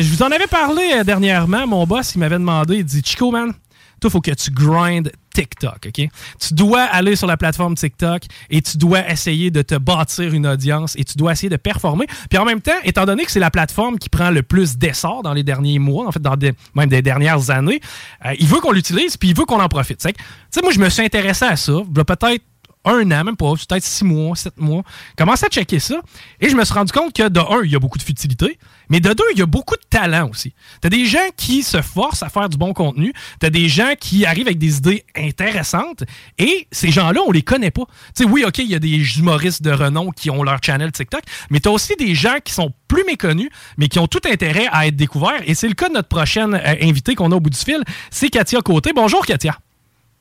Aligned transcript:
Je 0.00 0.08
vous 0.08 0.22
en 0.22 0.30
avais 0.30 0.46
parlé 0.46 0.90
euh, 0.94 1.04
dernièrement. 1.04 1.66
Mon 1.66 1.86
boss, 1.86 2.14
il 2.14 2.20
m'avait 2.20 2.38
demandé, 2.38 2.76
il 2.76 2.84
dit 2.84 3.02
Chico, 3.04 3.30
man, 3.30 3.52
toi, 4.00 4.08
faut 4.08 4.22
que 4.22 4.30
tu 4.30 4.50
grindes 4.50 5.12
TikTok, 5.34 5.86
OK? 5.86 6.08
Tu 6.40 6.54
dois 6.54 6.80
aller 6.80 7.14
sur 7.14 7.26
la 7.26 7.36
plateforme 7.36 7.74
TikTok 7.74 8.22
et 8.48 8.62
tu 8.62 8.78
dois 8.78 9.06
essayer 9.10 9.50
de 9.50 9.60
te 9.60 9.74
bâtir 9.74 10.32
une 10.32 10.46
audience 10.46 10.94
et 10.96 11.04
tu 11.04 11.18
dois 11.18 11.32
essayer 11.32 11.50
de 11.50 11.58
performer. 11.58 12.06
Puis 12.30 12.38
en 12.38 12.46
même 12.46 12.62
temps, 12.62 12.72
étant 12.84 13.04
donné 13.04 13.26
que 13.26 13.30
c'est 13.30 13.38
la 13.38 13.50
plateforme 13.50 13.98
qui 13.98 14.08
prend 14.08 14.30
le 14.30 14.42
plus 14.42 14.78
d'essor 14.78 15.22
dans 15.22 15.34
les 15.34 15.42
derniers 15.42 15.78
mois, 15.78 16.08
en 16.08 16.12
fait, 16.12 16.22
dans 16.22 16.36
des, 16.36 16.54
même 16.74 16.88
des 16.88 17.02
dernières 17.02 17.50
années, 17.50 17.82
euh, 18.24 18.32
il 18.40 18.46
veut 18.46 18.60
qu'on 18.60 18.72
l'utilise 18.72 19.18
puis 19.18 19.28
il 19.28 19.36
veut 19.36 19.44
qu'on 19.44 19.60
en 19.60 19.68
profite. 19.68 19.98
Tu 19.98 20.08
sais, 20.50 20.62
moi, 20.62 20.72
je 20.72 20.78
me 20.80 20.88
suis 20.88 21.02
intéressé 21.02 21.44
à 21.44 21.56
ça. 21.56 21.74
Peut-être 21.94 22.42
un 22.84 23.10
an, 23.10 23.24
même 23.24 23.36
pas, 23.36 23.52
peut-être 23.52 23.84
six 23.84 24.04
mois, 24.04 24.36
sept 24.36 24.58
mois. 24.58 24.82
Commencé 25.16 25.46
à 25.46 25.48
checker 25.48 25.78
ça 25.78 26.00
et 26.40 26.48
je 26.48 26.56
me 26.56 26.64
suis 26.64 26.74
rendu 26.74 26.92
compte 26.92 27.12
que 27.12 27.28
de 27.28 27.40
un, 27.40 27.62
il 27.64 27.70
y 27.70 27.76
a 27.76 27.78
beaucoup 27.78 27.98
de 27.98 28.02
futilité, 28.02 28.58
mais 28.88 29.00
de 29.00 29.12
deux, 29.12 29.24
il 29.32 29.38
y 29.38 29.42
a 29.42 29.46
beaucoup 29.46 29.76
de 29.76 29.82
talent 29.88 30.28
aussi. 30.28 30.54
T'as 30.80 30.88
des 30.88 31.06
gens 31.06 31.18
qui 31.36 31.62
se 31.62 31.80
forcent 31.80 32.22
à 32.22 32.28
faire 32.28 32.48
du 32.48 32.56
bon 32.56 32.72
contenu, 32.72 33.12
t'as 33.38 33.50
des 33.50 33.68
gens 33.68 33.92
qui 33.98 34.26
arrivent 34.26 34.46
avec 34.46 34.58
des 34.58 34.78
idées 34.78 35.04
intéressantes 35.16 36.04
et 36.38 36.66
ces 36.70 36.90
gens-là, 36.90 37.20
on 37.26 37.30
les 37.30 37.42
connaît 37.42 37.70
pas. 37.70 37.84
Tu 38.16 38.24
sais, 38.24 38.28
oui, 38.28 38.44
ok, 38.46 38.58
il 38.58 38.70
y 38.70 38.74
a 38.74 38.78
des 38.78 39.18
humoristes 39.18 39.62
de 39.62 39.70
renom 39.70 40.10
qui 40.10 40.30
ont 40.30 40.42
leur 40.42 40.58
channel 40.62 40.92
TikTok, 40.92 41.22
mais 41.50 41.60
t'as 41.60 41.70
aussi 41.70 41.94
des 41.96 42.14
gens 42.14 42.36
qui 42.44 42.52
sont 42.52 42.72
plus 42.88 43.04
méconnus, 43.04 43.50
mais 43.78 43.88
qui 43.88 43.98
ont 43.98 44.08
tout 44.08 44.20
intérêt 44.30 44.66
à 44.72 44.86
être 44.86 44.96
découverts 44.96 45.42
et 45.46 45.54
c'est 45.54 45.68
le 45.68 45.74
cas 45.74 45.88
de 45.88 45.94
notre 45.94 46.08
prochaine 46.08 46.54
euh, 46.54 46.74
invitée 46.82 47.14
qu'on 47.14 47.32
a 47.32 47.36
au 47.36 47.40
bout 47.40 47.50
du 47.50 47.58
fil, 47.58 47.82
c'est 48.10 48.28
Katia 48.28 48.60
Côté. 48.60 48.92
Bonjour 48.94 49.24
Katia. 49.24 49.58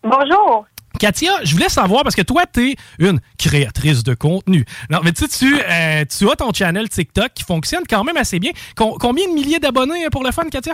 Bonjour. 0.04 0.66
Katia, 1.02 1.32
je 1.44 1.54
voulais 1.56 1.68
savoir, 1.68 2.04
parce 2.04 2.14
que 2.16 2.22
toi, 2.22 2.44
tu 2.46 2.70
es 2.70 2.76
une 3.00 3.20
créatrice 3.40 4.04
de 4.04 4.14
contenu. 4.14 4.66
Non, 4.92 5.00
mais 5.04 5.12
tu, 5.12 5.28
tu, 5.28 5.56
euh, 5.60 6.06
tu 6.06 6.30
as 6.30 6.36
ton 6.36 6.54
channel 6.54 6.88
TikTok 6.90 7.34
qui 7.34 7.44
fonctionne 7.44 7.82
quand 7.90 8.04
même 8.04 8.18
assez 8.18 8.38
bien. 8.38 8.52
Com- 8.76 8.94
combien 9.00 9.28
de 9.28 9.34
milliers 9.34 9.58
d'abonnés 9.58 10.08
pour 10.12 10.24
le 10.24 10.30
fun, 10.32 10.44
Katia? 10.52 10.74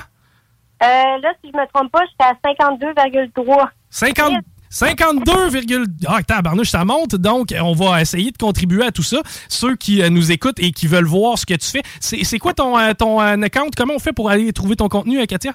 Euh, 0.83 0.85
là, 0.85 1.29
si 1.41 1.49
je 1.49 1.57
me 1.57 1.65
trompe 1.73 1.93
pas, 1.93 2.01
j'étais 2.11 2.25
à 2.25 2.33
52,3. 2.51 3.69
50, 3.89 4.33
52, 4.69 5.85
ah, 6.07 6.21
tabarnouche, 6.23 6.71
ça 6.71 6.83
monte. 6.83 7.15
Donc, 7.15 7.55
on 7.61 7.71
va 7.71 8.01
essayer 8.01 8.31
de 8.31 8.37
contribuer 8.37 8.85
à 8.85 8.91
tout 8.91 9.03
ça. 9.03 9.21
Ceux 9.47 9.77
qui 9.77 10.01
euh, 10.01 10.09
nous 10.09 10.33
écoutent 10.33 10.59
et 10.59 10.73
qui 10.73 10.87
veulent 10.87 11.05
voir 11.07 11.37
ce 11.37 11.45
que 11.45 11.53
tu 11.53 11.67
fais, 11.69 11.83
c'est 12.01 12.37
quoi 12.37 12.53
ton, 12.53 12.77
euh, 12.77 12.91
ton 12.93 13.21
euh, 13.21 13.41
account? 13.43 13.69
Comment 13.77 13.93
on 13.95 13.99
fait 13.99 14.11
pour 14.11 14.29
aller 14.29 14.51
trouver 14.51 14.75
ton 14.75 14.89
contenu, 14.89 15.21
euh, 15.21 15.25
Katia? 15.25 15.53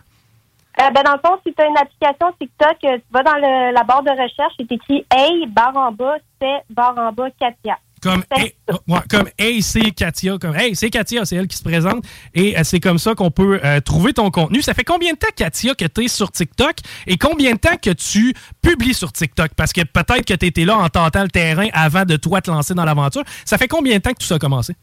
Euh, 0.81 0.91
ben, 0.91 1.03
dans 1.03 1.13
le 1.13 1.19
fond, 1.25 1.39
si 1.47 1.53
tu 1.53 1.63
as 1.63 1.67
une 1.67 1.77
application 1.77 2.33
TikTok, 2.41 2.77
euh, 2.85 2.97
tu 2.97 3.05
vas 3.13 3.23
dans 3.23 3.35
le- 3.37 3.73
la 3.75 3.83
barre 3.85 4.03
de 4.03 4.11
recherche, 4.11 4.55
c'est 4.59 4.73
écrit 4.73 5.05
Hey, 5.13 5.47
barre 5.47 5.77
en 5.77 5.93
bas, 5.93 6.17
c'est 6.41 6.61
barre 6.71 6.95
en 6.97 7.13
bas, 7.13 7.29
Katia. 7.39 7.79
Comme, 8.03 8.25
hey, 8.37 8.53
ouais, 8.89 8.99
comme 9.09 9.29
Hey, 9.39 9.63
c'est 9.63 9.93
Katia. 9.93 10.37
Comme 10.39 10.57
Hey, 10.57 10.75
c'est 10.75 10.91
Katia, 10.91 11.25
c'est 11.25 11.37
elle 11.37 11.47
qui 11.47 11.57
se 11.57 11.63
présente. 11.63 12.05
Et 12.35 12.59
euh, 12.59 12.63
c'est 12.65 12.81
comme 12.81 12.99
ça 12.99 13.15
qu'on 13.15 13.31
peut 13.31 13.61
euh, 13.63 13.81
trouver 13.81 14.13
ton 14.13 14.29
contenu. 14.31 14.61
Ça 14.61 14.75
fait 14.75 14.83
combien 14.83 15.13
de 15.13 15.19
temps, 15.19 15.29
Katia, 15.37 15.75
que 15.77 15.85
tu 15.85 16.05
es 16.05 16.09
sur 16.09 16.33
TikTok? 16.33 16.77
Et 17.07 17.17
combien 17.17 17.53
de 17.53 17.59
temps 17.59 17.77
que 17.81 17.91
tu 17.91 18.35
publies 18.61 18.95
sur 18.95 19.13
TikTok? 19.13 19.53
Parce 19.55 19.73
que 19.73 19.83
peut-être 19.83 20.25
que 20.25 20.35
tu 20.35 20.47
étais 20.47 20.65
là 20.65 20.79
en 20.79 20.89
tentant 20.89 21.23
le 21.23 21.29
terrain 21.29 21.69
avant 21.75 22.05
de 22.05 22.17
toi 22.17 22.41
te 22.41 22.51
lancer 22.51 22.75
dans 22.75 22.85
l'aventure. 22.85 23.23
Ça 23.45 23.57
fait 23.57 23.69
combien 23.69 23.97
de 23.99 24.03
temps 24.03 24.11
que 24.11 24.19
tout 24.19 24.27
ça 24.27 24.35
a 24.35 24.39
commencé? 24.41 24.75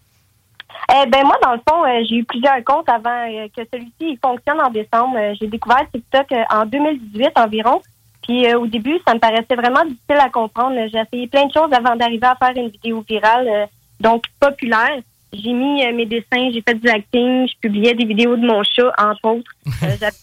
Eh 0.91 1.07
ben 1.07 1.23
moi, 1.23 1.35
dans 1.44 1.53
le 1.53 1.62
fond, 1.67 1.84
euh, 1.85 2.03
j'ai 2.09 2.17
eu 2.17 2.23
plusieurs 2.25 2.63
comptes 2.63 2.90
avant 2.90 3.28
euh, 3.29 3.47
que 3.56 3.62
celui-ci 3.72 3.94
il 4.13 4.19
fonctionne 4.23 4.59
en 4.62 4.69
décembre. 4.69 5.17
Euh, 5.17 5.34
j'ai 5.40 5.47
découvert 5.47 5.85
TikTok 5.94 6.28
en 6.51 6.66
2018 6.66 7.29
environ. 7.38 7.81
Puis 8.23 8.53
au 8.53 8.67
début, 8.67 8.97
ça 9.07 9.13
me 9.13 9.19
paraissait 9.19 9.56
vraiment 9.56 9.84
difficile 9.85 10.18
à 10.19 10.29
comprendre. 10.29 10.75
J'ai 10.91 11.00
essayé 11.00 11.28
plein 11.28 11.45
de 11.47 11.51
choses 11.53 11.72
avant 11.73 11.95
d'arriver 11.95 12.28
à 12.28 12.35
faire 12.35 12.56
une 12.56 12.69
vidéo 12.69 13.03
virale, 13.07 13.68
donc 14.00 14.23
populaire. 14.39 15.00
J'ai 15.34 15.53
mis 15.53 15.85
mes 15.94 16.06
dessins, 16.06 16.50
j'ai 16.51 16.62
fait 16.62 16.75
du 16.75 16.89
acting, 16.89 17.47
je 17.47 17.53
publiais 17.62 17.94
des 17.94 18.06
vidéos 18.06 18.35
de 18.35 18.45
mon 18.45 18.62
chat, 18.63 18.91
entre 19.00 19.25
autres. 19.25 19.51
J'avais- 19.81 20.16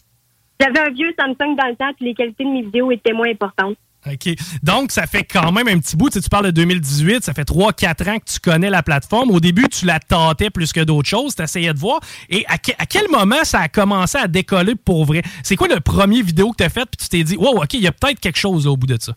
J'avais 0.61 0.81
un 0.81 0.91
vieux 0.91 1.15
Samsung 1.19 1.55
dans 1.57 1.67
le 1.67 1.77
temps, 1.77 1.93
puis 1.97 2.07
les 2.07 2.15
qualités 2.15 2.45
de 2.45 2.49
mes 2.51 2.63
vidéos 2.63 2.91
étaient 2.91 3.13
moins 3.13 3.29
importantes. 3.29 3.77
OK. 4.07 4.35
Donc, 4.63 4.93
ça 4.93 5.07
fait 5.07 5.25
quand 5.25 5.53
même 5.53 5.69
un 5.69 5.79
petit 5.79 5.97
bout. 5.97 6.09
Tu, 6.09 6.15
sais, 6.15 6.21
tu 6.21 6.29
parles 6.29 6.47
de 6.47 6.51
2018, 6.53 7.25
ça 7.25 7.35
fait 7.35 7.49
3-4 7.49 8.11
ans 8.11 8.19
que 8.19 8.33
tu 8.33 8.41
connais 8.41 8.71
la 8.71 8.83
plateforme. 8.83 9.31
Au 9.31 9.41
début, 9.41 9.69
tu 9.69 9.85
la 9.85 9.99
tâtais 9.99 10.51
plus 10.51 10.73
que 10.73 10.81
d'autres 10.81 11.09
choses. 11.09 11.35
Tu 11.35 11.43
essayais 11.43 11.73
de 11.73 11.79
voir. 11.79 12.01
Et 12.31 12.45
à, 12.49 12.55
à 12.79 12.87
quel 12.87 13.09
moment 13.11 13.43
ça 13.43 13.61
a 13.61 13.69
commencé 13.69 14.19
à 14.19 14.29
décoller 14.29 14.75
pour 14.75 15.05
vrai? 15.05 15.23
C'est 15.43 15.57
quoi 15.57 15.69
le 15.69 15.81
premier 15.81 16.23
vidéo 16.23 16.53
que 16.53 16.57
tu 16.59 16.65
as 16.65 16.69
fait 16.69 16.87
puis 16.87 16.97
tu 16.99 17.09
t'es 17.09 17.25
dit, 17.25 17.37
wow, 17.37 17.63
OK, 17.63 17.75
il 17.75 17.83
y 17.83 17.89
a 17.89 17.93
peut-être 17.93 18.21
quelque 18.21 18.39
chose 18.39 18.67
au 18.67 18.77
bout 18.77 18.87
de 18.87 18.99
ça? 19.01 19.15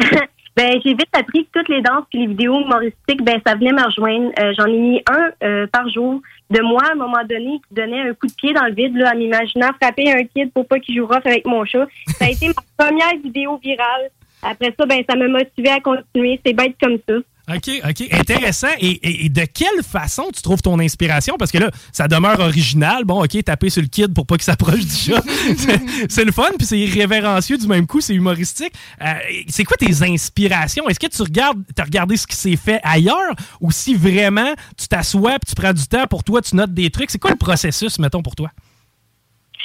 Ben, 0.56 0.80
j'ai 0.82 0.94
vite 0.94 1.10
appris 1.12 1.44
que 1.44 1.58
toutes 1.58 1.68
les 1.68 1.82
danses 1.82 2.06
et 2.14 2.18
les 2.20 2.28
vidéos 2.28 2.58
humoristiques, 2.58 3.22
ben, 3.22 3.38
ça 3.46 3.56
venait 3.56 3.72
me 3.72 3.84
rejoindre. 3.84 4.32
Euh, 4.40 4.54
J'en 4.56 4.64
ai 4.64 4.78
mis 4.78 5.02
un 5.06 5.46
euh, 5.46 5.66
par 5.66 5.86
jour 5.90 6.22
de 6.50 6.62
moi, 6.62 6.82
à 6.84 6.92
un 6.92 6.96
moment 6.96 7.24
donné, 7.28 7.60
qui 7.68 7.74
donnait 7.74 8.08
un 8.08 8.14
coup 8.14 8.26
de 8.26 8.32
pied 8.32 8.52
dans 8.52 8.66
le 8.66 8.74
vide, 8.74 8.96
là, 8.96 9.12
en 9.14 9.18
m'imaginant 9.18 9.72
frapper 9.80 10.12
un 10.12 10.24
kid 10.24 10.52
pour 10.52 10.66
pas 10.66 10.78
qu'il 10.78 10.96
joue 10.96 11.06
rough 11.06 11.24
avec 11.24 11.44
mon 11.44 11.64
chat. 11.64 11.86
Ça 12.18 12.26
a 12.26 12.30
été 12.30 12.48
ma 12.48 12.54
première 12.84 13.16
vidéo 13.22 13.58
virale. 13.58 14.10
Après 14.42 14.72
ça, 14.78 14.86
ben, 14.86 15.02
ça 15.08 15.16
m'a 15.16 15.28
motivé 15.28 15.70
à 15.70 15.80
continuer. 15.80 16.40
C'est 16.44 16.52
bête 16.52 16.76
comme 16.80 16.98
ça. 17.08 17.14
OK, 17.48 17.70
OK. 17.88 18.08
Intéressant. 18.12 18.66
Et, 18.80 18.88
et- 18.90 19.26
et 19.26 19.28
de 19.28 19.42
quelle 19.44 19.82
façon 19.84 20.24
tu 20.34 20.42
trouves 20.42 20.62
ton 20.62 20.80
inspiration? 20.80 21.36
Parce 21.38 21.52
que 21.52 21.58
là, 21.58 21.70
ça 21.92 22.08
demeure 22.08 22.40
original. 22.40 23.04
Bon, 23.04 23.22
OK, 23.22 23.42
taper 23.44 23.70
sur 23.70 23.82
le 23.82 23.88
kid 23.88 24.12
pour 24.12 24.26
pas 24.26 24.34
qu'il 24.36 24.42
s'approche 24.44 24.80
du 24.84 24.90
chat. 24.94 25.22
C'est- 26.08 26.24
le 26.24 26.32
fun, 26.32 26.48
puis 26.58 26.66
c'est 26.66 26.78
irrévérencieux 26.78 27.56
du 27.56 27.68
même 27.68 27.86
coup, 27.86 28.00
c'est 28.00 28.14
humoristique. 28.14 28.72
Euh, 29.00 29.12
c'est 29.48 29.62
quoi 29.62 29.76
tes 29.76 30.02
inspirations? 30.02 30.88
Est-ce 30.88 30.98
que 30.98 31.06
tu 31.06 31.22
regardes, 31.22 31.62
as 31.78 31.84
regardé 31.84 32.16
ce 32.16 32.26
qui 32.26 32.34
s'est 32.34 32.56
fait 32.56 32.80
ailleurs? 32.82 33.32
Ou 33.60 33.70
si 33.70 33.94
vraiment 33.94 34.52
tu 34.76 34.88
t'assois 34.88 35.38
puis 35.38 35.48
tu 35.48 35.54
prends 35.54 35.72
du 35.72 35.86
temps 35.86 36.06
pour 36.08 36.24
toi, 36.24 36.42
tu 36.42 36.56
notes 36.56 36.74
des 36.74 36.90
trucs? 36.90 37.10
C'est 37.12 37.20
quoi 37.20 37.30
le 37.30 37.36
processus, 37.36 37.98
mettons, 38.00 38.22
pour 38.22 38.34
toi? 38.34 38.50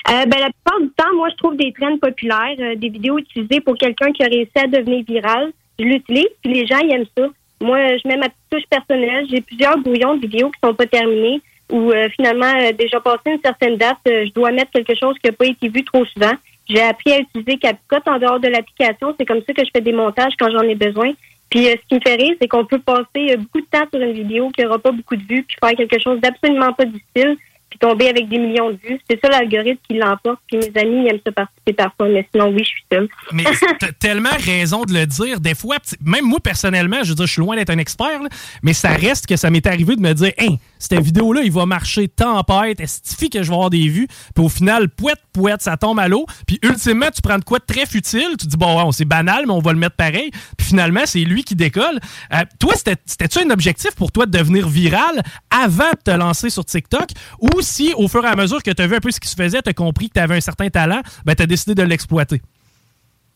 Euh, 0.09 0.25
ben, 0.25 0.39
la 0.39 0.49
plupart 0.51 0.79
du 0.81 0.89
temps, 0.95 1.15
moi, 1.15 1.29
je 1.31 1.35
trouve 1.37 1.57
des 1.57 1.73
trends 1.73 1.97
populaires, 1.99 2.55
euh, 2.59 2.75
des 2.75 2.89
vidéos 2.89 3.17
utilisées 3.17 3.61
pour 3.61 3.75
quelqu'un 3.75 4.11
qui 4.11 4.23
a 4.23 4.27
réussi 4.27 4.51
à 4.55 4.67
devenir 4.67 5.03
viral. 5.07 5.51
Je 5.79 5.85
l'utilise, 5.85 6.27
puis 6.43 6.53
les 6.53 6.67
gens 6.67 6.77
ils 6.83 6.91
aiment 6.91 7.05
ça. 7.17 7.23
Moi, 7.61 7.97
je 7.97 8.07
mets 8.07 8.17
ma 8.17 8.27
petite 8.27 8.49
touche 8.49 8.67
personnelle. 8.69 9.25
J'ai 9.29 9.41
plusieurs 9.41 9.77
brouillons 9.77 10.15
de 10.15 10.21
vidéos 10.21 10.49
qui 10.49 10.59
sont 10.63 10.73
pas 10.73 10.87
terminés 10.87 11.41
ou 11.71 11.91
euh, 11.91 12.09
finalement, 12.09 12.53
euh, 12.59 12.73
déjà 12.73 12.99
passé 12.99 13.21
une 13.27 13.39
certaine 13.41 13.77
date, 13.77 13.97
euh, 14.07 14.25
je 14.25 14.33
dois 14.33 14.51
mettre 14.51 14.71
quelque 14.71 14.93
chose 14.93 15.15
qui 15.19 15.29
n'a 15.29 15.31
pas 15.31 15.45
été 15.45 15.69
vu 15.69 15.83
trop 15.85 16.03
souvent. 16.05 16.33
J'ai 16.67 16.81
appris 16.81 17.13
à 17.13 17.19
utiliser 17.19 17.57
CapCut 17.57 18.01
en 18.05 18.19
dehors 18.19 18.39
de 18.39 18.49
l'application. 18.49 19.15
C'est 19.17 19.25
comme 19.25 19.41
ça 19.47 19.53
que 19.53 19.63
je 19.63 19.69
fais 19.73 19.81
des 19.81 19.93
montages 19.93 20.33
quand 20.37 20.51
j'en 20.51 20.61
ai 20.61 20.75
besoin. 20.75 21.13
Puis 21.49 21.67
euh, 21.67 21.75
ce 21.81 21.87
qui 21.87 21.95
me 21.95 21.99
fait 21.99 22.15
rire, 22.15 22.35
c'est 22.41 22.47
qu'on 22.47 22.65
peut 22.65 22.79
passer 22.79 23.33
euh, 23.33 23.37
beaucoup 23.37 23.61
de 23.61 23.67
temps 23.69 23.85
sur 23.91 24.01
une 24.01 24.13
vidéo 24.13 24.49
qui 24.49 24.63
n'aura 24.63 24.79
pas 24.79 24.91
beaucoup 24.91 25.15
de 25.15 25.23
vues, 25.23 25.43
puis 25.43 25.57
faire 25.61 25.75
quelque 25.75 25.99
chose 25.99 26.19
d'absolument 26.21 26.73
pas 26.73 26.85
difficile. 26.85 27.37
Puis 27.71 27.79
tomber 27.79 28.09
avec 28.09 28.29
des 28.29 28.37
millions 28.37 28.69
de 28.69 28.77
vues. 28.83 28.99
C'est 29.09 29.19
ça 29.23 29.29
l'algorithme 29.29 29.79
qui 29.87 29.97
l'emporte. 29.97 30.39
Puis 30.47 30.57
mes 30.57 30.81
amis 30.81 31.07
aiment 31.07 31.19
ça 31.25 31.31
participer 31.31 31.73
parfois, 31.73 32.09
mais 32.09 32.27
sinon, 32.31 32.49
oui, 32.49 32.59
je 32.59 32.69
suis 32.69 32.83
seule. 32.91 33.09
Mais 33.31 33.45
t'as 33.79 33.91
tellement 33.93 34.29
raison 34.37 34.83
de 34.83 34.93
le 34.93 35.05
dire. 35.05 35.39
Des 35.39 35.55
fois, 35.55 35.77
même 36.03 36.25
moi, 36.25 36.39
personnellement, 36.39 36.97
je 37.03 37.09
veux 37.09 37.15
dire, 37.15 37.25
je 37.25 37.31
suis 37.31 37.41
loin 37.41 37.55
d'être 37.55 37.69
un 37.69 37.77
expert, 37.77 38.19
mais 38.61 38.73
ça 38.73 38.89
reste 38.89 39.25
que 39.25 39.37
ça 39.37 39.49
m'est 39.49 39.65
arrivé 39.65 39.95
de 39.95 40.01
me 40.01 40.13
dire, 40.13 40.33
hein, 40.39 40.55
cette 40.77 41.01
vidéo-là, 41.01 41.41
il 41.43 41.51
va 41.51 41.65
marcher 41.65 42.07
tempête, 42.07 42.79
est-ce 42.79 43.15
que 43.29 43.41
je 43.41 43.47
vais 43.47 43.53
avoir 43.53 43.69
des 43.69 43.87
vues? 43.87 44.07
Puis 44.35 44.43
au 44.43 44.49
final, 44.49 44.89
pouette, 44.89 45.21
pouette, 45.31 45.61
ça 45.61 45.77
tombe 45.77 45.99
à 45.99 46.07
l'eau. 46.07 46.25
Puis 46.45 46.59
ultimement, 46.63 47.07
tu 47.13 47.21
prends 47.21 47.37
de 47.37 47.43
quoi 47.43 47.59
de 47.59 47.65
très 47.65 47.85
futile. 47.85 48.35
Tu 48.39 48.47
dis, 48.47 48.57
bon, 48.57 48.77
ouais, 48.77 48.91
c'est 48.91 49.05
banal, 49.05 49.45
mais 49.45 49.53
on 49.53 49.59
va 49.59 49.73
le 49.73 49.79
mettre 49.79 49.95
pareil. 49.95 50.31
Puis 50.57 50.67
finalement, 50.67 51.01
c'est 51.05 51.19
lui 51.19 51.43
qui 51.43 51.55
décolle. 51.55 51.99
Euh, 52.33 52.43
toi, 52.59 52.73
c'était-tu 52.75 53.39
un 53.39 53.49
objectif 53.49 53.95
pour 53.95 54.11
toi 54.11 54.25
de 54.25 54.37
devenir 54.37 54.67
viral 54.67 55.23
avant 55.49 55.91
de 55.91 56.11
te 56.11 56.11
lancer 56.11 56.49
sur 56.49 56.65
TikTok? 56.65 57.09
Ou 57.39 57.60
si, 57.61 57.93
au 57.95 58.07
fur 58.07 58.23
et 58.23 58.27
à 58.27 58.35
mesure 58.35 58.61
que 58.63 58.71
tu 58.71 58.81
as 58.81 58.87
vu 58.87 58.95
un 58.95 58.99
peu 58.99 59.11
ce 59.11 59.19
qui 59.19 59.27
se 59.27 59.35
faisait, 59.35 59.61
tu 59.61 59.69
as 59.69 59.73
compris 59.73 60.09
que 60.09 60.13
tu 60.13 60.19
avais 60.19 60.35
un 60.35 60.41
certain 60.41 60.69
talent, 60.69 61.01
ben, 61.25 61.35
tu 61.35 61.43
as 61.43 61.47
décidé 61.47 61.75
de 61.75 61.83
l'exploiter? 61.87 62.41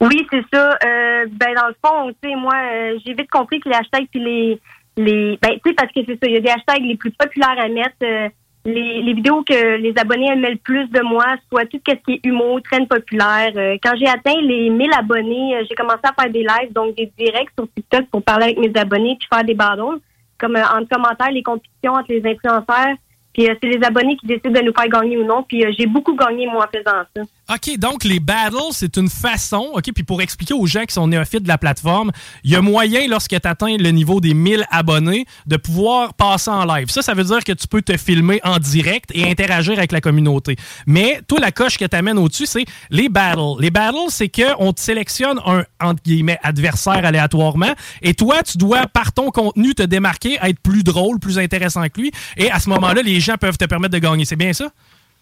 Oui, 0.01 0.27
c'est 0.29 0.43
ça. 0.53 0.77
Euh, 0.85 1.25
ben, 1.31 1.53
dans 1.55 1.67
le 1.67 1.75
fond, 1.83 2.13
tu 2.21 2.29
sais, 2.29 2.35
moi, 2.35 2.53
euh, 2.55 2.99
j'ai 3.05 3.13
vite 3.13 3.29
compris 3.29 3.59
que 3.59 3.69
les 3.69 3.75
hashtags 3.75 4.07
puis 4.11 4.19
les, 4.19 4.61
les, 4.97 5.39
ben, 5.41 5.51
tu 5.63 5.69
sais, 5.69 5.73
parce 5.73 5.91
que 5.91 6.01
c'est 6.05 6.19
ça, 6.21 6.27
il 6.27 6.33
y 6.33 6.37
a 6.37 6.41
des 6.41 6.49
hashtags 6.49 6.83
les 6.83 6.97
plus 6.97 7.11
populaires 7.11 7.57
à 7.57 7.67
mettre. 7.67 7.95
Euh, 8.03 8.29
les, 8.67 9.13
vidéos 9.13 9.43
que 9.43 9.77
les 9.77 9.93
abonnés 9.95 10.31
aimaient 10.31 10.49
le 10.49 10.57
plus 10.57 10.87
de 10.87 10.99
moi, 11.01 11.23
soit 11.49 11.65
tout 11.65 11.79
ce 11.87 11.93
qui 11.93 12.13
est 12.13 12.25
humour, 12.25 12.59
traîne 12.63 12.87
populaire. 12.87 13.51
quand 13.83 13.93
j'ai 13.95 14.07
atteint 14.07 14.41
les 14.41 14.71
1000 14.71 14.89
abonnés, 14.97 15.55
j'ai 15.69 15.75
commencé 15.75 15.99
à 16.01 16.19
faire 16.19 16.31
des 16.31 16.41
lives, 16.41 16.73
donc 16.73 16.95
des 16.95 17.11
directs 17.15 17.51
sur 17.55 17.67
TikTok 17.75 18.07
pour 18.07 18.23
parler 18.23 18.45
avec 18.45 18.57
mes 18.57 18.75
abonnés 18.75 19.17
puis 19.19 19.27
faire 19.31 19.43
des 19.43 19.53
bardons, 19.53 20.01
comme 20.39 20.55
en 20.55 20.83
commentaire 20.87 21.29
les 21.29 21.43
compétitions 21.43 21.93
entre 21.93 22.09
les 22.09 22.25
influenceurs. 22.25 22.95
Puis 23.35 23.49
c'est 23.61 23.67
les 23.67 23.83
abonnés 23.83 24.15
qui 24.15 24.27
décident 24.27 24.61
de 24.61 24.65
nous 24.65 24.73
faire 24.73 24.87
gagner 24.87 25.17
ou 25.17 25.25
non. 25.25 25.43
Puis 25.43 25.65
j'ai 25.77 25.87
beaucoup 25.87 26.15
gagné, 26.15 26.47
moi, 26.47 26.65
en 26.65 26.77
faisant 26.77 27.03
ça. 27.13 27.21
OK, 27.47 27.77
donc 27.77 28.03
les 28.03 28.19
battles, 28.19 28.57
c'est 28.71 28.97
une 28.97 29.07
façon, 29.07 29.69
OK, 29.73 29.83
puis 29.93 30.03
pour 30.03 30.21
expliquer 30.23 30.55
aux 30.55 30.65
gens 30.65 30.83
qui 30.85 30.95
sont 30.95 31.07
néophytes 31.07 31.43
de 31.43 31.47
la 31.47 31.59
plateforme, 31.59 32.11
il 32.43 32.51
y 32.51 32.55
a 32.55 32.61
moyen, 32.61 33.07
lorsque 33.07 33.39
tu 33.39 33.47
atteins 33.47 33.77
le 33.77 33.89
niveau 33.91 34.19
des 34.19 34.33
1000 34.33 34.65
abonnés, 34.71 35.25
de 35.45 35.55
pouvoir 35.55 36.15
passer 36.15 36.49
en 36.49 36.65
live. 36.65 36.89
Ça, 36.89 37.03
ça 37.03 37.13
veut 37.13 37.23
dire 37.23 37.43
que 37.43 37.51
tu 37.51 37.67
peux 37.67 37.83
te 37.83 37.97
filmer 37.97 38.41
en 38.43 38.57
direct 38.57 39.11
et 39.13 39.29
interagir 39.29 39.77
avec 39.77 39.91
la 39.91 40.01
communauté. 40.01 40.55
Mais 40.87 41.21
toi, 41.27 41.39
la 41.39 41.51
coche 41.51 41.77
que 41.77 41.85
tu 41.85 41.95
amènes 41.95 42.17
au-dessus, 42.17 42.47
c'est 42.47 42.65
les 42.89 43.09
battles. 43.09 43.59
Les 43.61 43.69
battles, 43.69 44.09
c'est 44.09 44.29
qu'on 44.29 44.73
te 44.73 44.79
sélectionne 44.79 45.39
un, 45.45 45.65
entre 45.79 46.01
guillemets, 46.01 46.39
adversaire 46.41 47.05
aléatoirement, 47.05 47.75
et 48.01 48.15
toi, 48.15 48.41
tu 48.41 48.57
dois, 48.57 48.87
par 48.87 49.13
ton 49.13 49.29
contenu, 49.29 49.75
te 49.75 49.83
démarquer, 49.83 50.39
être 50.41 50.59
plus 50.59 50.83
drôle, 50.83 51.19
plus 51.19 51.37
intéressant 51.37 51.87
que 51.89 52.01
lui, 52.01 52.11
et 52.37 52.49
à 52.49 52.59
ce 52.59 52.69
moment-là, 52.69 53.03
les 53.03 53.19
gens 53.19 53.35
peuvent 53.35 53.57
te 53.57 53.65
permettre 53.65 53.93
de 53.93 53.99
gagner. 53.99 54.25
C'est 54.25 54.35
bien 54.35 54.51
ça? 54.51 54.69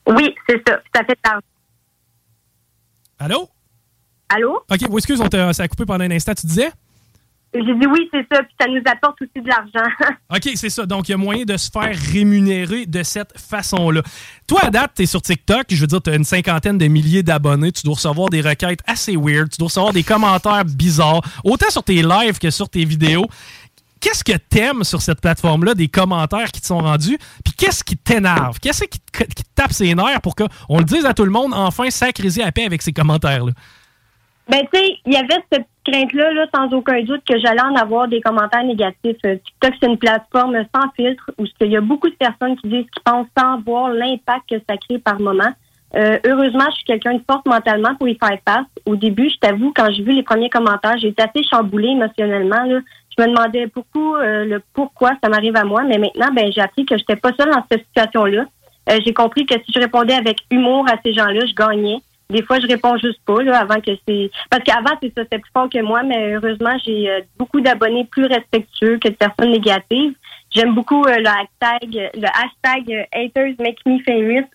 Oui, 0.07 0.33
c'est 0.47 0.61
ça. 0.65 0.79
Fait 0.95 1.17
ça. 1.25 1.39
Allô? 3.23 3.47
Allô? 4.27 4.55
OK, 4.69 4.81
oui, 4.89 4.97
excuse, 4.97 5.21
on 5.21 5.53
ça 5.53 5.63
a 5.63 5.67
coupé 5.69 5.85
pendant 5.85 6.03
un 6.03 6.11
instant. 6.11 6.33
Tu 6.33 6.45
disais? 6.45 6.71
J'ai 7.53 7.61
dit 7.61 7.87
oui, 7.87 8.09
c'est 8.11 8.25
ça, 8.29 8.43
puis 8.43 8.53
ça 8.59 8.67
nous 8.67 8.81
apporte 8.85 9.21
aussi 9.21 9.41
de 9.41 9.47
l'argent. 9.47 9.89
OK, 10.35 10.49
c'est 10.55 10.69
ça. 10.69 10.85
Donc, 10.85 11.07
il 11.07 11.11
y 11.11 11.13
a 11.13 11.17
moyen 11.17 11.45
de 11.45 11.55
se 11.55 11.69
faire 11.71 11.95
rémunérer 12.11 12.85
de 12.85 13.01
cette 13.03 13.39
façon-là. 13.39 14.01
Toi, 14.45 14.65
à 14.65 14.71
date, 14.71 14.91
tu 14.95 15.03
es 15.03 15.05
sur 15.05 15.21
TikTok, 15.21 15.67
je 15.69 15.79
veux 15.79 15.87
dire, 15.87 16.01
tu 16.01 16.09
as 16.09 16.15
une 16.15 16.25
cinquantaine 16.25 16.77
de 16.77 16.87
milliers 16.87 17.23
d'abonnés, 17.23 17.71
tu 17.71 17.83
dois 17.83 17.93
recevoir 17.93 18.29
des 18.29 18.41
requêtes 18.41 18.81
assez 18.87 19.15
weird, 19.15 19.49
tu 19.51 19.57
dois 19.59 19.67
recevoir 19.67 19.93
des 19.93 20.03
commentaires 20.03 20.65
bizarres, 20.65 21.21
autant 21.45 21.69
sur 21.69 21.83
tes 21.83 22.01
lives 22.01 22.39
que 22.39 22.49
sur 22.49 22.67
tes 22.67 22.83
vidéos. 22.83 23.27
Qu'est-ce 24.03 24.21
que 24.21 24.37
t'aimes 24.37 24.83
sur 24.83 25.01
cette 25.01 25.21
plateforme-là, 25.21 25.75
des 25.75 25.87
commentaires 25.87 26.51
qui 26.51 26.59
te 26.59 26.65
sont 26.65 26.79
rendus, 26.79 27.17
puis 27.41 27.53
qu'est-ce 27.57 27.85
qui 27.85 27.95
t'énerve? 27.95 28.59
Qu'est-ce 28.59 28.83
qui, 28.83 28.99
te 28.99 29.23
tape 29.55 29.71
ses 29.71 29.95
nerfs 29.95 30.19
pour 30.19 30.35
qu'on 30.35 30.77
le 30.77 30.83
dise 30.83 31.05
à 31.05 31.13
tout 31.13 31.23
le 31.23 31.31
monde, 31.31 31.53
enfin, 31.53 31.89
sacriser 31.89 32.43
à 32.43 32.51
paix 32.51 32.65
avec 32.65 32.81
ces 32.81 32.91
commentaires-là? 32.91 33.53
Ben, 34.49 34.59
tu 34.73 34.77
sais, 34.77 34.97
il 35.05 35.13
y 35.13 35.15
avait 35.15 35.41
cette 35.49 35.67
crainte-là, 35.85 36.33
là, 36.33 36.45
sans 36.53 36.69
aucun 36.73 37.01
doute, 37.03 37.21
que 37.25 37.39
j'allais 37.39 37.61
en 37.61 37.75
avoir 37.75 38.09
des 38.09 38.19
commentaires 38.19 38.65
négatifs. 38.65 39.15
Euh, 39.25 39.37
TikTok, 39.37 39.73
c'est 39.81 39.87
une 39.87 39.97
plateforme 39.97 40.57
sans 40.75 40.91
filtre 40.97 41.31
où 41.37 41.45
il 41.61 41.71
y 41.71 41.77
a 41.77 41.81
beaucoup 41.81 42.09
de 42.09 42.15
personnes 42.15 42.57
qui 42.57 42.67
disent 42.67 42.85
qu'ils 42.91 43.03
pensent 43.05 43.27
sans 43.37 43.61
voir 43.61 43.87
l'impact 43.87 44.49
que 44.49 44.57
ça 44.69 44.75
crée 44.75 44.99
par 44.99 45.17
moment. 45.21 45.53
Euh, 45.95 46.17
heureusement, 46.25 46.65
je 46.71 46.75
suis 46.77 46.85
quelqu'un 46.85 47.13
de 47.13 47.21
forte 47.29 47.45
mentalement 47.45 47.95
pour 47.95 48.07
y 48.07 48.17
faire 48.17 48.37
face. 48.47 48.65
Au 48.85 48.95
début, 48.95 49.29
je 49.29 49.37
t'avoue, 49.37 49.71
quand 49.75 49.91
j'ai 49.91 50.03
vu 50.03 50.11
les 50.13 50.23
premiers 50.23 50.49
commentaires, 50.49 50.97
j'ai 50.97 51.09
été 51.09 51.21
assez 51.21 51.43
chamboulée 51.43 51.89
émotionnellement. 51.89 52.63
Là 52.65 52.79
je 53.17 53.23
me 53.23 53.29
demandais 53.29 53.67
beaucoup 53.67 54.15
euh, 54.15 54.45
le 54.45 54.61
pourquoi 54.73 55.11
ça 55.21 55.29
m'arrive 55.29 55.55
à 55.55 55.63
moi, 55.63 55.83
mais 55.83 55.97
maintenant, 55.97 56.31
ben, 56.33 56.51
j'ai 56.51 56.61
appris 56.61 56.85
que 56.85 56.97
je 56.97 57.01
n'étais 57.01 57.15
pas 57.15 57.31
seule 57.37 57.51
dans 57.51 57.63
cette 57.71 57.85
situation-là. 57.85 58.45
Euh, 58.89 58.99
j'ai 59.05 59.13
compris 59.13 59.45
que 59.45 59.55
si 59.65 59.71
je 59.73 59.79
répondais 59.79 60.13
avec 60.13 60.37
humour 60.51 60.85
à 60.89 60.95
ces 61.03 61.13
gens-là, 61.13 61.45
je 61.45 61.53
gagnais. 61.53 61.97
Des 62.29 62.41
fois, 62.41 62.59
je 62.59 62.67
réponds 62.67 62.97
juste 62.97 63.19
pas, 63.25 63.43
là, 63.43 63.59
avant 63.59 63.79
que 63.79 63.91
c'est. 64.07 64.31
Parce 64.49 64.63
qu'avant, 64.63 64.97
c'est 65.01 65.13
ça, 65.13 65.23
c'était 65.23 65.39
plus 65.39 65.51
fort 65.53 65.69
que 65.69 65.81
moi, 65.81 66.03
mais 66.03 66.33
heureusement, 66.33 66.75
j'ai 66.83 67.09
euh, 67.09 67.21
beaucoup 67.37 67.61
d'abonnés 67.61 68.05
plus 68.05 68.25
respectueux 68.25 68.97
que 68.97 69.09
de 69.09 69.15
personnes 69.15 69.51
négatives. 69.51 70.13
J'aime 70.49 70.73
beaucoup 70.73 71.03
le 71.03 71.27
hashtag, 71.27 72.11
le 72.13 72.27
hashtag 72.27 73.07
haters 73.11 73.55
make 73.59 73.79
me 73.85 73.99
famous. 74.03 74.47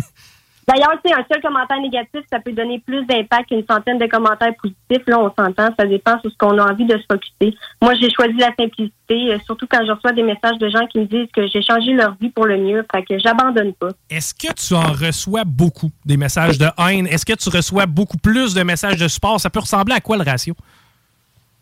D'ailleurs, 0.66 0.94
c'est 1.04 1.12
un 1.12 1.24
seul 1.30 1.42
commentaire 1.42 1.80
négatif, 1.80 2.22
ça 2.32 2.40
peut 2.40 2.52
donner 2.52 2.78
plus 2.78 3.04
d'impact 3.04 3.48
qu'une 3.48 3.64
centaine 3.68 3.98
de 3.98 4.06
commentaires 4.06 4.54
positifs. 4.60 5.06
Là, 5.06 5.18
on 5.18 5.32
s'entend, 5.38 5.68
ça 5.78 5.86
dépend 5.86 6.18
sur 6.20 6.30
ce 6.30 6.36
qu'on 6.38 6.58
a 6.58 6.72
envie 6.72 6.86
de 6.86 6.96
se. 6.96 7.50
Moi, 7.82 7.94
j'ai 8.00 8.10
choisi 8.10 8.34
la 8.38 8.50
simplicité, 8.58 9.32
euh, 9.32 9.38
surtout 9.44 9.66
quand 9.70 9.84
je 9.86 9.92
reçois 9.92 10.12
des 10.12 10.22
messages 10.22 10.58
de 10.58 10.68
gens 10.68 10.86
qui 10.86 11.00
me 11.00 11.04
disent 11.04 11.28
que 11.34 11.46
j'ai 11.48 11.60
changé 11.60 11.92
leur 11.92 12.14
vie 12.20 12.30
pour 12.30 12.46
le 12.46 12.56
mieux, 12.56 12.84
fait 12.94 13.02
que 13.02 13.18
j'abandonne 13.18 13.74
pas. 13.74 13.90
Est-ce 14.08 14.34
que 14.34 14.52
tu 14.54 14.74
en 14.74 14.92
reçois 14.92 15.44
beaucoup 15.44 15.90
des 16.04 16.16
messages 16.16 16.56
de 16.56 16.66
haine? 16.78 17.06
Est-ce 17.06 17.26
que 17.26 17.34
tu 17.34 17.50
reçois 17.50 17.86
beaucoup 17.86 18.16
plus 18.16 18.54
de 18.54 18.62
messages 18.62 18.96
de 18.96 19.08
support? 19.08 19.40
Ça 19.40 19.50
peut 19.50 19.60
ressembler 19.60 19.94
à 19.94 20.00
quoi 20.00 20.16
le 20.16 20.24
ratio? 20.24 20.54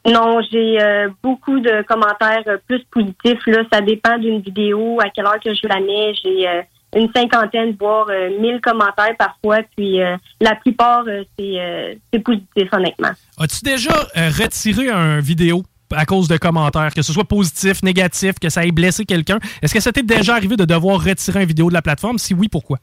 Non, 0.07 0.41
j'ai 0.51 0.81
euh, 0.81 1.09
beaucoup 1.23 1.61
de 1.61 1.83
commentaires 1.83 2.43
euh, 2.49 2.59
plus 2.67 2.83
positifs. 2.91 3.47
Là, 3.47 3.63
ça 3.73 3.81
dépend 3.81 4.19
d'une 4.19 4.41
vidéo, 4.41 5.01
à 5.01 5.09
quelle 5.11 5.27
heure 5.27 5.39
que 5.39 5.55
je 5.55 5.67
la 5.69 5.81
mets. 5.81 6.13
J'ai 6.23 6.49
une 6.95 7.09
cinquantaine, 7.15 7.75
voire 7.79 8.07
euh, 8.11 8.39
mille 8.41 8.61
commentaires 8.61 9.17
parfois. 9.19 9.61
Puis 9.77 10.01
euh, 10.01 10.17
la 10.41 10.55
plupart, 10.57 11.05
euh, 11.07 11.25
c'est 11.39 12.19
positif, 12.19 12.69
honnêtement. 12.73 13.11
As-tu 13.39 13.61
déjà 13.63 13.93
retiré 14.15 14.91
un 14.91 15.21
vidéo 15.21 15.63
à 15.91 16.07
cause 16.07 16.29
de 16.29 16.37
commentaires, 16.37 16.95
que 16.95 17.03
ce 17.03 17.13
soit 17.13 17.25
positif, 17.25 17.83
négatif, 17.83 18.39
que 18.41 18.49
ça 18.49 18.65
ait 18.65 18.71
blessé 18.73 19.05
quelqu'un? 19.05 19.39
Est-ce 19.63 19.75
que 19.75 19.81
ça 19.81 19.93
t'est 19.93 20.03
déjà 20.03 20.35
arrivé 20.35 20.57
de 20.57 20.65
devoir 20.65 21.03
retirer 21.03 21.43
une 21.43 21.49
vidéo 21.49 21.69
de 21.69 21.75
la 21.75 21.83
plateforme? 21.83 22.19
Si 22.19 22.35
oui, 22.35 22.49
pourquoi? 22.49 22.79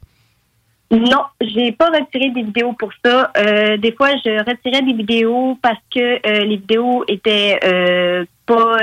Non, 0.91 1.21
j'ai 1.39 1.71
pas 1.71 1.89
retiré 1.89 2.31
des 2.31 2.41
vidéos 2.41 2.73
pour 2.73 2.89
ça. 3.05 3.31
des 3.77 3.91
fois, 3.95 4.09
je 4.25 4.39
retirais 4.39 4.81
des 4.81 4.93
vidéos 4.93 5.55
parce 5.61 5.77
que 5.93 6.43
les 6.43 6.57
vidéos 6.57 7.03
étaient 7.07 7.59
pas, 8.47 8.77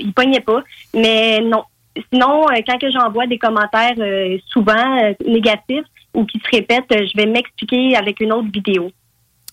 ils 0.00 0.12
pognaient 0.14 0.40
pas. 0.40 0.62
Mais 0.94 1.42
non, 1.42 1.64
sinon, 2.12 2.44
euh, 2.50 2.60
quand 2.66 2.78
que 2.78 2.90
j'envoie 2.90 3.26
des 3.26 3.38
commentaires 3.38 3.94
euh, 3.98 4.38
souvent 4.48 5.02
euh, 5.02 5.12
négatifs 5.26 5.86
ou 6.14 6.24
qui 6.24 6.38
se 6.38 6.56
répètent, 6.56 6.84
je 6.90 7.16
vais 7.16 7.26
m'expliquer 7.26 7.96
avec 7.96 8.20
une 8.20 8.32
autre 8.32 8.50
vidéo. 8.52 8.90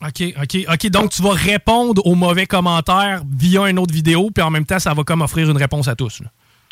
OK, 0.01 0.33
OK, 0.41 0.65
OK. 0.67 0.89
Donc, 0.89 1.11
tu 1.11 1.21
vas 1.21 1.33
répondre 1.33 2.05
aux 2.05 2.15
mauvais 2.15 2.47
commentaires 2.47 3.21
via 3.31 3.69
une 3.69 3.77
autre 3.77 3.93
vidéo, 3.93 4.29
puis 4.33 4.43
en 4.43 4.49
même 4.49 4.65
temps, 4.65 4.79
ça 4.79 4.93
va 4.93 5.03
comme 5.03 5.21
offrir 5.21 5.49
une 5.49 5.57
réponse 5.57 5.87
à 5.87 5.95
tous. 5.95 6.21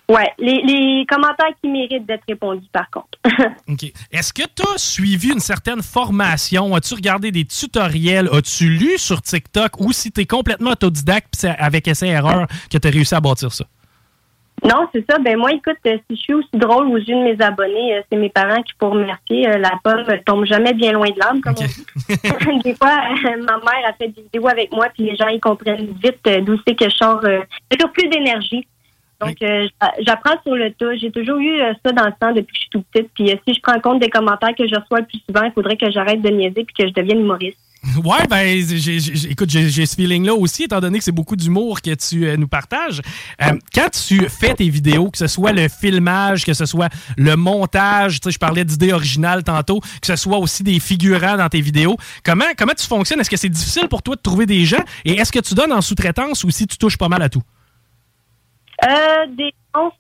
Oui, 0.10 0.24
les, 0.40 1.06
commentaires 1.08 1.54
qui 1.62 1.70
méritent 1.70 2.08
d'être 2.08 2.24
répondus, 2.28 2.68
par 2.74 2.90
contre. 2.90 3.20
OK. 3.70 3.94
Est-ce 4.12 4.34
que 4.34 4.42
tu 4.42 4.64
as 4.64 4.78
suivi 4.80 5.32
une 5.32 5.40
certaine 5.40 5.84
formation? 5.84 6.74
As-tu 6.74 6.96
regardé 6.96 7.32
des 7.32 7.46
tutoriels? 7.46 8.28
As-tu 8.34 8.70
lu 8.70 8.98
sur 8.98 9.22
TikTok? 9.22 9.80
Ou 9.80 9.92
si 9.92 10.12
tu 10.12 10.22
es 10.22 10.26
complètement 10.26 10.72
autodidacte 10.72 11.46
avec 11.60 11.88
essai-erreur 11.88 12.48
que 12.72 12.80
tu 12.80 12.88
as 12.88 12.92
réussi 12.92 13.14
à 13.14 13.22
bâtir 13.22 13.54
ça? 13.54 13.66
Non, 14.64 14.88
c'est 14.94 15.06
ça. 15.10 15.20
Ben 15.20 15.38
moi, 15.38 15.52
écoute, 15.54 15.78
euh, 15.86 15.98
si 16.10 16.18
je 16.18 16.22
suis 16.22 16.34
aussi 16.34 16.50
drôle 16.54 16.88
aux 16.88 16.98
yeux 16.98 17.16
de 17.16 17.24
mes 17.24 17.42
abonnés, 17.42 17.96
euh, 17.96 18.02
c'est 18.12 18.18
mes 18.18 18.30
parents 18.30 18.62
qui, 18.64 18.74
pour 18.78 18.92
remercier, 18.92 19.48
euh, 19.48 19.58
la 19.58 19.74
pomme 19.84 20.06
tombe 20.26 20.46
jamais 20.46 20.74
bien 20.74 20.92
loin 20.92 21.10
de 21.10 21.20
l'arbre, 21.20 21.40
comme 21.42 21.56
on 21.60 22.58
dit. 22.58 22.64
des 22.64 22.76
fois, 22.76 22.98
ma 23.24 23.58
mère 23.58 23.88
a 23.88 23.94
fait 23.94 24.10
des 24.10 24.22
vidéos 24.22 24.48
avec 24.48 24.72
moi, 24.72 24.88
puis 24.94 25.06
les 25.06 25.16
gens 25.16 25.28
ils 25.28 25.40
comprennent 25.40 25.94
vite 26.04 26.28
d'où 26.46 26.58
c'est 26.68 26.76
que 26.76 26.90
je 26.90 26.96
sors. 26.96 27.22
J'ai 27.24 27.78
toujours 27.78 27.94
plus 27.94 28.08
d'énergie. 28.08 28.68
Donc, 29.22 29.36
j'apprends 30.00 30.42
sur 30.44 30.56
le 30.56 30.72
tas. 30.72 30.96
J'ai 30.96 31.12
toujours 31.12 31.40
eu 31.40 31.60
ça 31.86 31.92
dans 31.92 32.06
le 32.06 32.14
temps 32.20 32.32
depuis 32.32 32.54
que 32.54 32.56
je 32.56 32.60
suis 32.60 32.70
tout 32.70 32.84
petite. 32.92 33.12
Puis 33.14 33.40
si 33.48 33.54
je 33.54 33.62
prends 33.62 33.80
compte 33.82 34.00
des 34.00 34.10
commentaires 34.10 34.56
que 34.56 34.68
je 34.68 34.76
reçois 34.76 35.00
le 35.00 35.06
plus 35.06 35.22
souvent, 35.28 35.46
il 35.46 35.52
faudrait 35.52 35.76
que 35.76 35.92
j'arrête 35.92 36.22
de 36.22 36.30
niaiser 36.30 36.64
puis 36.64 36.74
que 36.78 36.88
je 36.88 36.94
devienne 36.94 37.20
humoriste. 37.20 37.60
Ouais, 38.04 38.28
ben, 38.30 38.46
écoute, 39.30 39.50
j'ai 39.50 39.86
ce 39.86 39.96
feeling-là 39.96 40.34
aussi, 40.34 40.64
étant 40.64 40.82
donné 40.82 40.98
que 40.98 41.04
c'est 41.04 41.14
beaucoup 41.14 41.38
d'humour 41.38 41.82
que 41.82 41.96
tu 41.96 42.28
euh, 42.28 42.36
nous 42.36 42.48
partages. 42.48 43.02
Euh, 43.42 43.58
quand 43.74 43.90
tu 43.90 44.28
fais 44.28 44.54
tes 44.54 44.68
vidéos, 44.68 45.10
que 45.10 45.18
ce 45.18 45.28
soit 45.28 45.54
le 45.54 45.70
filmage, 45.70 46.46
que 46.46 46.54
ce 46.54 46.66
soit 46.66 46.90
le 47.18 47.38
montage, 47.38 48.20
tu 48.20 48.26
sais, 48.26 48.32
je 48.32 48.40
parlais 48.40 48.66
d'idées 48.66 48.92
originales 48.92 49.46
tantôt, 49.46 49.80
que 49.80 50.08
ce 50.08 50.18
soit 50.18 50.40
aussi 50.40 50.62
des 50.62 50.78
figurants 50.80 51.38
dans 51.38 51.48
tes 51.48 51.62
vidéos, 51.62 51.96
comment, 52.26 52.46
comment 52.58 52.74
tu 52.74 52.86
fonctionnes? 52.86 53.22
Est-ce 53.22 53.30
que 53.30 53.38
c'est 53.38 53.50
difficile 53.50 53.88
pour 53.88 54.04
toi 54.04 54.18
de 54.18 54.22
trouver 54.22 54.46
des 54.46 54.66
gens? 54.66 54.84
Et 55.06 55.14
est-ce 55.14 55.32
que 55.32 55.40
tu 55.40 55.54
donnes 55.54 55.72
en 55.72 55.82
sous-traitance 55.82 56.44
ou 56.44 56.52
si 56.52 56.68
tu 56.68 56.78
touches 56.78 56.98
pas 56.98 57.08
mal 57.08 57.22
à 57.22 57.30
tout? 57.30 57.44
Euh, 58.84 59.26
des 59.38 59.54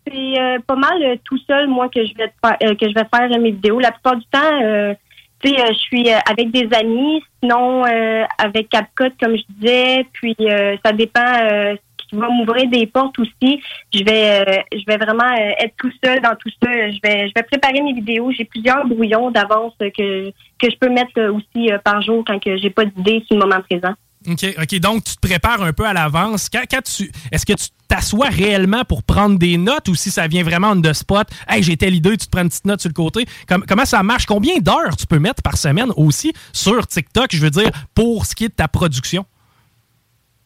c'est 0.05 0.39
euh, 0.39 0.57
pas 0.65 0.75
mal 0.75 1.19
tout 1.24 1.38
seul, 1.48 1.67
moi, 1.67 1.89
que 1.89 2.03
je 2.03 2.13
vais 2.15 2.33
faire, 2.43 2.57
que 2.59 2.89
je 2.89 2.93
vais 2.93 3.05
faire 3.13 3.39
mes 3.39 3.51
vidéos. 3.51 3.79
La 3.79 3.91
plupart 3.91 4.17
du 4.17 4.25
temps, 4.25 4.95
tu 5.41 5.50
sais, 5.50 5.62
euh, 5.62 5.67
je 5.69 5.79
suis 5.79 6.10
euh, 6.10 6.17
avec 6.29 6.51
des 6.51 6.67
amis, 6.75 7.24
sinon 7.41 7.86
euh, 7.86 8.24
avec 8.38 8.69
CapCut, 8.69 9.13
comme 9.19 9.38
je 9.38 9.43
disais. 9.50 10.05
Puis 10.13 10.36
euh, 10.41 10.75
ça 10.84 10.91
dépend 10.91 11.22
euh, 11.22 11.75
ce 12.00 12.08
qui 12.08 12.15
va 12.15 12.27
m'ouvrir 12.29 12.69
des 12.69 12.88
portes 12.88 13.17
aussi. 13.19 13.62
Je 13.93 14.03
vais, 14.03 14.41
euh, 14.41 14.62
je 14.74 14.84
vais 14.86 14.98
vraiment 14.98 15.31
être 15.60 15.75
tout 15.77 15.91
seul 16.03 16.19
dans 16.22 16.36
tout 16.36 16.50
ça. 16.62 16.69
Je 16.72 17.00
vais, 17.03 17.27
je 17.29 17.34
vais 17.36 17.43
préparer 17.43 17.81
mes 17.81 17.93
vidéos. 17.93 18.31
J'ai 18.31 18.46
plusieurs 18.46 18.86
brouillons 18.86 19.31
d'avance 19.31 19.74
que 19.79 20.29
que 20.29 20.69
je 20.69 20.77
peux 20.77 20.89
mettre 20.89 21.22
aussi 21.31 21.69
par 21.84 22.01
jour 22.01 22.24
quand 22.27 22.39
que 22.43 22.58
j'ai 22.58 22.69
pas 22.69 22.86
d'idée 22.86 23.24
sur 23.27 23.38
le 23.38 23.46
moment 23.46 23.62
présent. 23.62 23.93
OK, 24.27 24.45
OK. 24.57 24.79
Donc, 24.79 25.03
tu 25.05 25.15
te 25.15 25.27
prépares 25.27 25.61
un 25.61 25.71
peu 25.71 25.85
à 25.85 25.93
l'avance. 25.93 26.49
Quand, 26.49 26.63
quand 26.69 26.81
tu, 26.81 27.09
est-ce 27.31 27.45
que 27.45 27.53
tu 27.53 27.67
t'assois 27.88 28.27
réellement 28.27 28.83
pour 28.83 29.03
prendre 29.03 29.39
des 29.39 29.57
notes 29.57 29.88
ou 29.88 29.95
si 29.95 30.11
ça 30.11 30.27
vient 30.27 30.43
vraiment 30.43 30.71
on 30.71 30.81
the 30.81 30.91
spot? 30.93 31.27
Hey, 31.47 31.63
j'ai 31.63 31.77
telle 31.77 31.95
idée, 31.95 32.17
tu 32.17 32.25
te 32.25 32.29
prends 32.29 32.41
une 32.41 32.49
petite 32.49 32.65
note 32.65 32.81
sur 32.81 32.89
le 32.89 32.93
côté. 32.93 33.25
Comme- 33.47 33.65
comment 33.65 33.85
ça 33.85 34.03
marche? 34.03 34.25
Combien 34.25 34.57
d'heures 34.57 34.97
tu 34.97 35.07
peux 35.07 35.19
mettre 35.19 35.41
par 35.41 35.57
semaine 35.57 35.91
aussi 35.95 36.33
sur 36.51 36.85
TikTok, 36.85 37.27
je 37.31 37.39
veux 37.39 37.49
dire, 37.49 37.69
pour 37.95 38.25
ce 38.25 38.35
qui 38.35 38.45
est 38.45 38.49
de 38.49 38.53
ta 38.53 38.67
production? 38.67 39.25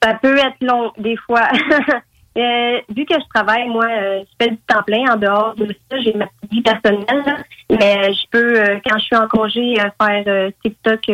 Ça 0.04 0.14
peut 0.22 0.38
être 0.38 0.62
long, 0.62 0.92
des 0.98 1.18
fois. 1.18 1.48
Euh, 2.36 2.80
vu 2.90 3.06
que 3.06 3.14
je 3.14 3.26
travaille, 3.32 3.70
moi, 3.70 3.86
euh, 3.86 4.24
je 4.24 4.44
fais 4.44 4.50
du 4.50 4.58
temps 4.68 4.82
plein 4.82 5.04
en 5.14 5.18
dehors 5.18 5.54
de 5.56 5.68
ça, 5.68 6.02
j'ai 6.02 6.16
ma 6.16 6.26
vie 6.52 6.64
personnelle, 6.64 7.46
mais 7.70 8.12
je 8.12 8.24
peux, 8.32 8.60
euh, 8.60 8.80
quand 8.84 8.98
je 8.98 9.04
suis 9.04 9.16
en 9.16 9.28
congé, 9.28 9.76
faire 9.76 10.50
TikTok 10.64 11.12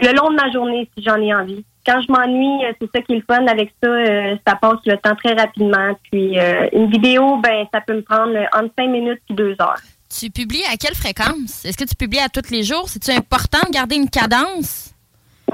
le 0.00 0.12
long 0.14 0.30
de 0.30 0.36
ma 0.36 0.50
journée 0.50 0.88
si 0.96 1.04
j'en 1.04 1.16
ai 1.16 1.34
envie. 1.34 1.64
Quand 1.86 2.00
je 2.00 2.12
m'ennuie, 2.12 2.64
euh, 2.64 2.72
c'est 2.80 2.90
ça 2.94 3.02
qui 3.02 3.12
est 3.12 3.16
le 3.16 3.22
fun 3.22 3.46
avec 3.46 3.72
ça, 3.82 3.88
euh, 3.88 4.36
ça 4.46 4.54
passe 4.56 4.78
le 4.84 4.96
temps 4.96 5.14
très 5.16 5.34
rapidement. 5.34 5.96
Puis 6.10 6.38
euh, 6.38 6.68
une 6.72 6.90
vidéo, 6.90 7.36
ben 7.38 7.66
ça 7.72 7.80
peut 7.80 7.94
me 7.94 8.02
prendre 8.02 8.36
entre 8.52 8.72
cinq 8.78 8.88
minutes 8.88 9.22
et 9.30 9.34
deux 9.34 9.56
heures. 9.60 9.80
Tu 10.08 10.30
publies 10.30 10.64
à 10.72 10.76
quelle 10.76 10.94
fréquence? 10.94 11.64
Est-ce 11.64 11.76
que 11.76 11.84
tu 11.84 11.94
publies 11.94 12.20
à 12.20 12.28
tous 12.28 12.50
les 12.50 12.62
jours? 12.62 12.88
C'est-tu 12.88 13.10
important 13.12 13.60
de 13.66 13.72
garder 13.72 13.96
une 13.96 14.10
cadence? 14.10 14.92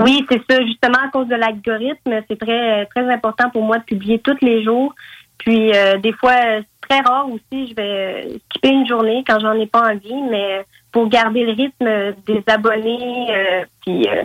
Oui, 0.01 0.27
c'est 0.31 0.43
ça. 0.49 0.65
Justement, 0.65 0.99
à 1.07 1.11
cause 1.11 1.29
de 1.29 1.35
l'algorithme, 1.35 2.23
c'est 2.29 2.39
très 2.39 2.87
très 2.87 3.13
important 3.13 3.51
pour 3.51 3.63
moi 3.63 3.79
de 3.79 3.85
publier 3.85 4.19
tous 4.19 4.37
les 4.43 4.65
jours. 4.65 4.95
Puis 5.39 5.73
euh, 5.75 5.99
des 5.99 6.13
fois, 6.13 6.35
c'est 6.35 6.89
très 6.89 7.01
rare 7.01 7.29
aussi, 7.29 7.69
je 7.69 7.75
vais 7.75 8.39
skipper 8.51 8.71
une 8.71 8.87
journée 8.87 9.25
quand 9.27 9.39
j'en 9.41 9.53
ai 9.53 9.67
pas 9.67 9.93
envie, 9.93 10.23
mais 10.31 10.65
pour 10.97 11.11
garder 11.11 11.45
le 11.45 11.53
rythme 11.53 12.15
des 12.27 12.43
abonnés, 12.47 13.27
euh, 13.31 13.65
puis 13.83 14.09
euh, 14.09 14.23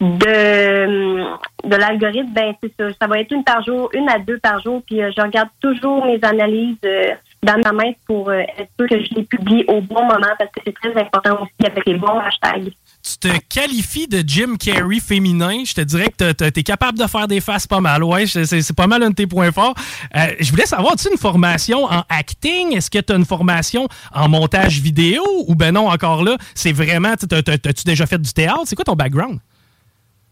de 0.00 1.22
de 1.62 1.76
l'algorithme, 1.76 2.32
ben 2.32 2.54
c'est 2.60 2.72
ça. 2.76 2.88
Ça 3.00 3.06
va 3.06 3.20
être 3.20 3.30
une 3.30 3.44
par 3.44 3.62
jour, 3.62 3.88
une 3.94 4.08
à 4.08 4.18
deux 4.18 4.38
par 4.38 4.60
jour. 4.60 4.82
Puis 4.84 5.00
euh, 5.00 5.12
je 5.16 5.22
regarde 5.22 5.50
toujours 5.60 6.04
mes 6.04 6.18
analyses 6.22 6.74
euh, 6.84 7.12
dans 7.44 7.60
ma 7.60 7.70
main 7.70 7.92
pour 8.04 8.32
être 8.32 8.68
sûr 8.76 8.88
que 8.88 9.00
je 9.00 9.14
les 9.14 9.22
publie 9.22 9.64
au 9.68 9.80
bon 9.80 10.02
moment 10.02 10.34
parce 10.36 10.50
que 10.50 10.60
c'est 10.66 10.74
très 10.74 11.00
important 11.00 11.42
aussi 11.42 11.70
avec 11.70 11.86
les 11.86 11.94
bons 11.94 12.18
hashtags. 12.18 12.72
Tu 13.08 13.28
te 13.28 13.38
qualifies 13.48 14.06
de 14.06 14.22
Jim 14.26 14.56
Carrey 14.58 15.00
féminin. 15.00 15.64
Je 15.64 15.74
te 15.74 15.80
dirais 15.80 16.08
que 16.16 16.32
tu 16.32 16.44
es 16.44 16.62
capable 16.62 16.98
de 16.98 17.06
faire 17.06 17.26
des 17.26 17.40
faces 17.40 17.66
pas 17.66 17.80
mal. 17.80 18.04
Ouais, 18.04 18.26
c'est 18.26 18.76
pas 18.76 18.86
mal 18.86 19.02
un 19.02 19.10
de 19.10 19.14
tes 19.14 19.26
points 19.26 19.52
forts. 19.52 19.74
Euh, 20.14 20.26
je 20.38 20.50
voulais 20.50 20.66
savoir, 20.66 20.92
as-tu 20.92 21.08
une 21.10 21.18
formation 21.18 21.84
en 21.84 22.02
acting? 22.08 22.76
Est-ce 22.76 22.90
que 22.90 22.98
tu 22.98 23.12
as 23.12 23.16
une 23.16 23.24
formation 23.24 23.88
en 24.14 24.28
montage 24.28 24.80
vidéo? 24.80 25.22
Ou 25.46 25.54
ben 25.54 25.72
non, 25.72 25.88
encore 25.88 26.22
là, 26.22 26.36
c'est 26.54 26.72
vraiment, 26.72 27.14
t'as-tu 27.16 27.84
déjà 27.84 28.06
fait 28.06 28.20
du 28.20 28.32
théâtre? 28.32 28.62
C'est 28.66 28.76
quoi 28.76 28.84
ton 28.84 28.94
background? 28.94 29.40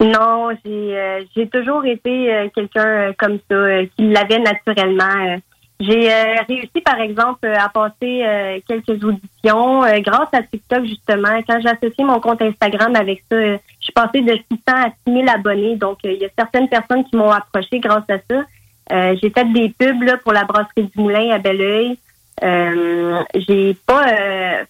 Non, 0.01 0.51
j'ai 0.65 0.95
euh, 0.95 1.47
toujours 1.51 1.85
été 1.87 2.33
euh, 2.33 2.49
quelqu'un 2.55 2.87
euh, 2.87 3.13
comme 3.19 3.39
ça, 3.51 3.85
qui 3.97 4.09
l'avait 4.09 4.41
naturellement. 4.41 5.39
J'ai 5.79 6.11
euh, 6.11 6.37
réussi, 6.49 6.81
par 6.83 6.99
exemple, 7.01 7.47
à 7.47 7.69
passer 7.69 8.23
euh, 8.25 8.59
quelques 8.67 9.03
auditions 9.05 9.85
euh, 9.85 9.99
grâce 10.01 10.29
à 10.33 10.43
TikTok, 10.43 10.87
justement. 10.87 11.39
Quand 11.47 11.61
j'ai 11.61 11.69
associé 11.69 12.03
mon 12.03 12.19
compte 12.19 12.41
Instagram 12.41 12.97
avec 12.97 13.23
ça, 13.31 13.37
euh, 13.37 13.59
je 13.81 13.85
suis 13.85 13.93
passée 13.93 14.23
de 14.23 14.33
600 14.33 14.61
à 14.69 14.91
6000 15.07 15.29
abonnés. 15.29 15.77
Donc, 15.77 15.99
euh, 16.05 16.13
il 16.13 16.23
y 16.23 16.25
a 16.25 16.31
certaines 16.37 16.69
personnes 16.69 17.05
qui 17.05 17.17
m'ont 17.17 17.31
approché 17.31 17.79
grâce 17.79 18.09
à 18.09 18.17
ça. 18.19 18.45
Euh, 18.93 19.17
j'ai 19.21 19.29
fait 19.29 19.53
des 19.53 19.69
pubs 19.69 20.03
là, 20.03 20.17
pour 20.17 20.33
la 20.33 20.45
brasserie 20.45 20.85
du 20.85 20.93
Moulin 20.97 21.31
à 21.31 21.39
Belleuil. 21.39 21.99
Euh, 22.43 23.23
j'ai 23.35 23.75
pas 23.87 24.07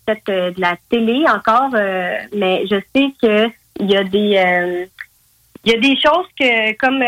fait 0.07 0.23
de 0.27 0.61
la 0.61 0.77
télé 0.89 1.25
encore, 1.29 1.71
mais 2.33 2.65
je 2.71 2.77
sais 2.95 3.13
que 3.21 3.51
il 3.81 3.91
y 3.91 3.97
a 3.97 4.05
des 4.05 4.89
il 5.65 5.73
y 5.73 5.75
a 5.75 5.81
des 5.81 5.97
choses 6.01 6.27
que 6.39 6.77
comme 6.77 7.03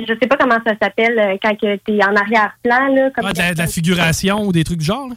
je 0.00 0.06
sais 0.20 0.26
pas 0.28 0.36
comment 0.36 0.58
ça 0.66 0.74
s'appelle 0.80 1.18
euh, 1.18 1.36
quand 1.42 1.54
tu 1.56 1.66
es 1.66 2.04
en 2.04 2.14
arrière-plan 2.16 2.88
là 2.94 3.10
comme 3.14 3.26
Ah, 3.26 3.32
de, 3.32 3.38
la, 3.38 3.54
de 3.54 3.58
la 3.58 3.66
figuration 3.66 4.42
ou 4.44 4.52
des 4.52 4.64
trucs 4.64 4.78
du 4.78 4.84
genre? 4.84 5.08
là? 5.08 5.14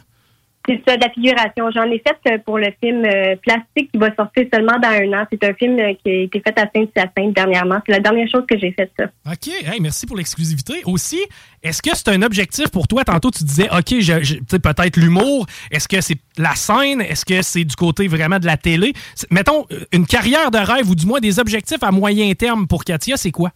c'est 0.68 0.82
ça 0.86 0.96
de 0.98 1.00
la 1.02 1.10
figuration 1.10 1.70
j'en 1.74 1.84
ai 1.90 2.02
fait 2.06 2.18
euh, 2.30 2.36
pour 2.44 2.58
le 2.58 2.66
film 2.82 3.02
euh, 3.06 3.36
plastique 3.36 3.90
qui 3.90 3.96
va 3.98 4.14
sortir 4.14 4.44
seulement 4.52 4.78
dans 4.78 4.88
un 4.90 5.18
an 5.18 5.24
c'est 5.32 5.42
un 5.42 5.54
film 5.54 5.76
qui 6.04 6.10
a 6.10 6.14
été 6.24 6.42
fait 6.46 6.58
à 6.60 6.68
Saint-Hyacinthe 6.74 7.34
dernièrement 7.34 7.80
c'est 7.86 7.92
la 7.92 8.00
dernière 8.00 8.28
chose 8.30 8.44
que 8.46 8.58
j'ai 8.58 8.72
fait 8.72 8.90
ça 8.98 9.06
OK. 9.30 9.48
Hey, 9.48 9.80
merci 9.80 10.06
pour 10.06 10.16
l'exclusivité. 10.16 10.82
Aussi, 10.86 11.20
est-ce 11.62 11.80
que 11.82 11.90
c'est 11.94 12.08
un 12.08 12.22
objectif 12.22 12.68
pour 12.70 12.86
toi? 12.88 13.04
Tantôt, 13.04 13.30
tu 13.30 13.44
disais, 13.44 13.68
OK, 13.70 13.90
peut-être 14.48 14.96
l'humour. 14.96 15.46
Est-ce 15.70 15.86
que 15.86 16.00
c'est 16.00 16.16
la 16.38 16.54
scène? 16.54 17.02
Est-ce 17.02 17.24
que 17.26 17.42
c'est 17.42 17.64
du 17.64 17.76
côté 17.76 18.08
vraiment 18.08 18.38
de 18.38 18.46
la 18.46 18.56
télé? 18.56 18.94
Mettons, 19.30 19.66
une 19.92 20.06
carrière 20.06 20.50
de 20.50 20.56
rêve 20.58 20.88
ou 20.88 20.94
du 20.94 21.04
moins 21.06 21.20
des 21.20 21.38
objectifs 21.38 21.82
à 21.82 21.90
moyen 21.90 22.32
terme 22.34 22.66
pour 22.66 22.84
Katia, 22.84 23.16
c'est 23.18 23.30
quoi? 23.32 23.50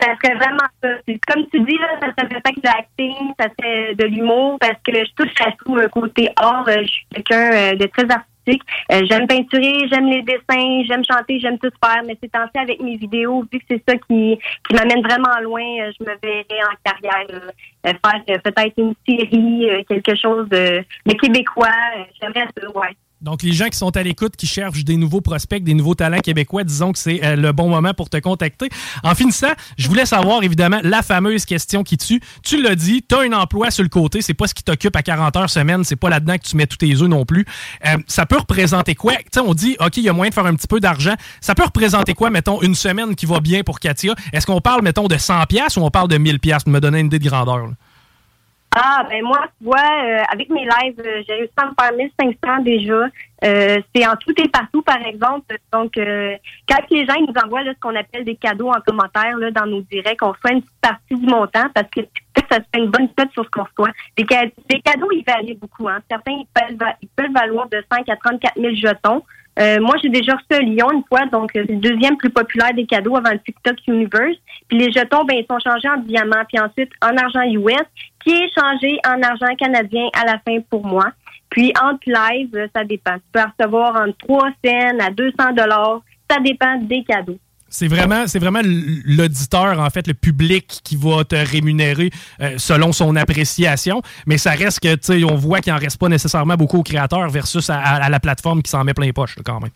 Ça 0.00 0.14
serait 0.22 0.34
vraiment 0.36 0.68
ça. 0.82 0.88
Comme 1.26 1.46
tu 1.52 1.60
dis, 1.60 1.78
là, 1.78 1.88
ça 2.00 2.08
serait 2.08 2.28
peut-être 2.28 2.62
de 2.62 2.68
l'acting, 2.68 3.32
ça 3.38 3.48
serait 3.58 3.94
de 3.94 4.04
l'humour, 4.04 4.58
parce 4.60 4.80
que 4.84 4.92
je 4.94 5.12
touche 5.16 5.40
à 5.44 5.52
tout 5.52 5.76
un 5.76 5.88
côté 5.88 6.30
art. 6.36 6.66
Euh, 6.68 6.82
Je 6.82 6.86
suis 6.88 7.06
quelqu'un 7.12 7.50
euh, 7.52 7.74
de 7.74 7.86
très 7.86 8.04
artistique. 8.10 8.62
Euh, 8.92 9.02
j'aime 9.10 9.26
peinturer, 9.26 9.88
j'aime 9.90 10.06
les 10.06 10.22
dessins, 10.22 10.82
j'aime 10.86 11.04
chanter, 11.04 11.38
j'aime 11.38 11.58
tout 11.58 11.70
faire, 11.84 12.02
mais 12.06 12.16
c'est 12.22 12.34
ainsi 12.34 12.56
avec 12.56 12.80
mes 12.80 12.96
vidéos, 12.96 13.44
vu 13.52 13.58
que 13.58 13.64
c'est 13.68 13.82
ça 13.86 13.94
qui, 13.96 14.38
qui 14.66 14.74
m'amène 14.74 15.02
vraiment 15.02 15.38
loin, 15.42 15.60
je 15.76 16.02
me 16.02 16.16
verrais 16.22 16.62
en 16.62 16.76
carrière 16.82 17.52
faire 17.84 18.42
peut-être 18.42 18.78
une 18.78 18.94
série, 19.06 19.84
quelque 19.86 20.14
chose 20.14 20.48
de, 20.48 20.82
de 21.04 21.12
québécois. 21.12 21.68
J'aimerais 22.22 22.46
ça, 22.56 22.70
ouais. 22.70 22.96
Donc, 23.20 23.42
les 23.42 23.52
gens 23.52 23.68
qui 23.68 23.76
sont 23.76 23.96
à 23.96 24.02
l'écoute, 24.02 24.36
qui 24.36 24.46
cherchent 24.46 24.84
des 24.84 24.96
nouveaux 24.96 25.20
prospects, 25.20 25.62
des 25.62 25.74
nouveaux 25.74 25.96
talents 25.96 26.20
québécois, 26.20 26.62
disons 26.62 26.92
que 26.92 26.98
c'est 26.98 27.24
euh, 27.24 27.34
le 27.34 27.52
bon 27.52 27.68
moment 27.68 27.92
pour 27.92 28.08
te 28.08 28.16
contacter. 28.18 28.68
En 29.02 29.14
finissant, 29.14 29.52
je 29.76 29.88
voulais 29.88 30.06
savoir, 30.06 30.42
évidemment, 30.44 30.78
la 30.84 31.02
fameuse 31.02 31.44
question 31.44 31.82
qui 31.82 31.96
tue. 31.96 32.20
Tu 32.44 32.62
l'as 32.62 32.76
dit, 32.76 33.02
tu 33.08 33.14
as 33.16 33.20
un 33.20 33.32
emploi 33.32 33.72
sur 33.72 33.82
le 33.82 33.88
côté, 33.88 34.22
c'est 34.22 34.34
pas 34.34 34.46
ce 34.46 34.54
qui 34.54 34.62
t'occupe 34.62 34.94
à 34.94 35.02
40 35.02 35.36
heures 35.36 35.50
semaine, 35.50 35.82
c'est 35.82 35.96
pas 35.96 36.10
là-dedans 36.10 36.36
que 36.36 36.46
tu 36.48 36.56
mets 36.56 36.66
tous 36.66 36.76
tes 36.76 36.94
œufs 36.94 37.08
non 37.08 37.24
plus. 37.24 37.44
Euh, 37.86 37.96
ça 38.06 38.24
peut 38.24 38.38
représenter 38.38 38.94
quoi? 38.94 39.16
Tu 39.16 39.24
sais, 39.34 39.40
on 39.40 39.52
dit, 39.52 39.76
OK, 39.80 39.96
il 39.96 40.04
y 40.04 40.08
a 40.08 40.12
moyen 40.12 40.30
de 40.30 40.34
faire 40.34 40.46
un 40.46 40.54
petit 40.54 40.68
peu 40.68 40.78
d'argent. 40.78 41.14
Ça 41.40 41.56
peut 41.56 41.64
représenter 41.64 42.14
quoi, 42.14 42.30
mettons, 42.30 42.62
une 42.62 42.76
semaine 42.76 43.16
qui 43.16 43.26
va 43.26 43.40
bien 43.40 43.62
pour 43.62 43.80
Katia? 43.80 44.14
Est-ce 44.32 44.46
qu'on 44.46 44.60
parle, 44.60 44.82
mettons, 44.82 45.08
de 45.08 45.18
100 45.18 45.46
pièces 45.46 45.76
ou 45.76 45.80
on 45.80 45.90
parle 45.90 46.08
de 46.08 46.18
1000 46.18 46.38
pièces 46.38 46.62
pour 46.62 46.72
me 46.72 46.80
donner 46.80 47.00
une 47.00 47.06
idée 47.06 47.18
de 47.18 47.28
grandeur? 47.28 47.70
Ah, 48.76 49.02
ben 49.08 49.22
moi, 49.24 49.46
tu 49.58 49.64
vois, 49.64 49.78
euh, 49.78 50.22
avec 50.30 50.50
mes 50.50 50.64
lives, 50.64 51.00
euh, 51.00 51.22
j'ai 51.26 51.34
réussi 51.34 51.52
à 51.56 51.66
me 51.66 51.72
faire 51.80 51.92
1500 51.96 52.62
déjà. 52.62 53.06
Euh, 53.44 53.80
c'est 53.94 54.06
en 54.06 54.14
tout 54.16 54.32
et 54.36 54.48
partout, 54.48 54.82
par 54.82 54.98
exemple. 55.06 55.56
Donc, 55.72 55.96
euh, 55.96 56.36
quand 56.68 56.78
les 56.90 57.06
gens 57.06 57.14
nous 57.20 57.32
envoient 57.42 57.62
là, 57.62 57.72
ce 57.74 57.80
qu'on 57.80 57.96
appelle 57.96 58.24
des 58.24 58.36
cadeaux 58.36 58.68
en 58.68 58.80
commentaire 58.86 59.36
là, 59.38 59.50
dans 59.50 59.64
nos 59.66 59.80
directs, 59.80 60.22
on 60.22 60.34
fait 60.34 60.52
une 60.52 60.60
petite 60.62 60.80
partie 60.82 61.14
du 61.14 61.26
montant 61.26 61.66
parce 61.74 61.88
que 61.90 62.00
ça 62.50 62.56
se 62.56 62.62
fait 62.72 62.78
une 62.80 62.90
bonne 62.90 63.08
cote 63.16 63.32
sur 63.32 63.44
ce 63.44 63.50
qu'on 63.50 63.64
reçoit. 63.64 63.92
Les, 64.16 64.26
ca- 64.28 64.44
les 64.70 64.80
cadeaux, 64.82 65.10
ils 65.12 65.24
valent 65.26 65.54
beaucoup. 65.60 65.88
Hein. 65.88 66.00
Certains, 66.10 66.32
ils 66.32 66.46
peuvent, 66.54 66.88
ils 67.02 67.08
peuvent 67.08 67.32
valoir 67.32 67.68
de 67.70 67.82
5 67.90 68.08
à 68.08 68.16
34 68.16 68.54
000 68.60 68.74
jetons. 68.74 69.22
Euh, 69.58 69.80
moi, 69.80 69.96
j'ai 70.00 70.08
déjà 70.08 70.34
reçu 70.34 70.46
un 70.52 70.64
lion 70.64 70.90
une 70.92 71.02
fois, 71.08 71.26
donc 71.26 71.50
euh, 71.56 71.64
c'est 71.66 71.72
le 71.72 71.80
deuxième 71.80 72.16
plus 72.16 72.30
populaire 72.30 72.72
des 72.74 72.86
cadeaux 72.86 73.16
avant 73.16 73.32
le 73.32 73.40
TikTok 73.40 73.76
Universe. 73.88 74.36
Puis 74.68 74.78
les 74.78 74.92
jetons, 74.92 75.24
ben, 75.24 75.36
ils 75.36 75.46
sont 75.50 75.58
changés 75.58 75.88
en 75.88 75.96
diamants, 75.98 76.44
puis 76.46 76.60
ensuite 76.60 76.90
en 77.02 77.16
argent 77.16 77.42
US, 77.42 77.86
qui 78.24 78.30
est 78.30 78.50
changé 78.56 78.98
en 79.06 79.20
argent 79.22 79.54
canadien 79.56 80.08
à 80.14 80.24
la 80.26 80.38
fin 80.38 80.60
pour 80.70 80.86
moi. 80.86 81.06
Puis 81.50 81.72
entre 81.82 82.06
live, 82.06 82.54
euh, 82.54 82.68
ça 82.74 82.84
dépend. 82.84 83.14
Tu 83.14 83.22
peux 83.32 83.40
recevoir 83.40 83.96
entre 83.96 84.16
3 84.18 84.50
cents 84.64 84.98
à 85.00 85.10
200 85.10 85.52
dollars. 85.54 86.02
Ça 86.30 86.38
dépend 86.40 86.76
des 86.76 87.02
cadeaux. 87.02 87.38
C'est 87.70 87.88
vraiment, 87.88 88.26
c'est 88.26 88.38
vraiment 88.38 88.60
l- 88.60 89.02
l'auditeur, 89.04 89.78
en 89.78 89.90
fait, 89.90 90.06
le 90.06 90.14
public 90.14 90.80
qui 90.84 90.96
va 90.96 91.24
te 91.24 91.36
rémunérer 91.36 92.10
euh, 92.40 92.54
selon 92.56 92.92
son 92.92 93.14
appréciation. 93.16 94.00
Mais 94.26 94.38
ça 94.38 94.52
reste 94.52 94.80
que, 94.80 94.94
tu 94.94 95.00
sais, 95.02 95.24
on 95.24 95.36
voit 95.36 95.60
qu'il 95.60 95.72
en 95.72 95.76
reste 95.78 95.98
pas 95.98 96.08
nécessairement 96.08 96.54
beaucoup 96.56 96.78
aux 96.78 96.82
créateurs 96.82 97.28
versus 97.28 97.68
à, 97.68 97.78
à- 97.78 98.04
à 98.04 98.08
la 98.08 98.20
plateforme 98.20 98.62
qui 98.62 98.70
s'en 98.70 98.84
met 98.84 98.94
plein 98.94 99.04
les 99.06 99.12
poches, 99.12 99.36
là, 99.36 99.42
quand 99.44 99.60
même. 99.60 99.70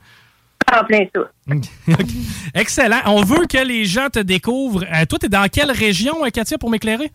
En 0.74 0.84
plein 0.84 1.04
ça. 1.14 1.20
Ok. 1.88 2.06
Excellent. 2.54 3.00
On 3.06 3.22
veut 3.24 3.46
que 3.46 3.58
les 3.66 3.84
gens 3.84 4.08
te 4.10 4.20
découvrent. 4.20 4.84
Euh, 4.84 5.04
toi, 5.06 5.18
t'es 5.18 5.28
dans 5.28 5.46
quelle 5.48 5.70
région, 5.72 6.24
euh, 6.24 6.30
Katia, 6.30 6.56
pour 6.56 6.70
m'éclairer? 6.70 7.10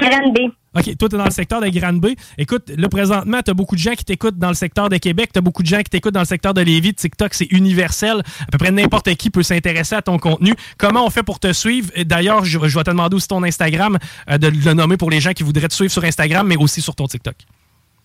Grande 0.00 0.52
OK, 0.72 0.84
toi, 0.96 1.08
tu 1.08 1.14
es 1.16 1.18
dans 1.18 1.24
le 1.24 1.30
secteur 1.30 1.60
de 1.60 1.68
Grande-Bay. 1.68 2.14
Écoute, 2.38 2.70
là, 2.76 2.88
présentement, 2.88 3.40
tu 3.44 3.50
as 3.50 3.54
beaucoup 3.54 3.74
de 3.74 3.80
gens 3.80 3.94
qui 3.94 4.04
t'écoutent 4.04 4.38
dans 4.38 4.48
le 4.48 4.54
secteur 4.54 4.88
de 4.88 4.98
Québec, 4.98 5.30
tu 5.32 5.38
as 5.38 5.42
beaucoup 5.42 5.62
de 5.62 5.68
gens 5.68 5.78
qui 5.78 5.90
t'écoutent 5.90 6.14
dans 6.14 6.20
le 6.20 6.26
secteur 6.26 6.54
de 6.54 6.60
Lévis. 6.60 6.94
TikTok, 6.94 7.34
c'est 7.34 7.50
universel. 7.50 8.22
À 8.42 8.46
peu 8.52 8.58
près 8.58 8.70
n'importe 8.70 9.12
qui 9.16 9.30
peut 9.30 9.42
s'intéresser 9.42 9.96
à 9.96 10.02
ton 10.02 10.18
contenu. 10.18 10.54
Comment 10.78 11.04
on 11.04 11.10
fait 11.10 11.24
pour 11.24 11.40
te 11.40 11.52
suivre? 11.52 11.90
D'ailleurs, 12.04 12.44
je, 12.44 12.58
vais 12.58 12.68
te 12.84 12.90
demander 12.90 13.16
aussi 13.16 13.26
ton 13.26 13.42
Instagram, 13.42 13.98
euh, 14.30 14.38
de 14.38 14.46
le 14.46 14.72
nommer 14.74 14.96
pour 14.96 15.10
les 15.10 15.20
gens 15.20 15.32
qui 15.32 15.42
voudraient 15.42 15.66
te 15.66 15.74
suivre 15.74 15.90
sur 15.90 16.04
Instagram, 16.04 16.46
mais 16.46 16.56
aussi 16.56 16.80
sur 16.80 16.94
ton 16.94 17.08
TikTok. 17.08 17.34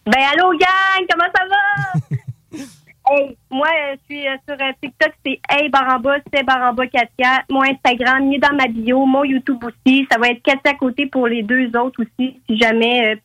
Ben, 0.07 0.21
allô, 0.33 0.49
gang! 0.57 1.05
Comment 1.07 1.29
ça 1.35 1.43
va? 1.47 2.15
Hey, 3.07 3.38
moi, 3.51 3.67
euh, 3.67 3.95
je 4.09 4.15
suis 4.15 4.27
euh, 4.27 4.35
sur 4.47 4.55
euh, 4.59 4.71
TikTok, 4.81 5.13
c'est 5.24 5.39
Hey 5.50 5.69
Baramba, 5.69 6.17
c'est 6.33 6.43
Baramba 6.43 6.88
Katia. 6.88 7.43
Mon 7.51 7.62
Instagram, 7.62 8.31
il 8.31 8.38
est 8.38 8.39
dans 8.39 8.55
ma 8.55 8.67
bio. 8.67 9.05
Mon 9.05 9.24
YouTube 9.24 9.63
aussi. 9.63 10.07
Ça 10.12 10.17
va 10.17 10.29
être 10.29 10.41
Katia 10.41 10.74
côté 10.74 11.05
pour 11.05 11.27
les 11.27 11.43
deux 11.43 11.67
autres 11.77 12.01
aussi, 12.01 12.39
si 12.50 12.57
jamais. 12.57 13.13
Euh, 13.13 13.15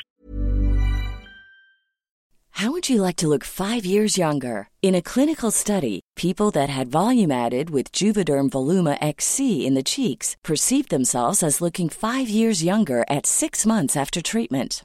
How 2.53 2.71
would 2.71 2.91
you 2.91 3.01
like 3.01 3.17
to 3.17 3.29
look 3.29 3.43
five 3.43 3.87
years 3.87 4.19
younger? 4.19 4.69
In 4.83 4.95
a 4.95 5.01
clinical 5.01 5.51
study, 5.51 6.01
people 6.15 6.51
that 6.51 6.69
had 6.69 6.91
volume 6.91 7.31
added 7.31 7.71
with 7.71 7.91
Juvederm 7.91 8.51
Voluma 8.51 8.99
XC 9.01 9.67
in 9.67 9.73
the 9.73 9.83
cheeks 9.83 10.37
perceived 10.45 10.91
themselves 10.91 11.43
as 11.43 11.63
looking 11.63 11.89
five 11.89 12.29
years 12.29 12.63
younger 12.63 13.03
at 13.09 13.25
six 13.25 13.65
months 13.65 13.97
after 13.97 14.21
treatment. 14.21 14.85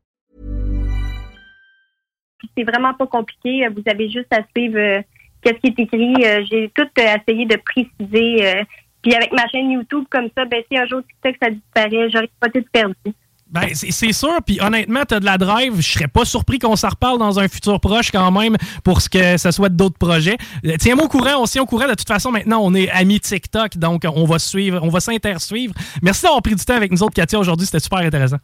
C'est 2.57 2.63
vraiment 2.63 2.93
pas 2.93 3.07
compliqué. 3.07 3.67
Vous 3.69 3.83
avez 3.85 4.09
juste 4.09 4.31
à 4.31 4.41
suivre 4.55 4.77
euh, 4.77 5.01
qu'est-ce 5.41 5.59
qui 5.59 5.67
est 5.67 5.79
écrit. 5.79 6.15
Euh, 6.25 6.43
J'ai 6.49 6.71
tout 6.75 6.87
euh, 6.99 7.15
essayé 7.17 7.45
de 7.45 7.57
préciser. 7.57 8.65
puis 9.01 9.15
avec 9.15 9.31
ma 9.31 9.47
chaîne 9.47 9.71
YouTube 9.71 10.05
comme 10.09 10.29
ça, 10.35 10.45
ben 10.45 10.61
si 10.71 10.77
un 10.77 10.85
jour 10.85 11.01
TikTok 11.01 11.35
ça 11.41 11.49
disparaît, 11.49 12.09
j'aurais 12.09 12.29
pas 12.39 12.49
tout 12.49 12.63
perdu. 12.71 13.13
Ben, 13.51 13.67
c'est 13.73 14.13
sûr, 14.13 14.37
puis 14.45 14.61
honnêtement, 14.61 15.01
t'as 15.05 15.19
de 15.19 15.25
la 15.25 15.37
drive. 15.37 15.75
Je 15.75 15.91
serais 15.91 16.07
pas 16.07 16.23
surpris 16.23 16.57
qu'on 16.57 16.77
s'en 16.77 16.87
reparle 16.87 17.19
dans 17.19 17.37
un 17.37 17.49
futur 17.49 17.81
proche 17.81 18.09
quand 18.09 18.31
même 18.31 18.55
pour 18.81 19.01
ce 19.01 19.09
que 19.09 19.35
ce 19.35 19.51
soit 19.51 19.67
d'autres 19.67 19.97
projets. 19.97 20.37
Tiens-moi 20.79 21.03
au 21.03 21.09
courant, 21.09 21.41
on 21.41 21.45
s'y 21.45 21.59
au 21.59 21.65
courant. 21.65 21.87
De 21.87 21.95
toute 21.95 22.07
façon, 22.07 22.31
maintenant, 22.31 22.61
on 22.63 22.73
est 22.73 22.89
amis 22.91 23.19
TikTok, 23.19 23.75
donc 23.75 24.03
on 24.05 24.23
va 24.23 24.39
suivre, 24.39 24.79
on 24.81 24.87
va 24.87 25.01
s'intersuivre. 25.01 25.73
Merci 26.01 26.23
d'avoir 26.23 26.41
pris 26.41 26.55
du 26.55 26.63
temps 26.63 26.75
avec 26.75 26.91
nous 26.91 27.03
autres, 27.03 27.13
Katia, 27.13 27.37
aujourd'hui. 27.37 27.65
C'était 27.65 27.81
super 27.81 27.99
intéressant. 27.99 28.37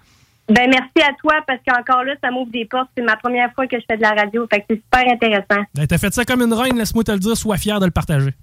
Ben 0.50 0.70
merci 0.70 1.10
à 1.10 1.14
toi 1.22 1.34
parce 1.46 1.60
qu'encore 1.68 2.04
là, 2.04 2.14
ça 2.24 2.32
m'ouvre 2.32 2.52
des 2.52 2.66
portes. 2.66 2.90
C'est 2.96 3.04
ma 3.04 3.18
première 3.18 3.54
fois 3.54 3.68
que 3.68 3.78
je 3.78 3.84
fais 3.90 3.98
de 3.98 4.02
la 4.02 4.12
radio, 4.12 4.48
fait 4.52 4.62
que 4.62 4.66
c'est 4.70 4.82
super 4.82 5.14
intéressant. 5.14 5.64
Ben, 5.76 5.86
T'as 5.88 5.98
fait 5.98 6.14
ça 6.14 6.24
comme 6.24 6.42
une 6.42 6.54
reine, 6.54 6.78
laisse-moi 6.78 7.04
te 7.04 7.12
le 7.12 7.20
dire. 7.20 7.36
Sois 7.36 7.58
fier 7.58 7.80
de 7.80 7.86
le 7.86 7.92
partager. 7.92 8.34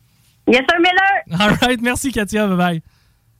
Yes, 0.46 0.62
sir, 0.68 0.78
Miller! 0.78 1.40
All 1.40 1.54
right, 1.66 1.80
merci, 1.80 2.12
Katia. 2.12 2.46
Bye 2.46 2.56
bye. 2.56 2.82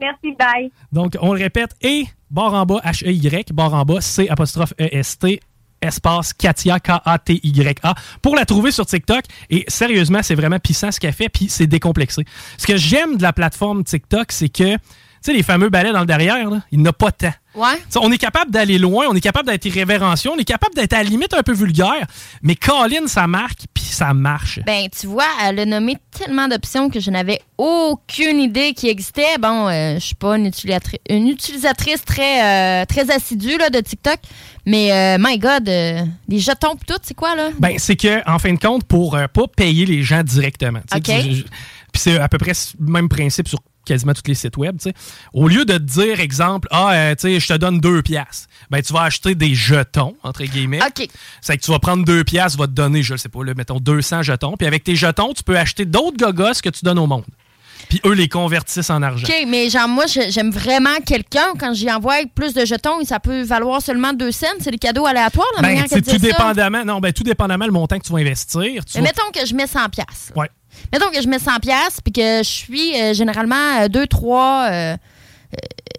Merci, 0.01 0.35
bye. 0.39 0.71
Donc, 0.93 1.17
on 1.21 1.35
le 1.35 1.43
répète, 1.43 1.75
et 1.83 2.05
barre 2.31 2.55
en 2.55 2.65
bas, 2.67 2.81
H-E-Y, 2.85 3.53
barre 3.53 3.75
en 3.75 3.85
bas, 3.85 4.01
C 4.01 4.29
apostrophe 4.29 4.73
E-S-T, 4.81 5.41
espace 5.83 6.33
Katia, 6.33 6.81
K-A-T-Y-A, 6.81 7.95
pour 8.23 8.35
la 8.35 8.45
trouver 8.45 8.71
sur 8.71 8.87
TikTok. 8.87 9.25
Et 9.51 9.65
sérieusement, 9.69 10.21
c'est 10.23 10.35
vraiment 10.35 10.59
puissant 10.59 10.91
ce 10.91 10.99
qu'elle 10.99 11.13
fait, 11.13 11.29
puis 11.29 11.49
c'est 11.49 11.67
décomplexé. 11.67 12.25
Ce 12.59 12.67
que 12.67 12.77
j'aime 12.77 13.17
de 13.17 13.23
la 13.23 13.33
plateforme 13.33 13.85
TikTok, 13.85 14.33
c'est 14.33 14.49
que, 14.49 14.77
sais, 15.25 15.33
les 15.33 15.43
fameux 15.43 15.69
balais 15.69 15.93
dans 15.93 16.01
le 16.01 16.07
derrière, 16.07 16.51
là, 16.51 16.61
il 16.73 16.83
n'a 16.83 16.93
pas 16.93 17.13
tant. 17.13 17.33
Ouais. 17.55 17.77
T'sais, 17.89 18.01
on 18.03 18.11
est 18.11 18.19
capable 18.19 18.51
d'aller 18.51 18.79
loin, 18.79 19.07
on 19.09 19.15
est 19.15 19.21
capable 19.21 19.49
d'être 19.49 19.65
irrévérencieux, 19.65 20.31
on 20.35 20.37
est 20.39 20.45
capable 20.45 20.75
d'être 20.75 20.93
à 20.93 21.03
la 21.05 21.09
limite 21.09 21.33
un 21.35 21.43
peu 21.43 21.53
vulgaire, 21.53 22.05
mais 22.43 22.57
Colin, 22.57 23.07
ça 23.07 23.27
marque, 23.29 23.61
puis 23.73 23.85
ça 23.85 24.13
marche. 24.13 24.59
Ben, 24.67 24.89
tu 24.91 25.07
vois, 25.07 25.27
elle 25.45 25.61
a 25.61 25.65
nommé 25.65 25.97
tellement 26.11 26.49
d'options 26.49 26.91
que 26.91 26.99
je 26.99 27.13
n'avais 27.13 27.41
aucune 27.59 28.41
idée 28.41 28.73
qui 28.75 28.89
existait. 28.89 29.39
Bon, 29.41 29.69
euh, 29.69 29.95
je 29.95 30.01
suis 30.01 30.15
pas 30.17 30.37
une, 30.37 30.49
utilisatri- 30.49 30.99
une 31.09 31.29
utilisatrice 31.29 32.05
très, 32.05 32.83
euh, 32.83 32.85
très 32.87 33.09
assidue 33.13 33.57
là, 33.57 33.71
de 33.71 33.79
TikTok, 33.79 34.19
mais 34.67 34.93
euh, 34.93 35.17
my 35.21 35.39
God, 35.39 35.69
euh, 35.69 36.01
les 36.29 36.41
jetons 36.41 36.75
pis 36.75 36.87
tout, 36.87 36.99
c'est 37.03 37.15
quoi 37.15 37.37
là? 37.37 37.51
Ben, 37.61 37.75
c'est 37.79 37.97
que, 37.97 38.29
en 38.29 38.41
fin 38.41 38.53
de 38.53 38.59
compte, 38.59 38.83
pour 38.85 39.17
pas 39.33 39.47
payer 39.57 39.87
les 39.87 40.03
gens 40.03 40.25
directement. 40.25 40.81
OK. 40.95 41.05
Puis 41.05 42.03
c'est 42.03 42.19
à 42.19 42.29
peu 42.29 42.39
près 42.39 42.53
le 42.81 42.91
même 42.93 43.09
principe 43.09 43.47
sur 43.47 43.61
quasiment 43.85 44.15
tous 44.15 44.27
les 44.27 44.35
sites 44.35 44.57
web. 44.57 44.77
tu 44.79 44.91
sais. 44.91 44.95
Au 45.33 45.49
lieu 45.49 45.65
de 45.65 45.75
te 45.75 45.79
dire, 45.79 46.21
exemple, 46.21 46.69
ah, 46.71 46.93
euh, 46.93 47.15
tu 47.15 47.23
sais, 47.23 47.41
je 47.41 47.49
te 47.49 47.55
donne 47.55 47.81
deux 47.81 48.03
piastres, 48.03 48.49
ben, 48.71 48.83
tu 48.83 48.93
vas 48.93 49.03
acheter 49.03 49.35
des 49.35 49.55
jetons, 49.55 50.15
entre 50.23 50.45
guillemets. 50.45 50.81
OK. 50.85 51.09
C'est 51.41 51.57
que 51.57 51.63
tu 51.63 51.71
vas 51.71 51.79
prendre 51.79 52.05
deux 52.05 52.25
piastres, 52.25 52.59
va 52.59 52.67
te 52.67 52.73
donner, 52.73 53.03
je 53.03 53.17
sais 53.17 53.29
pas, 53.29 53.45
là, 53.45 53.55
mettons 53.55 53.81
200 53.81 54.23
jetons. 54.23 54.57
Puis 54.57 54.67
avec 54.67 54.85
tes 54.85 54.97
jetons, 54.97 55.33
tu 55.35 55.43
peux 55.43 55.59
acheter 55.59 55.85
d'autres 55.85 56.17
gogos 56.17 56.61
que 56.63 56.71
tu 56.71 56.85
donnes 56.85 56.99
au 56.99 57.07
monde. 57.07 57.25
Puis 57.89 58.01
eux 58.07 58.13
les 58.13 58.29
convertissent 58.29 58.91
en 58.91 59.03
argent. 59.03 59.27
OK, 59.27 59.45
mais 59.47 59.69
genre, 59.71 59.89
moi, 59.89 60.05
j'aime 60.07 60.51
vraiment 60.51 60.97
quelqu'un. 61.07 61.53
Quand 61.59 61.75
j'y 61.75 61.91
envoie 61.91 62.15
plus 62.35 62.55
de 62.55 62.65
jetons, 62.65 63.05
ça 63.05 63.21
peut 63.21 63.43
valoir 63.43 63.81
seulement 63.83 64.13
2 64.13 64.33
cents. 64.33 64.47
C'est 64.61 64.71
des 64.71 64.79
cadeaux 64.79 65.07
aléatoires, 65.07 65.47
la 65.57 65.63
Ben, 65.63 65.69
manière 65.69 65.85
c'est 65.89 65.97
qu'elle 66.03 66.05
tout 66.05 66.11
ça. 66.11 66.19
dépendamment, 66.33 66.85
non, 66.85 67.01
ben, 67.01 67.13
tout 67.13 67.23
dépendamment 67.25 67.67
le 67.67 67.73
montant 67.73 67.99
que 67.99 68.05
tu 68.05 68.13
vas 68.13 68.19
investir. 68.19 68.85
Tu 68.85 68.99
Mais 68.99 69.01
vas- 69.01 69.07
mettons 69.09 69.31
que 69.41 69.47
je 69.47 69.55
mets 69.55 69.67
100 69.67 69.89
pièces. 69.91 70.33
Ouais. 70.35 70.49
Mettons 70.93 71.11
que 71.11 71.23
je 71.23 71.29
mets 71.29 71.39
100 71.39 71.59
pièces 71.61 72.01
puis 72.03 72.13
que 72.13 72.39
je 72.39 72.49
suis 72.49 73.01
euh, 73.01 73.15
généralement 73.15 73.87
2 73.89 74.07
3 74.09 74.97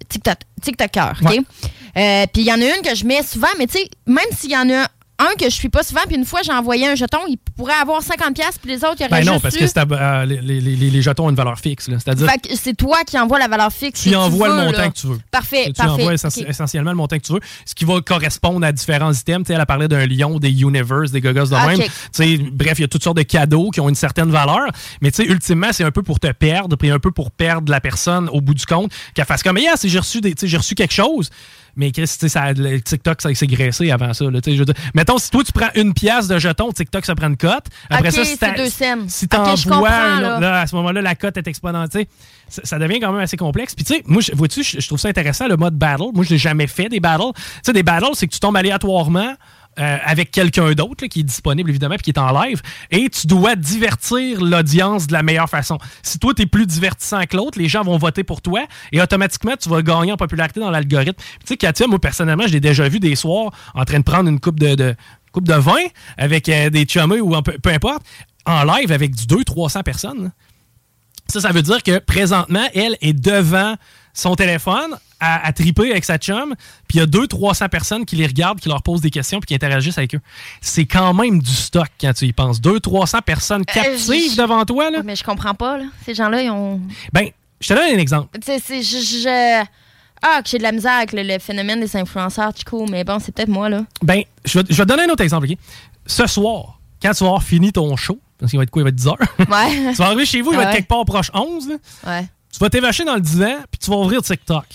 TikTok 0.10 0.38
TikTokers, 0.62 1.20
OK? 1.22 1.30
Ouais. 1.30 1.40
Euh, 1.98 2.26
puis 2.34 2.42
il 2.42 2.48
y 2.48 2.52
en 2.52 2.60
a 2.62 2.66
une 2.66 2.82
que 2.84 2.94
je 2.96 3.06
mets 3.06 3.24
souvent, 3.24 3.48
mais 3.58 3.68
tu 3.68 3.78
sais, 3.78 3.90
même 4.06 4.26
s'il 4.38 4.52
y 4.52 4.58
en 4.58 4.70
a 4.70 4.88
un 5.20 5.36
que 5.40 5.46
je 5.46 5.56
suis 5.56 5.70
pas 5.70 5.84
souvent, 5.84 6.02
puis 6.08 6.16
une 6.18 6.26
fois 6.26 6.42
j'ai 6.44 6.52
envoyé 6.52 6.88
un 6.88 6.96
jeton, 6.96 7.20
il 7.30 7.38
pourrait 7.56 7.74
avoir 7.82 8.02
50 8.02 8.34
pièces 8.36 8.58
puis 8.62 8.72
les 8.72 8.78
autres, 8.84 8.96
il 9.00 9.04
y 9.04 9.06
aurait 9.06 9.22
Ben 9.22 9.26
non, 9.26 9.34
juste 9.34 9.44
parce 9.44 9.56
eu- 9.56 9.60
que 9.88 9.94
euh, 9.94 10.26
les, 10.26 10.60
les- 10.62 11.02
jetons 11.02 11.26
ont 11.26 11.30
une 11.30 11.36
valeur 11.36 11.58
fixe. 11.60 11.86
C'est-à-dire 11.86 12.28
c'est 12.56 12.76
toi 12.76 12.98
qui 13.06 13.18
envoies 13.18 13.40
la 13.40 13.48
valeur 13.48 13.72
fixe. 13.72 14.02
tu 14.02 14.16
envoies 14.16 14.50
le 14.50 14.56
montant 14.56 14.78
là. 14.78 14.90
que 14.90 14.94
tu 14.98 15.08
veux. 15.08 15.20
Parfait, 15.32 15.66
tu 15.68 15.74
parfait. 15.74 15.92
envoies 16.04 16.14
essentiellement 16.14 16.92
le 16.92 16.98
montant 16.98 17.18
que 17.18 17.24
tu 17.24 17.34
veux, 17.34 17.40
ce 17.66 17.74
qui 17.76 17.86
va 17.86 18.02
correspondre 18.02 18.66
à 18.66 18.72
différents 18.72 19.14
items. 19.14 19.50
Elle 19.50 19.60
a 19.62 19.66
parlé 19.66 19.88
d'un 19.88 20.06
lion, 20.06 20.38
des 20.40 20.50
universe, 20.62 21.12
des 21.12 21.22
gogos 21.22 21.46
de 21.48 21.56
OK. 21.56 21.78
même. 21.78 22.50
Bref, 22.52 22.80
il 22.80 22.82
y 22.82 22.86
a 22.86 22.88
toutes 22.88 23.04
sortes 23.04 23.18
de 23.18 23.24
cadeaux 23.24 23.70
qui 23.72 23.80
ont 23.80 23.90
une 23.90 23.96
certaine 23.96 24.32
valeur. 24.32 24.68
Mais 25.02 25.12
tu 25.12 25.24
sais, 25.24 25.30
ultimement, 25.30 25.68
c'est 25.72 25.84
un 25.84 25.92
peu 25.92 26.04
pour 26.04 26.20
te 26.20 26.32
perdre, 26.32 26.76
puis 26.76 26.90
un 26.90 27.00
peu 27.00 27.12
pour 27.12 27.32
perdre 27.32 27.72
la 27.72 27.80
personne 27.80 28.28
au 28.30 28.42
bout 28.42 28.54
du 28.54 28.66
compte, 28.66 28.92
qu'elle 29.14 29.26
fasse 29.26 29.44
comme, 29.44 29.58
yeah, 29.58 29.78
si 29.78 29.90
j'ai 29.90 30.00
reçu, 30.00 30.20
des- 30.22 30.36
reçu 30.58 30.76
quelque 30.76 30.94
chose. 30.94 31.30
Mais 31.76 31.92
Chris, 31.92 32.04
tu 32.04 32.08
sais, 32.08 32.30
ça, 32.30 32.54
le 32.54 32.80
TikTok, 32.82 33.22
ça 33.22 33.34
s'est 33.34 33.48
graissé 33.48 33.92
avant 33.92 34.14
ça. 34.14 34.26
Là, 34.26 34.40
tu 34.42 34.50
sais, 34.52 34.56
je 34.56 34.62
veux 34.62 34.66
dire, 34.66 34.76
mettons, 34.94 35.18
si 35.18 35.30
toi, 35.30 35.44
tu 35.44 35.52
prends 35.52 35.70
une 35.76 35.94
pièce 35.94 36.28
de 36.28 36.38
jeton, 36.40 36.72
TikTok, 36.72 37.06
ça 37.06 37.16
prend 37.16 37.28
une 37.28 37.38
cote. 37.38 37.66
Après 37.90 38.12
ça, 38.12 38.24
si 38.24 38.32
c'est 38.32 38.38
t'as- 38.38 38.54
deux 38.54 38.70
cents. 38.70 39.06
si 39.08 39.26
OK, 39.26 39.32
t'envoies 39.32 39.56
je 39.56 39.64
comprends, 39.68 39.86
un- 39.88 40.20
là. 40.22 40.40
là, 40.40 40.60
à 40.62 40.68
ce 40.68 40.76
moment-là, 40.76 41.02
la 41.02 41.16
cote 41.16 41.38
est 41.38 41.48
exponentielle. 41.48 42.06
Ça, 42.48 42.62
ça 42.64 42.80
devient 42.80 43.00
quand 43.00 43.12
même 43.12 43.22
assez 43.22 43.38
complexe. 43.38 43.76
Puis, 43.76 43.84
tu 43.86 43.94
sais, 43.96 44.04
moi, 44.06 44.22
vois-tu, 44.34 44.64
je, 44.64 44.80
je 44.80 44.88
trouve 44.88 45.00
ça 45.00 45.10
intéressant, 45.10 45.48
le 45.48 45.58
mode 45.58 45.76
battle. 45.76 46.12
Moi, 46.14 46.24
je 46.26 46.34
n'ai 46.34 46.38
jamais 46.38 46.68
fait 46.68 46.88
des 46.90 47.00
battles. 47.00 47.34
Tu 47.36 47.42
sais, 47.64 47.74
des 47.74 47.84
battles, 47.84 48.06
c'est 48.14 48.28
que 48.28 48.34
tu 48.34 48.40
tombes 48.40 48.56
aléatoirement 48.58 49.34
euh, 49.80 49.98
avec 50.04 50.32
quelqu'un 50.32 50.72
d'autre 50.74 51.06
qui 51.08 51.20
est 51.22 51.24
disponible 51.24 51.70
évidemment 51.70 51.96
puis 51.96 52.04
qui 52.04 52.10
est 52.12 52.20
en 52.20 52.32
live 52.42 52.62
et 52.92 53.10
tu 53.10 53.28
dois 53.28 53.56
divertir 53.56 54.42
l'audience 54.42 55.08
de 55.08 55.14
la 55.14 55.24
meilleure 55.24 55.50
façon. 55.50 55.78
Si 56.02 56.20
toi 56.20 56.34
tu 56.34 56.44
es 56.44 56.46
plus 56.46 56.66
divertissant 56.66 57.24
que 57.26 57.36
l'autre, 57.36 57.60
les 57.60 57.68
gens 57.68 57.84
vont 57.84 57.98
voter 57.98 58.24
pour 58.24 58.42
toi 58.42 58.62
et 58.92 59.02
automatiquement 59.02 59.56
tu 59.60 59.70
vas 59.70 59.82
gagner 59.82 60.12
en 60.12 60.18
popularité 60.18 60.60
dans 60.60 60.72
l'algorithme. 60.72 61.22
Tu 61.42 61.48
sais 61.48 61.58
Katia, 61.58 61.88
moi 61.88 62.00
personnellement, 62.00 62.48
je 62.48 62.54
l'ai 62.54 62.60
déjà 62.60 62.88
vu 62.88 63.00
des 63.00 63.16
soirs 63.16 63.52
en 63.74 63.86
train 63.86 64.00
de 64.00 64.04
prendre 64.04 64.30
une 64.30 64.40
coupe 64.40 64.60
de, 64.60 64.96
coupe 65.32 65.48
de 65.48 65.54
vin 65.54 65.74
avec 66.18 66.48
euh, 66.50 66.70
des 66.70 66.88
chumeux 66.88 67.22
ou 67.22 67.42
peu, 67.42 67.54
peu 67.54 67.70
importe 67.72 68.04
en 68.46 68.64
live 68.64 68.92
avec 68.92 69.16
du 69.16 69.26
2 69.26 69.44
300 69.44 69.84
personnes. 69.84 70.32
Ça, 71.28 71.42
ça 71.42 71.52
veut 71.52 71.62
dire 71.62 71.82
que 71.84 72.00
présentement, 72.00 72.66
elle 72.74 72.98
est 73.02 73.14
devant 73.14 73.76
son 74.14 74.36
téléphone 74.36 74.96
à, 75.20 75.46
à 75.48 75.52
triper 75.54 75.92
avec 75.92 76.06
sa 76.06 76.18
chum, 76.18 76.56
puis 76.88 76.98
il 76.98 77.02
y 77.02 77.02
a 77.02 77.06
200-300 77.06 77.70
personnes 77.70 78.06
qui 78.06 78.16
les 78.16 78.28
regardent, 78.28 78.60
qui 78.60 78.70
leur 78.70 78.82
posent 78.84 79.02
des 79.02 79.10
questions, 79.10 79.40
puis 79.40 79.48
qui 79.48 79.56
interagissent 79.56 79.98
avec 79.98 80.16
eux. 80.16 80.22
C'est 80.62 80.86
quand 80.86 81.14
même 81.14 81.42
du 81.42 81.52
stock 81.52 81.88
quand 82.00 82.14
tu 82.14 82.26
y 82.26 82.34
penses. 82.34 82.62
200-300 82.62 83.22
personnes 83.22 83.66
captives 83.66 84.34
je- 84.34 84.38
devant 84.42 84.64
toi, 84.66 84.92
là. 84.92 85.02
Mais 85.04 85.16
je 85.16 85.24
comprends 85.24 85.54
pas, 85.54 85.78
là. 85.80 85.86
Ces 86.06 86.14
gens-là, 86.14 86.42
ils 86.44 86.50
ont. 86.52 86.80
Ben, 87.12 87.30
je 87.60 87.68
te 87.70 87.74
donne 87.74 87.96
un 87.96 88.00
exemple. 88.00 88.38
Tu 88.40 88.46
sais, 88.46 88.60
c'est. 88.64 88.82
Je, 88.84 88.98
je- 89.00 89.66
Ah, 90.22 90.42
que 90.42 90.50
j'ai 90.50 90.58
de 90.58 90.64
la 90.64 90.72
misère 90.72 90.94
avec 90.94 91.12
le, 91.14 91.24
le 91.24 91.40
phénomène 91.40 91.80
des 91.82 91.96
influenceurs, 91.98 92.52
Chico, 92.56 92.86
mais 92.90 93.04
bon, 93.04 93.20
c'est 93.20 93.34
peut-être 93.34 93.50
moi, 93.50 93.68
là. 93.70 93.84
Ben, 94.02 94.22
je 94.46 94.60
vais, 94.60 94.66
je 94.70 94.76
vais 94.76 94.84
te 94.84 94.88
donner 94.90 95.04
un 95.04 95.10
autre 95.10 95.24
exemple, 95.24 95.48
OK? 95.52 95.58
Ce 96.08 96.26
soir, 96.28 96.80
quand 97.02 97.12
tu 97.12 97.24
vas 97.24 97.30
avoir 97.30 97.44
fini 97.44 97.72
ton 97.72 97.96
show, 97.96 98.20
parce 98.40 98.50
qu'il 98.52 98.58
va 98.60 98.64
être 98.64 98.70
quoi? 98.72 98.82
Il 98.82 98.84
va 98.84 98.90
être 98.90 98.96
10 98.96 99.08
heures? 99.08 99.18
Ouais. 99.40 99.92
tu 99.92 99.98
vas 99.98 100.06
arriver 100.08 100.26
chez 100.26 100.42
vous, 100.42 100.52
il 100.52 100.58
va 100.58 100.62
Ah 100.62 100.64
être 100.66 100.70
ouais. 100.72 100.76
quelque 100.78 100.88
part 100.90 101.06
proche 101.06 101.32
11, 101.34 101.70
là. 101.70 101.76
ouais. 102.08 102.28
Tu 102.52 102.60
vas 102.60 102.70
t'évacher 102.70 103.04
dans 103.04 103.16
le 103.16 103.22
divan, 103.22 103.56
puis 103.70 103.80
tu 103.84 103.90
vas 103.92 103.98
ouvrir 103.98 104.22
TikTok. 104.22 104.66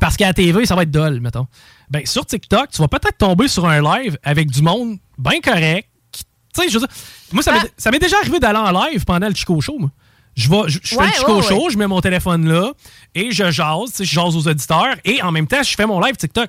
Parce 0.00 0.16
qu'à 0.16 0.26
la 0.26 0.34
TV, 0.34 0.64
ça 0.66 0.74
va 0.74 0.82
être 0.82 0.90
dol, 0.90 1.20
mettons. 1.20 1.46
Ben, 1.90 2.04
sur 2.06 2.24
TikTok, 2.26 2.70
tu 2.70 2.80
vas 2.80 2.88
peut-être 2.88 3.18
tomber 3.18 3.46
sur 3.46 3.66
un 3.68 3.80
live 3.98 4.18
avec 4.24 4.50
du 4.50 4.62
monde 4.62 4.96
bien 5.18 5.40
correct. 5.40 5.88
Tu 6.12 6.22
sais, 6.62 6.68
je 6.68 6.74
veux 6.78 6.86
dire, 6.86 6.88
moi, 7.32 7.42
ça 7.42 7.52
m'est- 7.52 7.58
Ah. 7.64 7.68
ça 7.76 7.90
m'est 7.90 7.98
déjà 7.98 8.16
arrivé 8.18 8.38
d'aller 8.40 8.58
en 8.58 8.70
live 8.86 9.04
pendant 9.04 9.28
le 9.28 9.34
Chico 9.34 9.60
Show, 9.60 9.78
moi. 9.78 9.90
Je, 10.34 10.48
vais, 10.48 10.62
je, 10.66 10.78
je 10.82 10.96
fais 10.96 11.06
le 11.06 11.12
Chico 11.12 11.36
ouais, 11.36 11.42
Show, 11.42 11.64
ouais. 11.66 11.70
je 11.72 11.78
mets 11.78 11.86
mon 11.86 12.00
téléphone 12.00 12.48
là 12.48 12.72
et 13.14 13.30
je 13.32 13.50
jase, 13.50 13.90
tu 13.90 13.96
sais, 13.98 14.04
je 14.04 14.10
jase 14.14 14.34
aux 14.34 14.48
auditeurs 14.48 14.96
et 15.04 15.20
en 15.22 15.30
même 15.30 15.46
temps, 15.46 15.62
je 15.62 15.74
fais 15.74 15.86
mon 15.86 16.00
live 16.00 16.16
TikTok. 16.16 16.48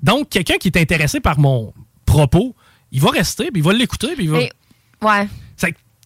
Donc, 0.00 0.28
quelqu'un 0.28 0.56
qui 0.56 0.68
est 0.68 0.78
intéressé 0.78 1.18
par 1.20 1.38
mon 1.38 1.74
propos, 2.06 2.54
il 2.92 3.00
va 3.00 3.10
rester, 3.10 3.50
puis 3.50 3.60
il 3.60 3.64
va 3.64 3.72
l'écouter, 3.72 4.14
puis 4.14 4.24
il 4.24 4.30
va... 4.30 4.40
Et- 4.40 4.52
Ouais. 5.02 5.28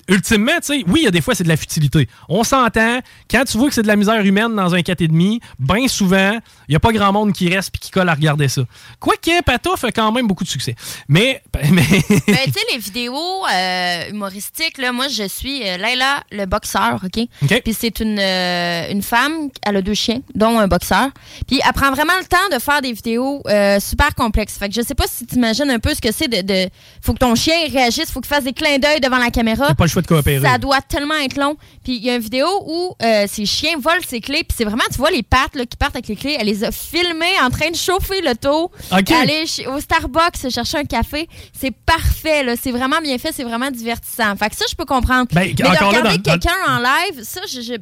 Ultimement, 0.08 0.56
tu 0.56 0.78
sais, 0.78 0.84
oui, 0.86 1.00
il 1.00 1.04
y 1.04 1.06
a 1.06 1.10
des 1.10 1.20
fois, 1.20 1.34
c'est 1.34 1.44
de 1.44 1.48
la 1.48 1.56
futilité. 1.56 2.08
On 2.28 2.42
s'entend. 2.42 3.00
Quand 3.30 3.44
tu 3.44 3.58
vois 3.58 3.68
que 3.68 3.74
c'est 3.74 3.82
de 3.82 3.88
la 3.88 3.96
misère 3.96 4.20
humaine 4.24 4.56
dans 4.56 4.74
un 4.74 4.80
4,5, 4.80 5.40
bien 5.58 5.86
souvent, 5.86 6.38
il 6.66 6.72
n'y 6.72 6.76
a 6.76 6.80
pas 6.80 6.92
grand 6.92 7.12
monde 7.12 7.32
qui 7.32 7.54
reste 7.54 7.70
puis 7.70 7.80
qui 7.80 7.90
colle 7.90 8.08
à 8.08 8.14
regarder 8.14 8.48
ça. 8.48 8.62
Quoique, 9.00 9.42
Pato 9.42 9.76
fait 9.76 9.92
quand 9.92 10.10
même 10.12 10.26
beaucoup 10.26 10.44
de 10.44 10.48
succès. 10.48 10.74
Mais. 11.08 11.42
mais 11.72 11.82
Ben, 12.26 12.36
tu 12.44 12.52
sais, 12.52 12.60
les 12.72 12.78
vidéos 12.78 13.44
euh, 13.52 14.10
humoristiques, 14.10 14.78
là, 14.78 14.92
moi, 14.92 15.08
je 15.08 15.28
suis 15.28 15.62
euh, 15.62 15.76
Layla, 15.76 16.22
le 16.32 16.46
boxeur, 16.46 17.00
OK? 17.04 17.26
OK. 17.42 17.62
Puis 17.62 17.74
c'est 17.78 18.00
une, 18.00 18.18
euh, 18.18 18.90
une 18.90 19.02
femme, 19.02 19.50
elle 19.62 19.76
a 19.76 19.82
deux 19.82 19.94
chiens, 19.94 20.20
dont 20.34 20.58
un 20.58 20.68
boxeur. 20.68 21.08
Puis 21.46 21.60
elle 21.64 21.72
prend 21.72 21.90
vraiment 21.90 22.16
le 22.18 22.24
temps 22.24 22.36
de 22.50 22.58
faire 22.60 22.80
des 22.80 22.92
vidéos 22.92 23.42
euh, 23.46 23.78
super 23.80 24.14
complexes. 24.14 24.56
Fait 24.58 24.68
que 24.68 24.74
je 24.74 24.82
sais 24.82 24.94
pas 24.94 25.06
si 25.06 25.26
tu 25.26 25.36
imagines 25.36 25.70
un 25.70 25.78
peu 25.78 25.94
ce 25.94 26.00
que 26.00 26.12
c'est 26.12 26.28
de, 26.28 26.42
de... 26.42 26.70
Faut 27.02 27.12
que 27.12 27.18
ton 27.18 27.34
chien 27.34 27.54
réagisse, 27.70 28.10
faut 28.10 28.20
qu'il 28.20 28.28
fasse 28.28 28.44
des 28.44 28.52
clins 28.52 28.78
d'œil 28.78 29.00
devant 29.00 29.18
la 29.18 29.30
caméra. 29.30 29.66
T'as 29.68 29.74
pas 29.74 29.84
le 29.84 29.90
choix 29.98 30.02
de 30.02 30.06
coopérer. 30.06 30.46
Ça 30.46 30.58
doit 30.58 30.80
tellement 30.80 31.14
être 31.16 31.36
long. 31.36 31.56
Puis 31.84 31.96
il 31.96 32.04
y 32.04 32.10
a 32.10 32.16
une 32.16 32.22
vidéo 32.22 32.46
où 32.66 32.94
euh, 33.02 33.26
ces 33.28 33.46
chiens 33.46 33.78
volent 33.78 34.00
ses 34.06 34.20
clés. 34.20 34.44
Puis 34.44 34.54
c'est 34.56 34.64
vraiment, 34.64 34.84
tu 34.90 34.98
vois 34.98 35.10
les 35.10 35.22
pattes 35.22 35.54
là, 35.54 35.64
qui 35.66 35.76
partent 35.76 35.96
avec 35.96 36.08
les 36.08 36.16
clés. 36.16 36.36
Elle 36.38 36.46
les 36.46 36.64
a 36.64 36.70
filmées 36.72 37.38
en 37.42 37.50
train 37.50 37.70
de 37.70 37.76
chauffer 37.76 38.20
l'auto. 38.22 38.70
OK. 38.92 39.10
Aller 39.10 39.46
ch- 39.46 39.66
au 39.68 39.80
Starbucks 39.80 40.50
chercher 40.50 40.78
un 40.78 40.84
café. 40.84 41.28
C'est 41.52 41.74
parfait. 41.74 42.42
là. 42.44 42.54
C'est 42.60 42.72
vraiment 42.72 43.00
bien 43.02 43.18
fait. 43.18 43.32
C'est 43.32 43.44
vraiment 43.44 43.70
divertissant. 43.70 44.34
Fait 44.36 44.50
que 44.50 44.56
ça, 44.56 44.64
je 44.70 44.74
peux 44.74 44.84
comprendre. 44.84 45.26
Ben, 45.32 45.42
Mais 45.48 45.54
de 45.54 45.64
regarder 45.64 46.18
dans- 46.18 46.22
quelqu'un 46.22 46.56
en 46.68 46.78
live, 46.78 47.22
ça, 47.22 47.40
je, 47.52 47.60
je- 47.60 47.74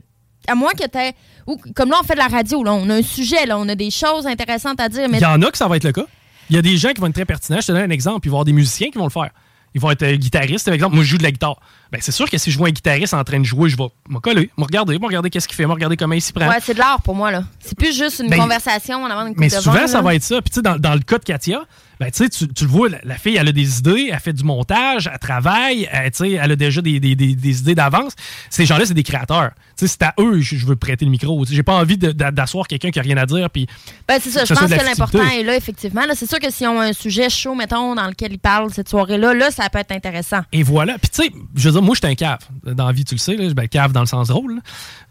à 0.48 0.54
moins 0.54 0.72
que 0.72 0.84
tu 0.86 1.14
ou 1.46 1.56
Comme 1.74 1.90
là, 1.90 1.98
on 2.02 2.04
fait 2.04 2.14
de 2.14 2.18
la 2.18 2.28
radio. 2.28 2.62
Là, 2.64 2.72
on 2.74 2.88
a 2.90 2.94
un 2.96 3.02
sujet. 3.02 3.46
Là, 3.46 3.58
on 3.58 3.68
a 3.68 3.74
des 3.74 3.90
choses 3.90 4.26
intéressantes 4.26 4.80
à 4.80 4.88
dire. 4.88 5.08
Mais 5.08 5.18
Il 5.18 5.22
y 5.22 5.26
en 5.26 5.40
a 5.42 5.50
que 5.50 5.58
ça 5.58 5.68
va 5.68 5.76
être 5.76 5.84
le 5.84 5.92
cas. 5.92 6.04
Il 6.50 6.56
y 6.56 6.58
a 6.58 6.62
des 6.62 6.76
gens 6.76 6.92
qui 6.92 7.00
vont 7.00 7.08
être 7.08 7.14
très 7.14 7.24
pertinents. 7.24 7.60
Je 7.60 7.66
te 7.66 7.72
donne 7.72 7.82
un 7.82 7.90
exemple. 7.90 8.26
Il 8.26 8.30
va 8.30 8.34
y 8.34 8.36
avoir 8.36 8.44
des 8.44 8.52
musiciens 8.52 8.90
qui 8.90 8.98
vont 8.98 9.04
le 9.04 9.10
faire. 9.10 9.30
Ils 9.74 9.80
vont 9.80 9.90
être 9.90 10.02
euh, 10.04 10.16
guitaristes. 10.16 10.64
Par 10.64 10.74
exemple, 10.74 10.94
moi, 10.94 11.04
je 11.04 11.10
joue 11.10 11.18
de 11.18 11.22
la 11.22 11.30
guitare. 11.32 11.60
Ben, 11.92 12.00
c'est 12.00 12.12
sûr 12.12 12.28
que 12.28 12.36
si 12.38 12.50
je 12.50 12.58
vois 12.58 12.68
un 12.68 12.72
guitariste 12.72 13.14
en 13.14 13.22
train 13.24 13.38
de 13.38 13.44
jouer, 13.44 13.68
je 13.68 13.76
vais 13.76 13.86
me 14.08 14.18
coller, 14.18 14.50
me 14.58 14.64
regarder, 14.64 14.98
me 14.98 15.06
regarder 15.06 15.30
qu'est-ce 15.30 15.46
qu'il 15.48 15.56
fait, 15.56 15.66
me 15.66 15.72
regarder 15.72 15.96
comment 15.96 16.14
il 16.14 16.20
s'y 16.22 16.32
prend. 16.32 16.48
ouais, 16.48 16.58
c'est 16.62 16.74
de 16.74 16.78
l'art 16.78 17.00
pour 17.02 17.14
moi. 17.14 17.30
là. 17.30 17.44
C'est 17.60 17.76
plus 17.78 17.96
juste 17.96 18.20
une 18.24 18.28
Ben, 18.30 18.38
conversation 18.40 19.02
en 19.02 19.06
avant 19.06 19.26
coupe 19.28 19.38
Mais 19.38 19.48
de 19.48 19.54
souvent, 19.54 19.86
ça 19.86 19.98
là. 19.98 20.02
va 20.02 20.14
être 20.14 20.22
ça. 20.24 20.40
Puis, 20.42 20.50
tu 20.50 20.54
sais, 20.56 20.62
dans, 20.62 20.76
dans 20.78 20.94
le 20.94 21.00
cas 21.00 21.18
de 21.18 21.24
Katia, 21.24 21.60
ben, 21.98 22.10
tu 22.10 22.28
tu 22.28 22.64
le 22.64 22.70
vois, 22.70 22.88
la, 22.90 22.98
la 23.04 23.16
fille, 23.16 23.36
elle 23.36 23.48
a 23.48 23.52
des 23.52 23.78
idées, 23.78 24.10
elle 24.12 24.20
fait 24.20 24.32
du 24.34 24.44
montage, 24.44 25.08
elle 25.10 25.18
travaille, 25.18 25.88
elle, 25.90 26.10
tu 26.10 26.18
sais, 26.18 26.32
elle 26.32 26.52
a 26.52 26.56
déjà 26.56 26.82
des, 26.82 27.00
des- 27.00 27.14
des- 27.14 27.34
des 27.34 27.60
idées 27.60 27.74
d'avance. 27.74 28.12
Ces 28.50 28.66
gens-là, 28.66 28.84
c'est 28.84 28.92
des 28.92 29.02
créateurs. 29.02 29.50
Tu 29.78 29.86
sais, 29.86 29.96
c'est 29.98 30.02
à 30.02 30.12
eux 30.20 30.40
je, 30.40 30.56
je 30.56 30.66
veux 30.66 30.76
prêter 30.76 31.04
le 31.06 31.10
micro. 31.10 31.42
J'ai 31.48 31.62
pas 31.62 31.74
envie 31.74 31.96
de- 31.96 32.12
d'asseoir 32.12 32.66
quelqu'un 32.66 32.90
qui 32.90 32.98
a 32.98 33.02
rien 33.02 33.16
à 33.16 33.24
dire. 33.26 33.48
Puis, 33.48 33.66
Ben, 34.08 34.18
c'est 34.20 34.30
ça. 34.30 34.44
Je 34.44 34.52
pense 34.52 34.68
que 34.70 34.84
l'important 34.84 35.26
est 35.26 35.42
là, 35.42 35.56
effectivement. 35.56 36.04
Là, 36.04 36.14
c'est 36.14 36.28
sûr 36.28 36.38
que 36.38 36.50
si 36.50 36.66
on 36.66 36.78
a 36.80 36.86
un 36.86 36.92
sujet 36.92 37.30
chaud, 37.30 37.54
mettons, 37.54 37.94
dans 37.94 38.06
lequel 38.08 38.32
ils 38.32 38.38
parlent 38.38 38.70
cette 38.74 38.88
soirée-là, 38.90 39.32
là, 39.32 39.50
ça 39.50 39.68
peut 39.70 39.78
être 39.78 39.92
intéressant. 39.92 40.40
et 40.52 40.62
voilà. 40.62 40.98
Puis, 40.98 41.08
tu 41.10 41.22
sais, 41.22 41.30
je 41.54 41.70
dire, 41.76 41.82
moi, 41.82 41.94
je 41.94 42.06
suis 42.06 42.12
un 42.12 42.14
cave. 42.14 42.38
Dans 42.64 42.86
la 42.86 42.92
vie, 42.92 43.04
tu 43.04 43.14
le 43.14 43.18
sais, 43.20 43.36
là, 43.36 43.52
ben, 43.54 43.68
cave 43.68 43.92
dans 43.92 44.00
le 44.00 44.06
sens 44.06 44.28
drôle, 44.28 44.56
là. 44.56 44.60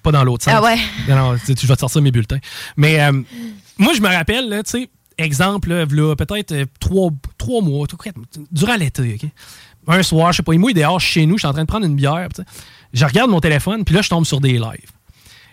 pas 0.04 0.12
dans 0.12 0.24
l'autre 0.24 0.44
sens. 0.44 0.54
Ah 0.56 0.62
ouais. 0.64 0.78
Non, 1.08 1.16
non, 1.34 1.38
tu 1.46 1.56
tu 1.56 1.66
vas 1.68 1.76
te 1.76 1.82
sortir 1.82 2.02
mes 2.02 2.12
bulletins. 2.12 2.40
Mais 2.78 3.00
euh, 3.02 3.12
moi, 3.78 3.94
je 3.96 4.02
me 4.02 4.08
rappelle, 4.08 4.62
tu 4.66 4.72
sais, 4.72 4.90
exemple, 5.18 5.70
là, 5.74 6.16
peut-être 6.16 6.52
euh, 6.52 6.66
trois, 6.80 7.10
trois 7.38 7.62
mois, 7.62 7.88
tout- 7.88 7.98
durant 8.52 8.76
l'été, 8.76 9.18
OK? 9.22 9.30
Un 9.88 10.02
soir, 10.04 10.32
je 10.32 10.38
sais 10.38 10.44
pas, 10.44 10.54
il 10.54 10.60
mouille 10.60 10.74
dehors 10.74 11.00
chez 11.00 11.26
nous, 11.26 11.36
je 11.38 11.42
suis 11.42 11.48
en 11.48 11.54
train 11.54 11.62
de 11.64 11.68
prendre 11.68 11.86
une 11.86 11.96
bière, 11.96 12.28
je 12.94 13.06
regarde 13.06 13.30
mon 13.30 13.40
téléphone, 13.40 13.84
puis 13.86 13.94
là, 13.94 14.02
je 14.02 14.10
tombe 14.10 14.26
sur 14.26 14.42
des 14.42 14.54
lives. 14.54 14.92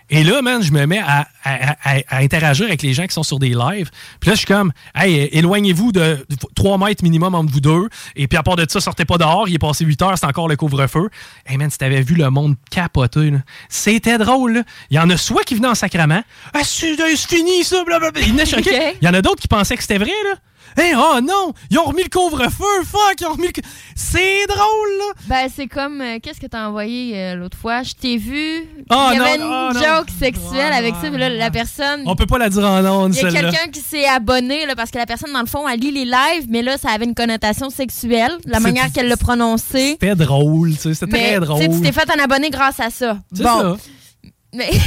Et 0.09 0.23
là, 0.23 0.41
man, 0.41 0.61
je 0.61 0.71
me 0.71 0.85
mets 0.85 0.99
à, 0.99 1.27
à- 1.43 1.71
à- 1.83 1.97
à 2.09 2.17
interagir 2.19 2.65
avec 2.67 2.81
les 2.81 2.93
gens 2.93 3.05
qui 3.07 3.13
sont 3.13 3.23
sur 3.23 3.39
des 3.39 3.49
lives. 3.49 3.89
Puis 4.19 4.29
là, 4.29 4.33
je 4.33 4.39
suis 4.39 4.45
comme, 4.47 4.71
hey, 4.95 5.29
éloignez-vous 5.31 5.91
de 5.91 6.25
3 6.55 6.77
mètres 6.77 7.03
minimum 7.03 7.33
entre 7.35 7.51
vous 7.51 7.61
deux. 7.61 7.89
Et 8.15 8.27
puis 8.27 8.37
à 8.37 8.43
part 8.43 8.55
de 8.55 8.65
ça, 8.69 8.79
sortez 8.79 9.05
pas 9.05 9.17
dehors. 9.17 9.47
Il 9.49 9.55
est 9.55 9.59
passé 9.59 9.85
8 9.85 10.01
heures, 10.01 10.17
c'est 10.17 10.25
encore 10.25 10.47
le 10.47 10.55
couvre-feu. 10.55 11.09
Hey, 11.45 11.57
man, 11.57 11.69
si 11.71 11.77
t'avais 11.77 12.01
vu 12.01 12.15
le 12.15 12.29
monde 12.29 12.55
capoter, 12.69 13.31
c'était 13.69 14.17
drôle. 14.17 14.53
là. 14.53 14.63
Il 14.91 14.97
y 14.97 14.99
en 14.99 15.09
a 15.09 15.17
soit 15.17 15.43
qui 15.43 15.55
venaient 15.55 15.67
en 15.69 15.75
sacrament. 15.75 16.23
Ah, 16.53 16.59
c'est 16.63 16.95
fini, 17.17 17.63
ça, 17.63 17.83
blablabla. 17.85 18.21
Il 18.21 18.29
y 18.29 18.31
en 18.33 18.39
a 18.39 18.45
choqué. 18.45 18.69
Ok. 18.69 18.97
Il 19.01 19.05
y 19.05 19.09
en 19.09 19.13
a 19.13 19.21
d'autres 19.21 19.41
qui 19.41 19.47
pensaient 19.47 19.75
que 19.75 19.81
c'était 19.83 19.97
vrai, 19.97 20.11
là. 20.29 20.35
Hey, 20.77 20.93
oh 20.95 21.19
non, 21.21 21.53
ils 21.69 21.77
ont 21.79 21.85
remis 21.85 22.03
le 22.03 22.09
couvre-feu, 22.09 22.83
fuck, 22.85 23.15
ils 23.21 23.25
ont 23.27 23.33
remis 23.33 23.47
le. 23.47 23.61
C'est 23.95 24.45
drôle, 24.47 24.89
là. 24.99 25.13
Ben, 25.27 25.47
c'est 25.55 25.67
comme. 25.67 26.01
euh, 26.01 26.17
Qu'est-ce 26.21 26.39
que 26.39 26.47
t'as 26.47 26.67
envoyé 26.67 27.15
euh, 27.17 27.35
l'autre 27.35 27.57
fois? 27.57 27.83
Je 27.83 27.93
t'ai 27.93 28.17
vu. 28.17 28.63
Oh, 28.89 29.09
il 29.11 29.15
y 29.15 29.19
non, 29.19 29.23
avait 29.25 29.35
une 29.35 29.41
non. 29.41 29.71
joke 29.73 30.09
sexuelle 30.19 30.73
avec 30.73 30.95
ça, 30.95 31.09
puis 31.09 31.19
là, 31.19 31.29
la 31.29 31.51
personne. 31.51 32.03
On 32.05 32.15
peut 32.15 32.25
pas 32.25 32.37
la 32.37 32.49
dire 32.49 32.63
en 32.65 32.83
ondes, 32.85 33.15
Il 33.15 33.21
y 33.21 33.25
a 33.25 33.31
celle-là. 33.31 33.51
quelqu'un 33.51 33.67
qui 33.71 33.79
s'est 33.81 34.05
abonné 34.07 34.65
là, 34.65 34.75
parce 34.75 34.91
que 34.91 34.97
la 34.97 35.05
personne, 35.05 35.31
dans 35.31 35.41
le 35.41 35.45
fond, 35.47 35.67
elle 35.67 35.79
lit 35.79 35.91
les 35.91 36.05
lives, 36.05 36.47
mais 36.49 36.61
là, 36.61 36.77
ça 36.77 36.89
avait 36.91 37.05
une 37.05 37.15
connotation 37.15 37.69
sexuelle, 37.69 38.37
la 38.45 38.57
C'est- 38.57 38.63
manière 38.63 38.91
qu'elle 38.91 39.07
l'a 39.07 39.17
prononcé. 39.17 39.91
C'était 39.99 40.15
drôle, 40.15 40.71
tu 40.75 40.77
sais, 40.81 40.93
c'était 40.93 41.05
Mais 41.11 41.19
très 41.29 41.39
tu 41.39 41.45
drôle. 41.45 41.61
sais, 41.61 41.69
tu 41.69 41.81
t'es 41.81 41.91
fait 41.91 42.09
un 42.09 42.23
abonné 42.23 42.49
grâce 42.49 42.79
à 42.79 42.89
ça. 42.89 43.17
C'est 43.33 43.43
Bon. 43.43 43.75
ça. 43.75 43.77
Mais, 44.55 44.69
tu 44.69 44.77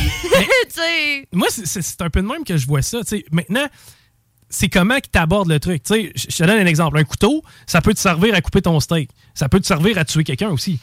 sais. 0.70 1.28
Moi, 1.32 1.48
c'est- 1.50 1.66
c'est 1.66 1.82
c'est 1.82 2.00
un 2.00 2.08
peu 2.08 2.22
de 2.22 2.26
même 2.26 2.44
que 2.44 2.56
je 2.56 2.66
vois 2.66 2.82
ça. 2.82 2.98
tu 3.00 3.16
sais. 3.18 3.24
Maintenant, 3.32 3.66
c'est 4.48 4.68
comment 4.68 4.96
que 4.96 5.08
tu 5.12 5.18
abordes 5.18 5.48
le 5.48 5.58
truc. 5.60 5.82
Je 5.88 6.36
te 6.36 6.44
donne 6.44 6.58
un 6.58 6.66
exemple. 6.66 6.98
Un 6.98 7.04
couteau, 7.04 7.42
ça 7.66 7.80
peut 7.80 7.94
te 7.94 7.98
servir 8.00 8.34
à 8.34 8.40
couper 8.40 8.62
ton 8.62 8.78
steak. 8.80 9.10
Ça 9.34 9.48
peut 9.48 9.60
te 9.60 9.66
servir 9.66 9.98
à 9.98 10.04
tuer 10.04 10.24
quelqu'un 10.24 10.48
aussi. 10.50 10.78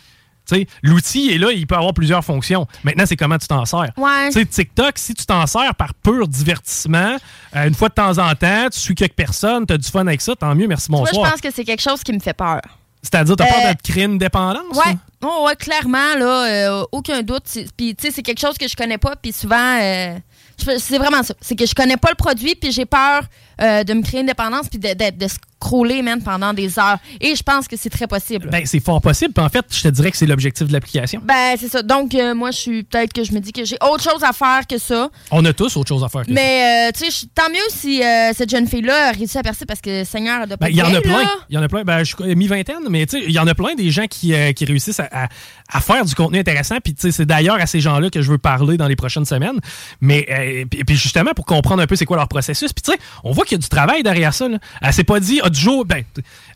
L'outil 0.82 1.32
est 1.32 1.38
là, 1.38 1.52
il 1.52 1.65
peut 1.65 1.76
avoir 1.76 1.93
plusieurs 1.93 2.23
fonctions. 2.23 2.67
Maintenant, 2.84 3.06
c'est 3.08 3.15
comment 3.15 3.38
tu 3.38 3.47
t'en 3.47 3.65
sers. 3.65 3.89
Ouais. 3.97 4.30
TikTok, 4.45 4.97
si 4.97 5.13
tu 5.13 5.26
t'en 5.26 5.47
sers 5.47 5.73
par 5.76 5.93
pur 5.93 6.28
divertissement, 6.28 7.15
euh, 7.56 7.67
une 7.67 7.73
fois 7.73 7.89
de 7.89 7.93
temps 7.93 8.17
en 8.17 8.36
temps, 8.36 8.67
tu 8.71 8.78
suis 8.80 8.93
quelques 8.93 9.13
personnes, 9.15 9.65
tu 9.65 9.73
as 9.73 9.78
du 9.78 9.89
fun 9.89 10.06
avec 10.06 10.21
ça, 10.21 10.36
tant 10.36 10.54
mieux, 10.54 10.67
merci, 10.67 10.91
Moi, 10.91 11.06
je 11.08 11.12
bonsoir. 11.15 11.32
pense 11.32 11.41
que 11.41 11.49
c'est 11.52 11.63
quelque 11.63 11.82
chose 11.82 12.04
qui 12.04 12.12
me 12.12 12.19
fait 12.19 12.34
peur. 12.34 12.60
C'est-à-dire, 13.02 13.36
tu 13.38 13.43
as 13.43 13.47
Euh, 13.47 13.62
peur 13.63 13.73
créer 13.84 14.04
une 14.04 14.17
dépendance? 14.17 14.63
Ouais. 14.78 14.93
là? 14.93 14.99
Oh, 15.26 15.45
ouais, 15.47 15.56
clairement, 15.56 16.15
là, 16.17 16.45
euh, 16.71 16.86
aucun 16.91 17.21
doute. 17.21 17.43
C'est- 17.45 17.67
Puis, 17.76 17.95
tu 17.95 18.08
sais, 18.08 18.12
c'est 18.13 18.21
quelque 18.21 18.39
chose 18.39 18.58
que 18.58 18.67
je 18.67 18.76
connais 18.76 18.97
pas. 18.97 19.15
Puis 19.15 19.32
souvent, 19.32 19.78
euh, 19.82 20.17
c'est 20.58 20.97
vraiment 20.97 21.23
ça. 21.23 21.34
C'est 21.41 21.56
que 21.56 21.65
je 21.65 21.73
connais 21.73 21.97
pas 21.97 22.10
le 22.10 22.15
produit, 22.15 22.56
puis 22.56 22.71
j'ai 22.71 22.86
peur 22.86 23.23
euh, 23.62 23.84
de 23.84 23.94
me 23.94 24.02
créer 24.02 24.22
une 24.22 24.28
dépendance, 24.28 24.70
puis 24.70 24.80
de, 24.80 24.89
de, 24.94 25.18
de 25.18 25.28
scroller, 25.63 26.02
man, 26.02 26.21
pendant 26.21 26.54
des 26.54 26.78
heures. 26.78 26.97
Et 27.21 27.36
je 27.36 27.43
pense 27.43 27.67
que 27.67 27.78
c'est 27.78 27.89
très 27.89 28.08
possible. 28.08 28.49
Ben, 28.49 28.63
c'est 28.65 28.80
fort 28.82 29.02
possible. 29.02 29.34
Puis 29.34 29.43
en 29.43 29.49
fait, 29.49 29.65
je 29.71 29.82
te 29.84 29.88
dirais 29.88 30.12
que 30.12 30.17
c'est 30.17 30.26
l'objectif 30.26 30.67
de 30.67 30.73
l'application. 30.73 31.21
Ben, 31.23 31.56
c'est 31.60 31.69
ça. 31.69 31.82
Donc, 31.82 32.13
euh, 32.15 32.36
moi, 32.36 32.52
je 32.52 32.58
suis 32.58 32.84
peut-être 32.84 33.13
que 33.13 33.23
je 33.23 33.32
me 33.32 33.39
dis 33.39 33.52
que 33.54 33.63
j'ai 33.63 33.78
autre 33.82 34.04
chose 34.04 34.23
à 34.23 34.34
faire 34.34 34.67
que 34.67 34.78
ça. 34.78 35.10
On 35.32 35.43
a 35.45 35.54
tous 35.54 35.78
autre 35.78 35.88
chose 35.88 36.04
à 36.04 36.10
faire 36.10 36.21
que 36.21 36.28
ça. 36.28 36.34
Mais, 36.34 36.89
euh, 36.89 36.91
tu 36.97 37.10
sais, 37.10 37.28
tant 37.34 37.49
mieux 37.49 37.58
si 37.69 38.04
euh, 38.04 38.32
cette 38.36 38.49
jeune 38.49 38.67
fille-là 38.67 39.10
a 39.10 39.12
réussi 39.12 39.38
à 39.38 39.43
percer 39.43 39.65
parce 39.65 39.82
que 39.82 40.04
Seigneur, 40.04 40.41
elle 40.43 40.47
doit 40.49 40.58
pas 40.58 40.65
Ben, 40.65 40.71
Il 40.71 40.78
y 40.78 40.82
en 40.82 40.93
a 40.93 41.02
plein. 41.02 41.23
Il 41.49 41.56
y 41.56 41.58
en 41.58 41.62
a 41.63 41.67
plein. 41.67 41.84
Ben, 41.84 42.04
je 42.04 42.15
suis 42.15 42.36
mi-vingtaine, 42.36 42.84
mais 42.89 43.06
tu 43.06 43.17
sais, 43.19 43.23
il 43.26 43.32
y 43.34 43.39
en 43.39 43.47
a 43.47 43.56
plein 43.56 43.76
des 43.76 43.89
gens 43.91 44.06
qui, 44.08 44.34
qui 44.56 44.65
réussissent 44.65 44.99
à, 44.99 45.08
à- 45.12 45.28
à 45.76 45.80
faire 45.82 46.04
du 46.06 46.13
contenu 46.13 46.38
intéressant. 46.39 46.76
Puis 46.84 46.93
tu 46.93 47.02
sais, 47.02 47.12
c'est 47.12 47.26
d'ailleurs 47.26 47.56
à 47.60 47.65
ces 47.65 47.80
gens-là 47.80 48.10
que 48.10 48.21
je 48.21 48.30
veux 48.32 48.38
parler 48.38 48.78
dans 48.78 48.88
les 48.88 48.95
prochaines 48.95 49.26
semaines. 49.26 49.60
Mais 50.02 50.65
puis, 50.69 50.84
puis 50.84 50.95
justement 50.95 51.32
pour 51.36 51.45
comprendre 51.45 51.82
un 51.82 51.88
peu 51.88 51.95
c'est 51.95 52.06
quoi 52.06 52.17
leur 52.17 52.28
processus. 52.28 52.73
Puis 52.73 52.84
tu 52.84 52.91
sais, 52.91 52.97
on 53.23 53.32
voit 53.32 53.45
qu'il 53.45 53.54
y 53.58 53.60
a 53.60 53.62
du 53.62 53.69
travail 53.69 54.04
derrière 54.04 54.34
ça. 54.34 54.47
Là. 54.47 54.58
Elle 54.82 54.93
s'est 54.93 55.04
pas 55.04 55.19
dit, 55.19 55.39
ah, 55.43 55.49
du 55.54 55.60
jour, 55.62 55.86
ben, 55.86 56.04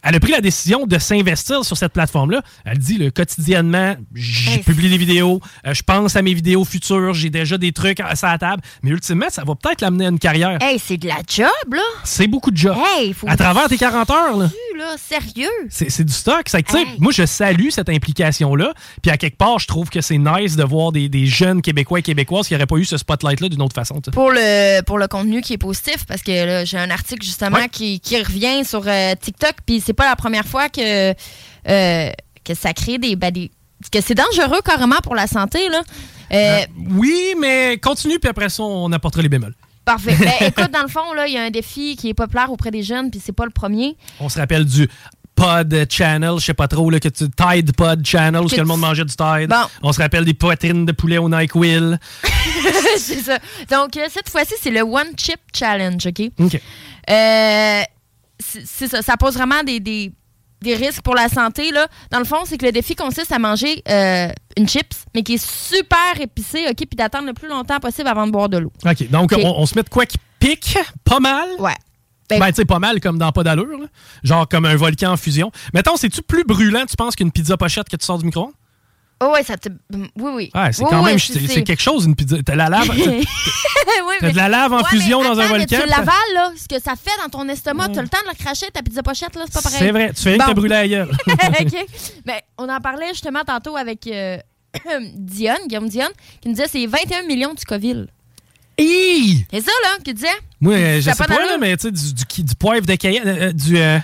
elle 0.03 0.15
a 0.15 0.19
pris 0.19 0.31
la 0.31 0.41
décision 0.41 0.85
de 0.85 0.97
s'investir 0.99 1.63
sur 1.63 1.77
cette 1.77 1.93
plateforme-là. 1.93 2.41
Elle 2.65 2.77
dit 2.77 2.97
le 2.97 3.09
quotidiennement, 3.11 3.95
je 4.13 4.59
publie 4.59 4.89
des 4.89 4.97
vidéos, 4.97 5.39
euh, 5.65 5.73
je 5.73 5.83
pense 5.83 6.15
à 6.15 6.21
mes 6.21 6.33
vidéos 6.33 6.65
futures, 6.65 7.13
j'ai 7.13 7.29
déjà 7.29 7.57
des 7.57 7.71
trucs 7.71 7.99
à, 7.99 8.07
à 8.07 8.31
la 8.31 8.37
table, 8.37 8.61
mais 8.83 8.91
ultimement, 8.91 9.27
ça 9.29 9.43
va 9.45 9.55
peut-être 9.55 9.81
l'amener 9.81 10.05
à 10.05 10.09
une 10.09 10.19
carrière. 10.19 10.57
Hey, 10.61 10.79
c'est 10.79 10.97
de 10.97 11.07
la 11.07 11.17
job, 11.27 11.47
là. 11.73 11.81
C'est 12.03 12.27
beaucoup 12.27 12.51
de 12.51 12.57
jobs. 12.57 12.75
Hey, 12.97 13.13
faut 13.13 13.27
à 13.29 13.37
travers 13.37 13.67
tes 13.69 13.77
40 13.77 14.09
heures, 14.09 14.37
là. 14.37 14.49
là, 14.77 14.95
sérieux. 14.97 15.47
C'est 15.69 15.89
c'est 15.89 16.03
du 16.03 16.13
stock. 16.13 16.47
Sais, 16.49 16.63
Hey. 16.73 16.85
Moi, 16.99 17.11
je 17.13 17.25
salue 17.25 17.69
cette 17.69 17.89
implication-là. 17.89 18.73
Puis 19.01 19.09
à 19.11 19.17
quelque 19.17 19.37
part, 19.37 19.59
je 19.59 19.67
trouve 19.67 19.89
que 19.89 20.01
c'est 20.01 20.17
nice 20.17 20.55
de 20.55 20.63
voir 20.63 20.91
des, 20.91 21.07
des 21.09 21.25
jeunes 21.25 21.61
Québécois 21.61 21.99
et 21.99 22.01
Québécoises 22.01 22.47
qui 22.47 22.53
n'auraient 22.53 22.65
pas 22.67 22.75
eu 22.77 22.85
ce 22.85 22.97
spotlight-là 22.97 23.49
d'une 23.49 23.61
autre 23.61 23.75
façon. 23.75 24.01
Pour 24.11 24.31
le, 24.31 24.81
pour 24.81 24.97
le 24.97 25.07
contenu 25.07 25.41
qui 25.41 25.53
est 25.53 25.57
positif, 25.57 26.05
parce 26.07 26.21
que 26.21 26.63
j'ai 26.65 26.77
un 26.77 26.89
article 26.91 27.23
justement 27.25 27.57
Ouais. 27.57 27.69
qui, 27.69 27.99
qui 27.99 28.17
revient 28.21 28.63
sur 28.65 28.86
euh, 28.87 29.13
TikTok, 29.19 29.53
puis 29.65 29.81
c'est 29.85 29.93
pas 29.93 30.07
la 30.09 30.15
première 30.15 30.45
fois 30.45 30.69
que, 30.69 31.11
euh, 31.11 32.11
que 32.43 32.53
ça 32.53 32.73
crée 32.73 32.97
des, 32.97 33.15
ben, 33.15 33.31
des- 33.31 33.51
que 33.91 34.01
c'est 34.01 34.15
dangereux 34.15 34.61
carrément 34.63 34.99
pour 35.03 35.15
la 35.15 35.27
santé, 35.27 35.69
là. 35.69 35.81
Euh, 36.33 36.65
Oui, 36.91 37.35
mais 37.39 37.77
continue, 37.81 38.19
puis 38.19 38.29
après 38.29 38.49
ça, 38.49 38.63
on 38.63 38.91
apportera 38.91 39.21
les 39.21 39.29
bémols. 39.29 39.53
Parfait. 39.85 40.15
Ben, 40.19 40.47
écoute, 40.47 40.71
dans 40.71 40.81
le 40.81 40.89
fond, 40.89 41.13
là, 41.13 41.27
il 41.27 41.33
y 41.33 41.37
a 41.37 41.43
un 41.43 41.49
défi 41.51 41.95
qui 41.95 42.09
est 42.09 42.13
populaire 42.13 42.51
auprès 42.51 42.71
des 42.71 42.83
jeunes, 42.83 43.09
puis 43.11 43.21
c'est 43.23 43.31
pas 43.31 43.45
le 43.45 43.51
premier. 43.51 43.95
On 44.19 44.27
se 44.29 44.37
rappelle 44.39 44.65
du 44.65 44.89
Pod 45.35 45.87
Channel, 45.89 46.31
je 46.39 46.45
sais 46.45 46.53
pas 46.55 46.67
trop, 46.67 46.89
là, 46.89 46.99
que 46.99 47.09
tu, 47.09 47.25
Tide 47.29 47.73
Pod 47.75 48.03
Channel, 48.05 48.41
où 48.41 48.47
Que 48.47 48.55
le 48.55 48.65
monde 48.65 48.81
mangeait 48.81 49.05
du 49.05 49.15
Tide. 49.15 49.47
Bon. 49.49 49.55
On 49.83 49.93
se 49.93 50.01
rappelle 50.01 50.25
des 50.25 50.33
poitrines 50.33 50.85
de 50.85 50.91
poulet 50.91 51.19
au 51.19 51.29
NyQuil. 51.29 51.95
c'est 52.97 53.21
ça. 53.21 53.37
Donc, 53.69 53.91
cette 54.09 54.29
fois-ci, 54.29 54.55
c'est 54.59 54.71
le 54.71 54.81
One 54.81 55.11
Chip 55.15 55.39
Challenge, 55.53 56.05
OK? 56.07 56.31
OK. 56.39 56.59
Euh, 57.09 57.81
c'est 58.39 58.87
ça. 58.87 59.01
Ça 59.01 59.17
pose 59.17 59.33
vraiment 59.35 59.63
des, 59.63 59.79
des, 59.79 60.11
des 60.61 60.75
risques 60.75 61.01
pour 61.01 61.15
la 61.15 61.29
santé. 61.29 61.71
Là. 61.71 61.87
Dans 62.11 62.19
le 62.19 62.25
fond, 62.25 62.43
c'est 62.45 62.57
que 62.57 62.65
le 62.65 62.71
défi 62.71 62.95
consiste 62.95 63.31
à 63.31 63.39
manger 63.39 63.81
euh, 63.89 64.29
une 64.57 64.67
chips, 64.67 65.05
mais 65.15 65.23
qui 65.23 65.35
est 65.35 65.45
super 65.45 66.19
épicée, 66.19 66.65
OK? 66.69 66.75
Puis 66.77 66.95
d'attendre 66.95 67.27
le 67.27 67.33
plus 67.33 67.47
longtemps 67.47 67.79
possible 67.79 68.07
avant 68.07 68.25
de 68.27 68.31
boire 68.31 68.49
de 68.49 68.57
l'eau. 68.57 68.71
OK. 68.85 69.09
Donc. 69.09 69.33
On, 69.37 69.45
on 69.61 69.65
se 69.65 69.75
met 69.75 69.83
de 69.83 69.89
quoi 69.89 70.05
qui 70.05 70.17
pique 70.39 70.77
pas 71.03 71.19
mal? 71.19 71.47
Ouais. 71.59 71.73
Ben, 72.29 72.39
Ben, 72.39 72.47
tu 72.49 72.55
sais, 72.55 72.65
pas 72.65 72.79
mal 72.79 72.99
comme 72.99 73.17
dans 73.17 73.31
pas 73.31 73.43
d'allure. 73.43 73.79
là. 73.79 73.85
Genre 74.23 74.47
comme 74.49 74.65
un 74.65 74.75
volcan 74.75 75.11
en 75.13 75.17
fusion. 75.17 75.49
Mettons, 75.73 75.95
c'est-tu 75.95 76.21
plus 76.21 76.43
brûlant, 76.43 76.85
tu 76.85 76.95
penses, 76.97 77.15
qu'une 77.15 77.31
pizza 77.31 77.55
pochette 77.55 77.87
que 77.87 77.95
tu 77.95 78.05
sors 78.05 78.17
du 78.17 78.25
micro-ondes? 78.25 78.51
Oh, 79.21 79.31
ouais, 79.33 79.43
ça 79.43 79.57
te. 79.57 79.69
Oui, 79.93 80.07
oui. 80.17 80.51
Ouais, 80.53 80.71
c'est 80.71 80.83
Oui, 80.83 80.89
quand 80.89 81.03
oui, 81.03 81.11
même, 81.11 81.19
c'est- 81.19 81.63
quelque 81.63 81.81
chose, 81.81 82.05
une 82.05 82.15
pizza. 82.15 82.37
T'as 82.45 82.55
la 82.55 82.69
lave? 82.69 82.89
Oui, 82.97 84.15
T'as 84.19 84.27
mais- 84.27 84.31
de 84.33 84.37
la 84.37 84.49
lave 84.49 84.73
en 84.73 84.77
Ouais, 84.77 84.83
fusion 84.89 85.21
mais 85.21 85.27
dans 85.29 85.39
un 85.39 85.43
attends, 85.45 85.53
mais 85.53 85.59
volcan. 85.65 85.77
Tu 85.83 85.89
l'avales, 85.89 86.13
là. 86.33 86.51
Ce 86.57 86.67
que 86.67 86.81
ça 86.81 86.93
fait 86.95 87.11
dans 87.23 87.29
ton 87.29 87.47
estomac, 87.49 87.89
tu 87.89 87.99
as 87.99 88.01
le 88.01 88.07
temps 88.09 88.17
de 88.23 88.29
le 88.29 88.35
cracher, 88.43 88.65
ta 88.73 88.81
pizza 88.81 89.01
pochette, 89.03 89.35
là, 89.35 89.43
c'est 89.45 89.53
pas 89.53 89.61
pareil. 89.61 89.79
C'est 89.79 89.91
vrai, 89.91 90.11
tu 90.13 90.21
fais 90.23 90.29
rien 90.31 90.37
que 90.39 90.43
Bon. 90.45 90.49
te 90.51 90.55
brûler 90.55 90.75
la 90.75 90.87
gueule. 90.87 91.09
OK. 91.27 91.85
Ben, 92.25 92.35
on 92.57 92.67
en 92.69 92.79
parlait 92.79 93.09
justement 93.09 93.43
tantôt 93.45 93.75
avec 93.77 94.05
euh, 94.07 94.37
Dionne, 95.15 95.67
Guillaume 95.67 95.89
Dionne, 95.89 96.11
qui 96.41 96.49
nous 96.49 96.55
disait 96.55 96.67
c'est 96.69 96.85
21 96.85 97.23
millions 97.23 97.53
Scoville. 97.57 98.07
Hi! 98.79 99.45
C'est 99.51 99.61
ça, 99.61 99.71
là, 99.83 99.97
qui 100.03 100.13
disait. 100.13 100.27
Moi, 100.61 100.73
euh, 100.73 100.95
je 101.01 101.09
sais 101.09 101.15
pas 101.15 101.27
là, 101.27 101.57
mais 101.59 101.75
tu 101.77 101.87
sais, 101.87 101.91
du, 101.91 102.13
du, 102.13 102.43
du 102.43 102.55
poivre 102.55 102.85
de 102.85 102.95
Cayenne, 102.95 103.27
euh, 103.27 103.47
euh, 103.49 103.51
du. 103.53 103.77
euh, 103.77 103.97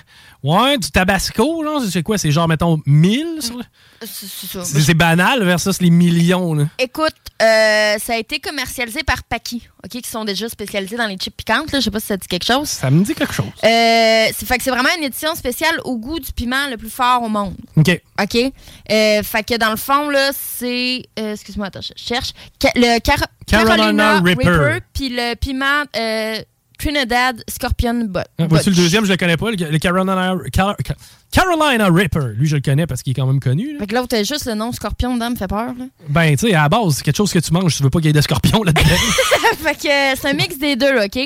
ouais, 0.44 0.78
du 0.78 0.90
tabasco, 0.92 1.62
là. 1.64 1.80
C'est 1.90 2.02
quoi? 2.04 2.16
C'est 2.18 2.30
genre, 2.30 2.46
mettons, 2.46 2.80
1000? 2.86 3.38
sur 3.40 3.56
le- 3.58 3.64
C'est 4.02 4.26
c'est 4.26 4.46
ça. 4.46 4.64
C'est 4.64 4.80
c'est 4.80 4.94
banal 4.94 5.42
versus 5.42 5.80
les 5.80 5.90
millions, 5.90 6.54
là. 6.54 6.66
Écoute, 6.78 7.14
euh, 7.42 7.96
ça 7.98 8.12
a 8.14 8.16
été 8.18 8.38
commercialisé 8.38 9.02
par 9.02 9.24
Paki, 9.24 9.66
OK, 9.82 9.90
qui 10.02 10.08
sont 10.08 10.24
déjà 10.24 10.48
spécialisés 10.48 10.96
dans 10.96 11.06
les 11.06 11.16
chips 11.16 11.34
piquantes. 11.36 11.72
Là. 11.72 11.80
Je 11.80 11.84
sais 11.84 11.90
pas 11.90 12.00
si 12.00 12.06
ça 12.06 12.16
dit 12.16 12.28
quelque 12.28 12.44
chose. 12.46 12.68
Ça 12.68 12.90
me 12.90 13.02
dit 13.02 13.14
quelque 13.14 13.32
chose. 13.32 13.46
Euh, 13.64 14.26
c'est 14.36 14.46
fait 14.46 14.58
que 14.58 14.62
c'est 14.62 14.70
vraiment 14.70 14.90
une 14.98 15.04
édition 15.04 15.34
spéciale 15.34 15.80
au 15.84 15.96
goût 15.96 16.20
du 16.20 16.30
piment 16.32 16.68
le 16.70 16.76
plus 16.76 16.90
fort 16.90 17.22
au 17.22 17.28
monde. 17.28 17.54
OK. 17.76 18.00
OK? 18.22 18.36
Euh, 18.36 19.22
fait 19.22 19.42
que 19.42 19.56
dans 19.56 19.70
le 19.70 19.76
fond, 19.76 20.08
là, 20.10 20.30
c'est. 20.32 21.02
euh, 21.18 21.32
Excuse-moi, 21.32 21.66
attends, 21.68 21.80
je 21.80 21.92
cherche. 21.96 22.32
Ca- 22.60 22.72
le 22.76 22.98
Car- 23.00 23.26
Carolina 23.46 24.20
Reaper. 24.20 24.80
puis 24.92 25.08
le 25.08 25.34
piment 25.34 25.84
euh, 25.96 26.36
Trinidad 26.78 27.42
Scorpion 27.48 28.04
Butt. 28.08 28.24
Ah, 28.38 28.46
Voici 28.48 28.70
le 28.70 28.76
deuxième, 28.76 29.04
je 29.04 29.10
le 29.12 29.16
connais 29.16 29.36
pas. 29.36 29.50
Le, 29.50 29.56
le 29.70 29.78
Carolina, 29.78 30.34
Car- 30.52 30.76
Car- 30.84 30.96
Carolina 31.30 31.88
Ripper. 31.90 32.32
Lui, 32.36 32.46
je 32.46 32.56
le 32.56 32.62
connais 32.62 32.86
parce 32.86 33.02
qu'il 33.02 33.12
est 33.12 33.14
quand 33.14 33.26
même 33.26 33.40
connu. 33.40 33.72
là. 33.72 33.78
Fait 33.80 33.86
que 33.86 33.94
l'autre, 33.94 34.16
juste 34.24 34.46
le 34.46 34.54
nom 34.54 34.72
Scorpion 34.72 35.14
dedans, 35.14 35.30
me 35.30 35.36
fait 35.36 35.46
peur. 35.48 35.72
Là. 35.78 35.86
Ben, 36.08 36.36
tu 36.36 36.48
sais, 36.48 36.54
à 36.54 36.62
la 36.62 36.68
base, 36.68 36.96
c'est 36.96 37.02
quelque 37.04 37.16
chose 37.16 37.32
que 37.32 37.38
tu 37.38 37.52
manges. 37.52 37.76
Tu 37.76 37.82
veux 37.82 37.90
pas 37.90 37.98
qu'il 37.98 38.06
y 38.06 38.10
ait 38.10 38.12
de 38.12 38.20
scorpions 38.20 38.62
là-dedans. 38.62 38.82
fait 39.62 39.74
que 39.74 40.12
euh, 40.12 40.14
c'est 40.20 40.28
un 40.28 40.34
mix 40.34 40.58
des 40.58 40.76
deux, 40.76 40.96
OK? 41.04 41.16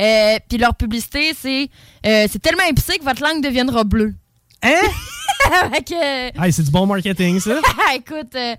Euh, 0.00 0.36
puis 0.48 0.58
leur 0.58 0.74
publicité, 0.74 1.32
c'est 1.40 1.68
euh, 2.06 2.26
c'est 2.30 2.40
tellement 2.40 2.64
épicé 2.64 2.98
que 2.98 3.04
votre 3.04 3.22
langue 3.22 3.42
deviendra 3.42 3.84
bleue. 3.84 4.14
hein? 4.62 4.70
que, 5.86 6.42
Hey, 6.44 6.52
c'est 6.52 6.62
du 6.62 6.70
bon 6.70 6.86
marketing, 6.86 7.40
ça. 7.40 7.52
écoute, 7.94 8.34
euh, 8.34 8.54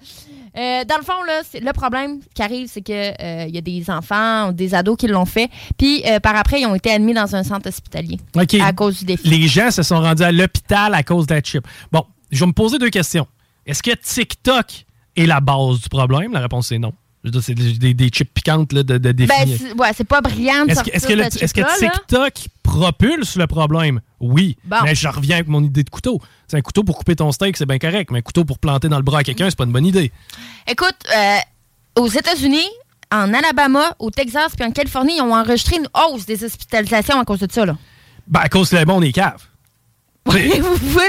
euh, 0.58 0.84
dans 0.86 0.98
le 0.98 1.04
fond, 1.04 1.22
là, 1.26 1.42
le 1.54 1.72
problème 1.74 2.20
qui 2.34 2.42
arrive, 2.42 2.68
c'est 2.72 2.82
que 2.82 2.92
euh, 2.92 3.48
y 3.48 3.58
a 3.58 3.62
des 3.62 3.90
enfants 3.90 4.50
ou 4.50 4.54
des 4.54 4.74
ados 4.76 4.98
qui 4.98 5.08
l'ont 5.08 5.26
fait. 5.26 5.50
Puis 5.78 6.04
euh, 6.06 6.20
par 6.20 6.36
après, 6.36 6.62
ils 6.62 6.66
ont 6.66 6.76
été 6.76 6.92
admis 6.92 7.14
dans 7.14 7.36
un 7.36 7.44
centre 7.44 7.68
hospitalier 7.70 8.20
à 8.62 8.74
cause 8.74 9.00
du 9.00 9.06
défi. 9.06 9.28
Les 9.30 9.48
gens 9.48 9.72
se 9.72 9.84
sont 9.84 10.00
rendus 10.02 10.24
à 10.24 10.32
l'hôpital 10.32 10.94
à 10.94 11.04
cause 11.04 11.28
de 11.28 11.34
la 11.36 11.42
chip. 11.42 11.66
Bon, 11.92 12.06
je 12.32 12.40
vais 12.40 12.48
me 12.48 12.54
poser 12.54 12.78
deux 12.80 12.90
questions. 12.90 13.28
Est-ce 13.66 13.84
que 13.84 13.92
TikTok 13.92 14.86
est 15.16 15.26
la 15.26 15.40
base 15.40 15.82
du 15.82 15.90
problème? 15.90 16.34
La 16.34 16.40
réponse 16.42 16.72
est 16.72 16.80
non. 16.80 16.94
C'est 17.42 17.54
des, 17.54 17.94
des- 17.94 18.10
chips 18.10 18.34
piquantes 18.34 18.74
là, 18.74 18.82
de, 18.82 18.98
de 18.98 19.12
défi. 19.12 19.30
Ben, 19.30 19.48
c'est- 19.58 19.74
ouais, 19.74 19.92
c'est 19.96 20.08
pas 20.08 20.22
brillant 20.22 20.66
Est-ce 20.68 20.80
que, 20.82 20.90
sortir 20.90 20.96
est-ce 20.96 21.08
que 21.08 21.14
le- 21.14 21.24
cette 21.26 21.44
est-ce 21.44 21.54
que 21.54 21.62
là. 21.62 21.68
TikTok 21.78 22.34
propulse 22.64 23.36
le 23.36 23.46
problème? 23.46 24.02
Oui. 24.22 24.56
Bon. 24.64 24.78
Mais 24.84 24.96
je 24.96 25.08
reviens 25.08 25.38
avec 25.38 25.48
mon 25.48 25.64
idée 25.64 25.84
de 25.84 25.90
couteau. 25.90 26.22
C'est 26.48 26.58
un 26.58 26.62
couteau 26.62 26.84
pour 26.84 26.98
couper 26.98 27.16
ton 27.16 27.32
steak, 27.32 27.58
c'est 27.58 27.66
bien 27.66 27.80
correct. 27.80 28.12
Mais 28.12 28.20
un 28.20 28.22
couteau 28.22 28.46
pour 28.46 28.60
planter 28.60 28.88
dans 28.88 28.98
le 28.98 29.04
bras 29.04 29.20
à 29.20 29.24
quelqu'un, 29.24 29.50
c'est 29.50 29.58
pas 29.58 29.66
une 29.66 29.72
bonne 29.72 29.86
idée. 29.86 30.12
Écoute, 30.68 30.96
euh, 31.16 31.38
aux 31.98 32.08
États-Unis, 32.08 32.68
en 33.12 33.34
Alabama, 33.34 33.96
au 34.00 34.10
Texas 34.12 34.56
puis 34.56 34.66
en 34.66 34.72
Californie, 34.72 35.18
ils 35.18 35.22
ont 35.22 35.36
enregistré 35.36 35.78
une 35.78 35.90
hausse 35.94 36.26
des 36.26 36.44
hospitalisations 36.44 37.20
à 37.20 37.26
cause 37.26 37.40
de 37.40 37.52
ça. 37.52 37.66
Là. 37.66 37.76
Ben, 38.28 38.42
à 38.42 38.50
cause 38.50 38.70
que 38.70 38.78
le 38.78 38.86
monde 38.86 39.04
est 39.04 39.12
cave. 39.12 39.42
Oui, 40.28 40.52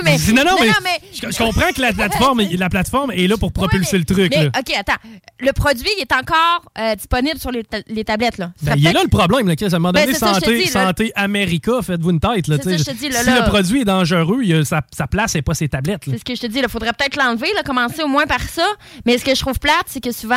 mais, 0.04 0.16
non, 0.32 0.42
non, 0.44 0.56
mais, 0.60 0.68
mais- 0.82 1.00
je, 1.12 1.30
je 1.30 1.38
comprends 1.38 1.70
que 1.74 1.80
la 1.82 1.92
plateforme, 1.92 2.40
est- 2.40 2.56
la 2.56 2.70
plateforme 2.70 3.10
est 3.12 3.26
là 3.26 3.36
pour 3.36 3.52
propulser 3.52 3.90
mais- 3.92 3.98
le 3.98 4.04
truc. 4.06 4.32
mais, 4.34 4.44
là. 4.44 4.50
OK, 4.58 4.74
attends. 4.74 5.08
Le 5.38 5.52
produit 5.52 5.88
il 5.98 6.00
est 6.00 6.12
encore 6.12 6.64
euh, 6.78 6.94
disponible 6.94 7.38
sur 7.38 7.50
les, 7.50 7.62
ta- 7.62 7.82
les 7.88 8.04
tablettes. 8.04 8.38
Là. 8.38 8.52
Ben, 8.62 8.74
il 8.76 8.86
est 8.86 8.92
là 8.92 9.02
le 9.02 9.08
problème, 9.10 9.48
là. 9.48 9.54
À 9.60 9.64
un 9.64 9.68
moment 9.78 9.92
Ben, 9.92 10.06
donné, 10.06 10.18
santé, 10.18 10.62
dis, 10.62 10.66
santé 10.68 11.12
America, 11.14 11.72
faites-vous 11.82 12.10
une 12.10 12.20
tête. 12.20 12.48
Là, 12.48 12.56
ça, 12.62 12.76
je 12.76 12.82
te 12.84 12.90
dis, 12.92 13.10
là, 13.10 13.22
si 13.22 13.30
le 13.30 13.44
produit 13.48 13.82
est 13.82 13.84
dangereux, 13.84 14.40
il 14.42 14.54
a- 14.54 14.64
sa, 14.64 14.80
sa 14.90 15.06
place 15.06 15.34
n'est 15.34 15.42
pas 15.42 15.54
ses 15.54 15.68
tablettes. 15.68 16.02
C'est 16.06 16.18
ce 16.18 16.24
que 16.24 16.34
je 16.34 16.40
te 16.40 16.46
dis. 16.46 16.58
Il 16.60 16.68
faudrait 16.68 16.92
peut-être 16.92 17.16
l'enlever, 17.16 17.48
commencer 17.66 18.02
au 18.02 18.08
moins 18.08 18.26
par 18.26 18.40
ça. 18.42 18.66
Mais 19.04 19.18
ce 19.18 19.24
que 19.24 19.34
je 19.34 19.40
trouve 19.40 19.58
plate, 19.58 19.84
c'est 19.86 20.02
que 20.02 20.12
souvent, 20.12 20.36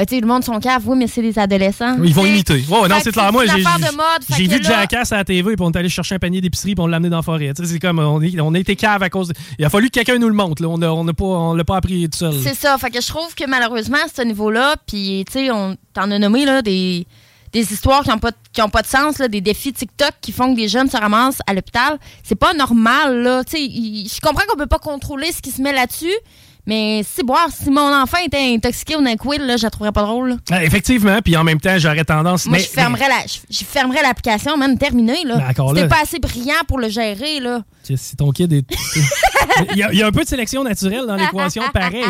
ben, 0.00 0.06
tu 0.06 0.14
sais, 0.14 0.20
le 0.22 0.26
monde 0.26 0.42
sont 0.42 0.58
cave, 0.60 0.82
oui, 0.86 0.96
mais 0.96 1.06
c'est 1.06 1.20
des 1.20 1.38
adolescents. 1.38 1.96
Ils 2.02 2.14
vont 2.14 2.24
imiter. 2.24 2.64
Ouais, 2.70 2.88
non, 2.88 2.96
c'est 3.02 3.12
clair. 3.12 3.30
Moi, 3.32 3.44
j'ai 3.44 3.62
j'ai 4.36 4.46
vu 4.48 4.62
Jackass 4.64 5.12
à 5.12 5.16
la 5.18 5.24
TV, 5.24 5.56
puis 5.56 5.62
on 5.66 5.70
est 5.70 5.76
allé 5.76 5.90
chercher 5.90 6.14
un 6.14 6.18
panier 6.18 6.40
d'épicerie, 6.40 6.74
puis 6.74 6.82
on 6.82 6.86
l'a 6.86 6.96
amené 6.96 7.10
dans 7.10 7.18
la 7.18 7.22
forêt. 7.22 7.52
Tu 7.54 7.62
sais, 7.66 7.72
C'est 7.74 7.78
comme, 7.78 7.98
on, 7.98 8.20
est- 8.22 8.40
on 8.40 8.54
a 8.54 8.58
été 8.58 8.76
cave 8.76 9.02
à 9.02 9.10
cause. 9.10 9.28
de- 9.28 9.34
Il 9.58 9.64
a 9.66 9.68
fallu 9.68 9.88
que 9.88 9.92
quelqu'un 9.94 10.16
nous 10.18 10.28
le 10.28 10.34
montre. 10.34 10.62
Là. 10.62 10.68
On 10.70 10.78
n'a 10.78 10.90
on 10.92 11.06
a 11.06 11.12
pas, 11.12 11.24
on 11.24 11.52
l'a 11.52 11.64
pas 11.64 11.76
appris 11.76 12.08
tout 12.08 12.16
seul. 12.18 12.34
C'est 12.42 12.54
ça. 12.54 12.78
Fait 12.78 12.88
que 12.90 13.00
je 13.02 13.06
trouve 13.08 13.34
que 13.34 13.44
malheureusement, 13.46 13.98
à 14.02 14.08
ce 14.08 14.22
niveau-là, 14.22 14.76
puis 14.86 15.24
tu 15.26 15.32
sais, 15.34 15.50
on 15.50 15.76
t'en 15.92 16.10
a 16.10 16.18
nommé 16.18 16.46
là, 16.46 16.62
des, 16.62 17.06
des 17.52 17.72
histoires 17.72 18.02
qui 18.02 18.08
n'ont 18.08 18.18
pas, 18.18 18.30
de- 18.30 18.36
qui 18.54 18.62
ont 18.62 18.70
pas 18.70 18.80
de 18.82 18.86
sens, 18.86 19.18
là, 19.18 19.28
des 19.28 19.42
défis 19.42 19.74
TikTok 19.74 20.12
qui 20.22 20.32
font 20.32 20.54
que 20.54 20.60
des 20.60 20.68
jeunes 20.68 20.88
se 20.88 20.96
ramassent 20.96 21.40
à 21.46 21.52
l'hôpital. 21.52 21.98
C'est 22.22 22.36
pas 22.38 22.54
normal, 22.54 23.22
là. 23.22 23.44
Tu 23.44 23.52
sais, 23.58 23.62
il- 23.62 24.08
je 24.08 24.18
comprends 24.20 24.44
qu'on 24.48 24.56
peut 24.56 24.66
pas 24.66 24.78
contrôler 24.78 25.30
ce 25.32 25.42
qui 25.42 25.50
se 25.50 25.60
met 25.60 25.72
là-dessus, 25.72 26.14
mais 26.66 27.02
si 27.04 27.22
boire, 27.22 27.48
si 27.50 27.70
mon 27.70 27.92
enfant 27.94 28.18
était 28.24 28.54
intoxiqué 28.54 28.96
au 28.96 29.00
NyQuil, 29.02 29.38
là, 29.38 29.56
je 29.56 29.64
la 29.64 29.70
trouverais 29.70 29.92
pas 29.92 30.02
drôle. 30.02 30.36
Ah, 30.50 30.64
Effectivement, 30.64 31.18
puis 31.22 31.36
en 31.36 31.44
même 31.44 31.60
temps, 31.60 31.78
j'aurais 31.78 32.04
tendance. 32.04 32.46
Moi, 32.46 32.58
mais- 32.58 32.64
je 32.64 32.68
fermerais 33.64 34.02
la, 34.02 34.08
l'application, 34.08 34.56
même 34.56 34.78
terminée, 34.78 35.24
là. 35.24 35.52
C'était 35.74 35.88
pas 35.88 36.02
assez 36.02 36.18
brillant 36.18 36.62
pour 36.68 36.78
le 36.78 36.88
gérer, 36.88 37.40
là. 37.40 37.62
Si 37.82 38.14
ton 38.16 38.30
kid 38.30 38.52
est. 38.52 38.64
il, 39.72 39.76
y 39.78 39.82
a, 39.82 39.92
il 39.92 39.98
y 39.98 40.02
a 40.02 40.06
un 40.06 40.12
peu 40.12 40.22
de 40.22 40.28
sélection 40.28 40.62
naturelle 40.62 41.06
dans 41.06 41.16
l'équation, 41.16 41.62
pareil. 41.72 42.04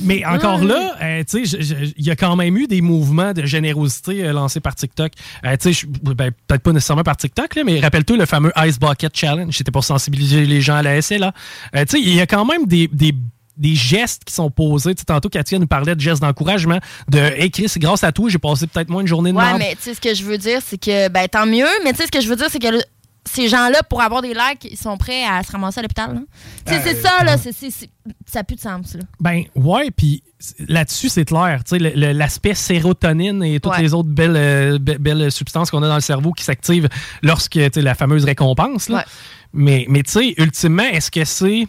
Mais 0.00 0.24
encore 0.26 0.62
là, 0.62 0.96
euh, 1.00 1.22
tu 1.28 1.46
sais, 1.46 1.58
il 1.96 2.04
y 2.04 2.10
a 2.10 2.16
quand 2.16 2.36
même 2.36 2.56
eu 2.56 2.66
des 2.66 2.80
mouvements 2.82 3.32
de 3.32 3.46
générosité 3.46 4.24
euh, 4.24 4.32
lancés 4.32 4.60
par 4.60 4.74
TikTok. 4.74 5.12
Euh, 5.44 5.56
tu 5.56 5.72
sais, 5.72 5.80
je- 5.80 5.86
ben, 5.86 6.30
peut-être 6.46 6.62
pas 6.62 6.72
nécessairement 6.72 7.04
par 7.04 7.16
TikTok, 7.16 7.54
là, 7.54 7.64
mais 7.64 7.80
rappelle-toi 7.80 8.16
le 8.16 8.26
fameux 8.26 8.52
Ice 8.66 8.78
Bucket 8.78 9.16
Challenge. 9.16 9.56
C'était 9.56 9.70
pour 9.72 9.84
sensibiliser 9.84 10.44
les 10.44 10.60
gens 10.60 10.76
à 10.76 10.82
la 10.82 11.00
SLA. 11.00 11.32
Tu 11.72 11.78
sais, 11.88 12.00
il 12.00 12.14
y 12.14 12.20
a 12.20 12.26
quand 12.26 12.44
même 12.44 12.66
des. 12.66 12.88
des 12.92 13.14
des 13.56 13.74
gestes 13.74 14.24
qui 14.24 14.34
sont 14.34 14.50
posés. 14.50 14.94
Tu 14.94 15.00
sais, 15.00 15.04
tantôt, 15.04 15.28
Katia 15.28 15.58
nous 15.58 15.66
parlait 15.66 15.94
de 15.94 16.00
gestes 16.00 16.22
d'encouragement, 16.22 16.78
de 17.08 17.18
«Hey 17.38 17.50
Chris, 17.50 17.72
grâce 17.76 18.02
à 18.04 18.12
toi, 18.12 18.28
j'ai 18.28 18.38
passé 18.38 18.66
peut-être 18.66 18.88
moins 18.88 19.02
une 19.02 19.06
journée 19.06 19.32
de 19.32 19.36
Ouais, 19.36 19.58
mais 19.58 19.74
tu 19.76 19.82
sais, 19.82 19.94
ce 19.94 20.00
que 20.00 20.14
je 20.14 20.24
veux 20.24 20.38
dire, 20.38 20.60
c'est 20.64 20.78
que, 20.78 21.08
ben, 21.08 21.28
tant 21.28 21.46
mieux, 21.46 21.66
mais 21.84 21.92
tu 21.92 21.98
sais, 21.98 22.06
ce 22.06 22.10
que 22.10 22.20
je 22.20 22.28
veux 22.28 22.36
dire, 22.36 22.48
c'est 22.50 22.58
que 22.58 22.68
le- 22.68 22.82
ces 23.26 23.48
gens-là, 23.48 23.82
pour 23.88 24.02
avoir 24.02 24.20
des 24.20 24.34
likes, 24.34 24.68
ils 24.70 24.76
sont 24.76 24.98
prêts 24.98 25.24
à 25.24 25.42
se 25.42 25.50
ramasser 25.50 25.78
à 25.78 25.82
l'hôpital. 25.82 26.20
Tu 26.66 26.74
sais, 26.74 26.80
c'est 26.84 27.00
ça, 27.00 27.24
là. 27.24 27.38
c'est- 27.38 27.52
c'est- 27.52 27.70
ça 28.26 28.40
n'a 28.40 28.44
plus 28.44 28.56
de 28.56 28.60
sens, 28.60 28.94
là. 28.94 29.00
Ben 29.18 29.44
ouais, 29.54 29.90
puis 29.90 30.22
là-dessus, 30.68 31.08
c'est 31.08 31.24
clair. 31.24 31.62
L'aspect 31.70 32.52
sérotonine 32.54 33.42
et 33.42 33.60
toutes 33.60 33.72
Ouais. 33.72 33.80
les 33.82 33.94
autres 33.94 34.10
belles, 34.10 34.36
euh, 34.36 34.78
be- 34.78 34.98
belles 34.98 35.32
substances 35.32 35.70
qu'on 35.70 35.82
a 35.82 35.88
dans 35.88 35.94
le 35.94 36.00
cerveau 36.02 36.32
qui 36.32 36.44
s'activent 36.44 36.88
lorsque 37.22 37.52
tu 37.52 37.70
sais, 37.72 37.80
la 37.82 37.94
fameuse 37.94 38.24
récompense. 38.24 38.90
là. 38.90 38.98
Ouais. 38.98 39.04
Mais, 39.54 39.86
mais 39.88 40.02
tu 40.02 40.10
sais, 40.12 40.34
ultimement, 40.36 40.82
est-ce 40.82 41.10
que 41.10 41.24
c'est. 41.24 41.66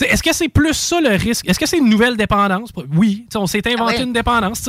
Est-ce 0.00 0.22
que 0.22 0.34
c'est 0.34 0.48
plus 0.48 0.74
ça 0.74 1.00
le 1.00 1.10
risque? 1.10 1.48
Est-ce 1.48 1.58
que 1.58 1.66
c'est 1.66 1.78
une 1.78 1.88
nouvelle 1.88 2.16
dépendance? 2.16 2.70
Oui. 2.94 3.26
On 3.34 3.46
s'est 3.46 3.66
inventé 3.66 3.96
Ah 3.98 4.02
une 4.02 4.12
dépendance. 4.12 4.68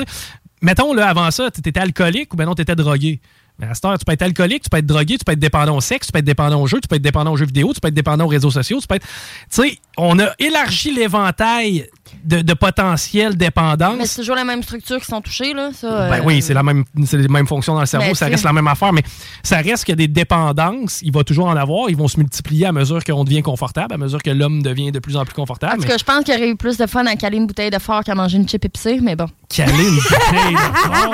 Mettons, 0.61 0.93
là, 0.93 1.09
avant 1.09 1.29
ça, 1.31 1.51
tu 1.51 1.59
étais 1.59 1.79
alcoolique 1.79 2.33
ou 2.33 2.37
ben 2.37 2.45
non, 2.45 2.55
tu 2.55 2.61
étais 2.61 2.75
drogué. 2.75 3.19
Mais 3.59 3.67
à 3.67 3.73
cette 3.73 3.85
heure, 3.85 3.97
tu 3.97 4.05
peux 4.05 4.13
être 4.13 4.21
alcoolique, 4.21 4.63
tu 4.63 4.69
peux 4.69 4.77
être 4.77 4.85
drogué, 4.85 5.17
tu 5.17 5.25
peux 5.25 5.31
être 5.31 5.39
dépendant 5.39 5.77
au 5.77 5.81
sexe, 5.81 6.07
tu 6.07 6.11
peux 6.11 6.19
être 6.19 6.25
dépendant 6.25 6.61
au 6.61 6.67
jeu, 6.67 6.79
tu 6.79 6.87
peux 6.87 6.95
être 6.95 7.01
dépendant 7.01 7.31
aux 7.31 7.37
jeux 7.37 7.45
vidéo, 7.45 7.73
tu 7.73 7.79
peux 7.79 7.87
être 7.87 7.93
dépendant 7.93 8.25
aux 8.25 8.29
réseaux 8.29 8.51
sociaux, 8.51 8.79
tu 8.79 8.87
peux 8.87 8.95
être. 8.95 9.07
Tu 9.51 9.61
sais, 9.63 9.77
on 9.97 10.19
a 10.19 10.29
élargi 10.37 10.91
l'éventail 10.91 11.89
de, 12.23 12.41
de 12.41 12.53
potentielles 12.53 13.35
dépendances. 13.37 13.95
Mais 13.97 14.05
c'est 14.05 14.21
toujours 14.21 14.35
la 14.35 14.43
même 14.43 14.63
structure 14.63 14.99
qui 14.99 15.05
sont 15.05 15.21
touchées, 15.21 15.53
là. 15.53 15.69
Ça, 15.73 16.09
Ben 16.09 16.19
euh, 16.19 16.23
oui, 16.25 16.41
c'est 16.41 16.53
la 16.53 16.63
même, 16.63 16.83
c'est 17.05 17.17
les 17.17 17.27
mêmes 17.27 17.47
fonctions 17.47 17.73
dans 17.73 17.79
le 17.81 17.85
cerveau, 17.85 18.07
Ben, 18.07 18.13
ça 18.15 18.25
c'est- 18.25 18.31
reste 18.31 18.43
la 18.43 18.53
même 18.53 18.67
affaire, 18.67 18.93
mais 18.93 19.03
ça 19.43 19.57
reste 19.57 19.85
que 19.85 19.93
des 19.93 20.07
dépendances, 20.07 20.99
il 21.01 21.11
va 21.13 21.23
toujours 21.23 21.47
en 21.47 21.55
avoir, 21.55 21.89
ils 21.89 21.97
vont 21.97 22.07
se 22.07 22.17
multiplier 22.19 22.65
à 22.67 22.71
mesure 22.71 23.03
qu'on 23.03 23.23
devient 23.23 23.41
confortable, 23.41 23.93
à 23.93 23.97
mesure 23.97 24.21
que 24.21 24.29
l'homme 24.29 24.61
devient 24.61 24.91
de 24.91 24.99
plus 24.99 25.15
en 25.17 25.25
plus 25.25 25.33
confortable. 25.33 25.77
mais 25.81 25.87
cas, 25.87 25.97
je 25.97 26.03
pense 26.03 26.23
qu'il 26.23 26.33
y 26.33 26.37
aurait 26.37 26.49
eu 26.49 26.55
plus 26.55 26.77
de 26.77 26.85
fun 26.87 27.05
à 27.05 27.15
caler 27.15 27.37
une 27.37 27.47
bouteille 27.47 27.69
de 27.69 27.79
fort 27.79 28.03
qu'à 28.03 28.15
manger 28.15 28.37
une 28.37 28.47
chip 28.47 28.63
épicée, 28.65 28.99
mais 29.01 29.15
bon. 29.15 29.27
caler 29.49 29.71
une 29.87 29.95
bouteille 29.95 30.53
de 30.53 30.77
fort? 30.77 31.13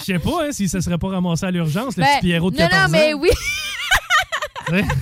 Je 0.00 0.04
sais 0.04 0.18
pas 0.18 0.44
hein, 0.44 0.48
si 0.52 0.68
ça 0.68 0.80
serait 0.80 0.98
pas 0.98 1.08
ramassé 1.08 1.46
à 1.46 1.50
l'urgence, 1.50 1.96
le 1.96 2.02
Ben, 2.02 2.08
petit 2.18 2.26
Pierrot 2.26 2.50
de 2.50 2.56
non, 2.58 2.68
14 2.68 2.82
non, 2.84 2.98
mais 2.98 3.14
ans. 3.14 3.18
oui. 3.20 3.28
Ouais. 4.70 4.82
Comme, 4.82 4.88
euh, 4.90 4.92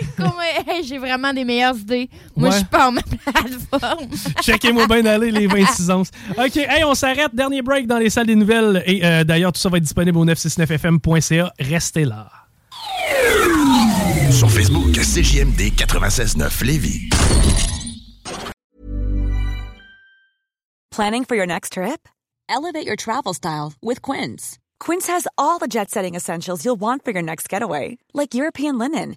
hey, 0.00 0.03
j'ai 0.84 0.98
vraiment 0.98 1.32
des 1.32 1.44
meilleures 1.44 1.76
idées. 1.76 2.10
Moi, 2.36 2.48
Ouais. 2.48 2.52
je 2.52 2.58
suis 2.58 2.66
pas 2.66 2.88
en 2.88 2.92
ma 2.92 3.02
plateforme. 3.02 4.08
Checkez-moi 4.42 4.86
bien 4.86 5.02
d'aller 5.02 5.30
les 5.30 5.46
26 5.48 5.90
onces. 5.90 6.10
OK, 6.36 6.56
hey, 6.56 6.84
on 6.84 6.94
s'arrête. 6.94 7.34
Dernier 7.34 7.62
break 7.62 7.86
dans 7.86 7.98
les 7.98 8.10
salles 8.10 8.26
des 8.26 8.34
nouvelles. 8.36 8.82
Et 8.86 9.04
euh, 9.04 9.24
d'ailleurs, 9.24 9.52
tout 9.52 9.60
ça 9.60 9.68
va 9.68 9.76
être 9.78 9.84
disponible 9.84 10.18
au 10.18 10.24
969fm.ca. 10.26 11.52
Restez 11.58 12.04
là. 12.04 12.28
Sur 14.30 14.50
Facebook, 14.50 14.92
CJMD 14.92 15.72
96.9 15.76 16.64
Lévis. 16.64 17.08
Planning 20.90 21.24
for 21.24 21.34
your 21.36 21.46
next 21.46 21.72
trip? 21.72 22.08
Elevate 22.48 22.86
your 22.86 22.96
travel 22.96 23.34
style 23.34 23.72
with 23.82 24.00
Quince. 24.02 24.58
Quince 24.78 25.06
has 25.08 25.26
all 25.38 25.58
the 25.58 25.66
jet 25.66 25.90
setting 25.90 26.14
essentials 26.14 26.64
you'll 26.64 26.76
want 26.80 27.04
for 27.04 27.10
your 27.12 27.22
next 27.22 27.48
getaway, 27.48 27.98
like 28.12 28.34
European 28.34 28.78
linen, 28.78 29.16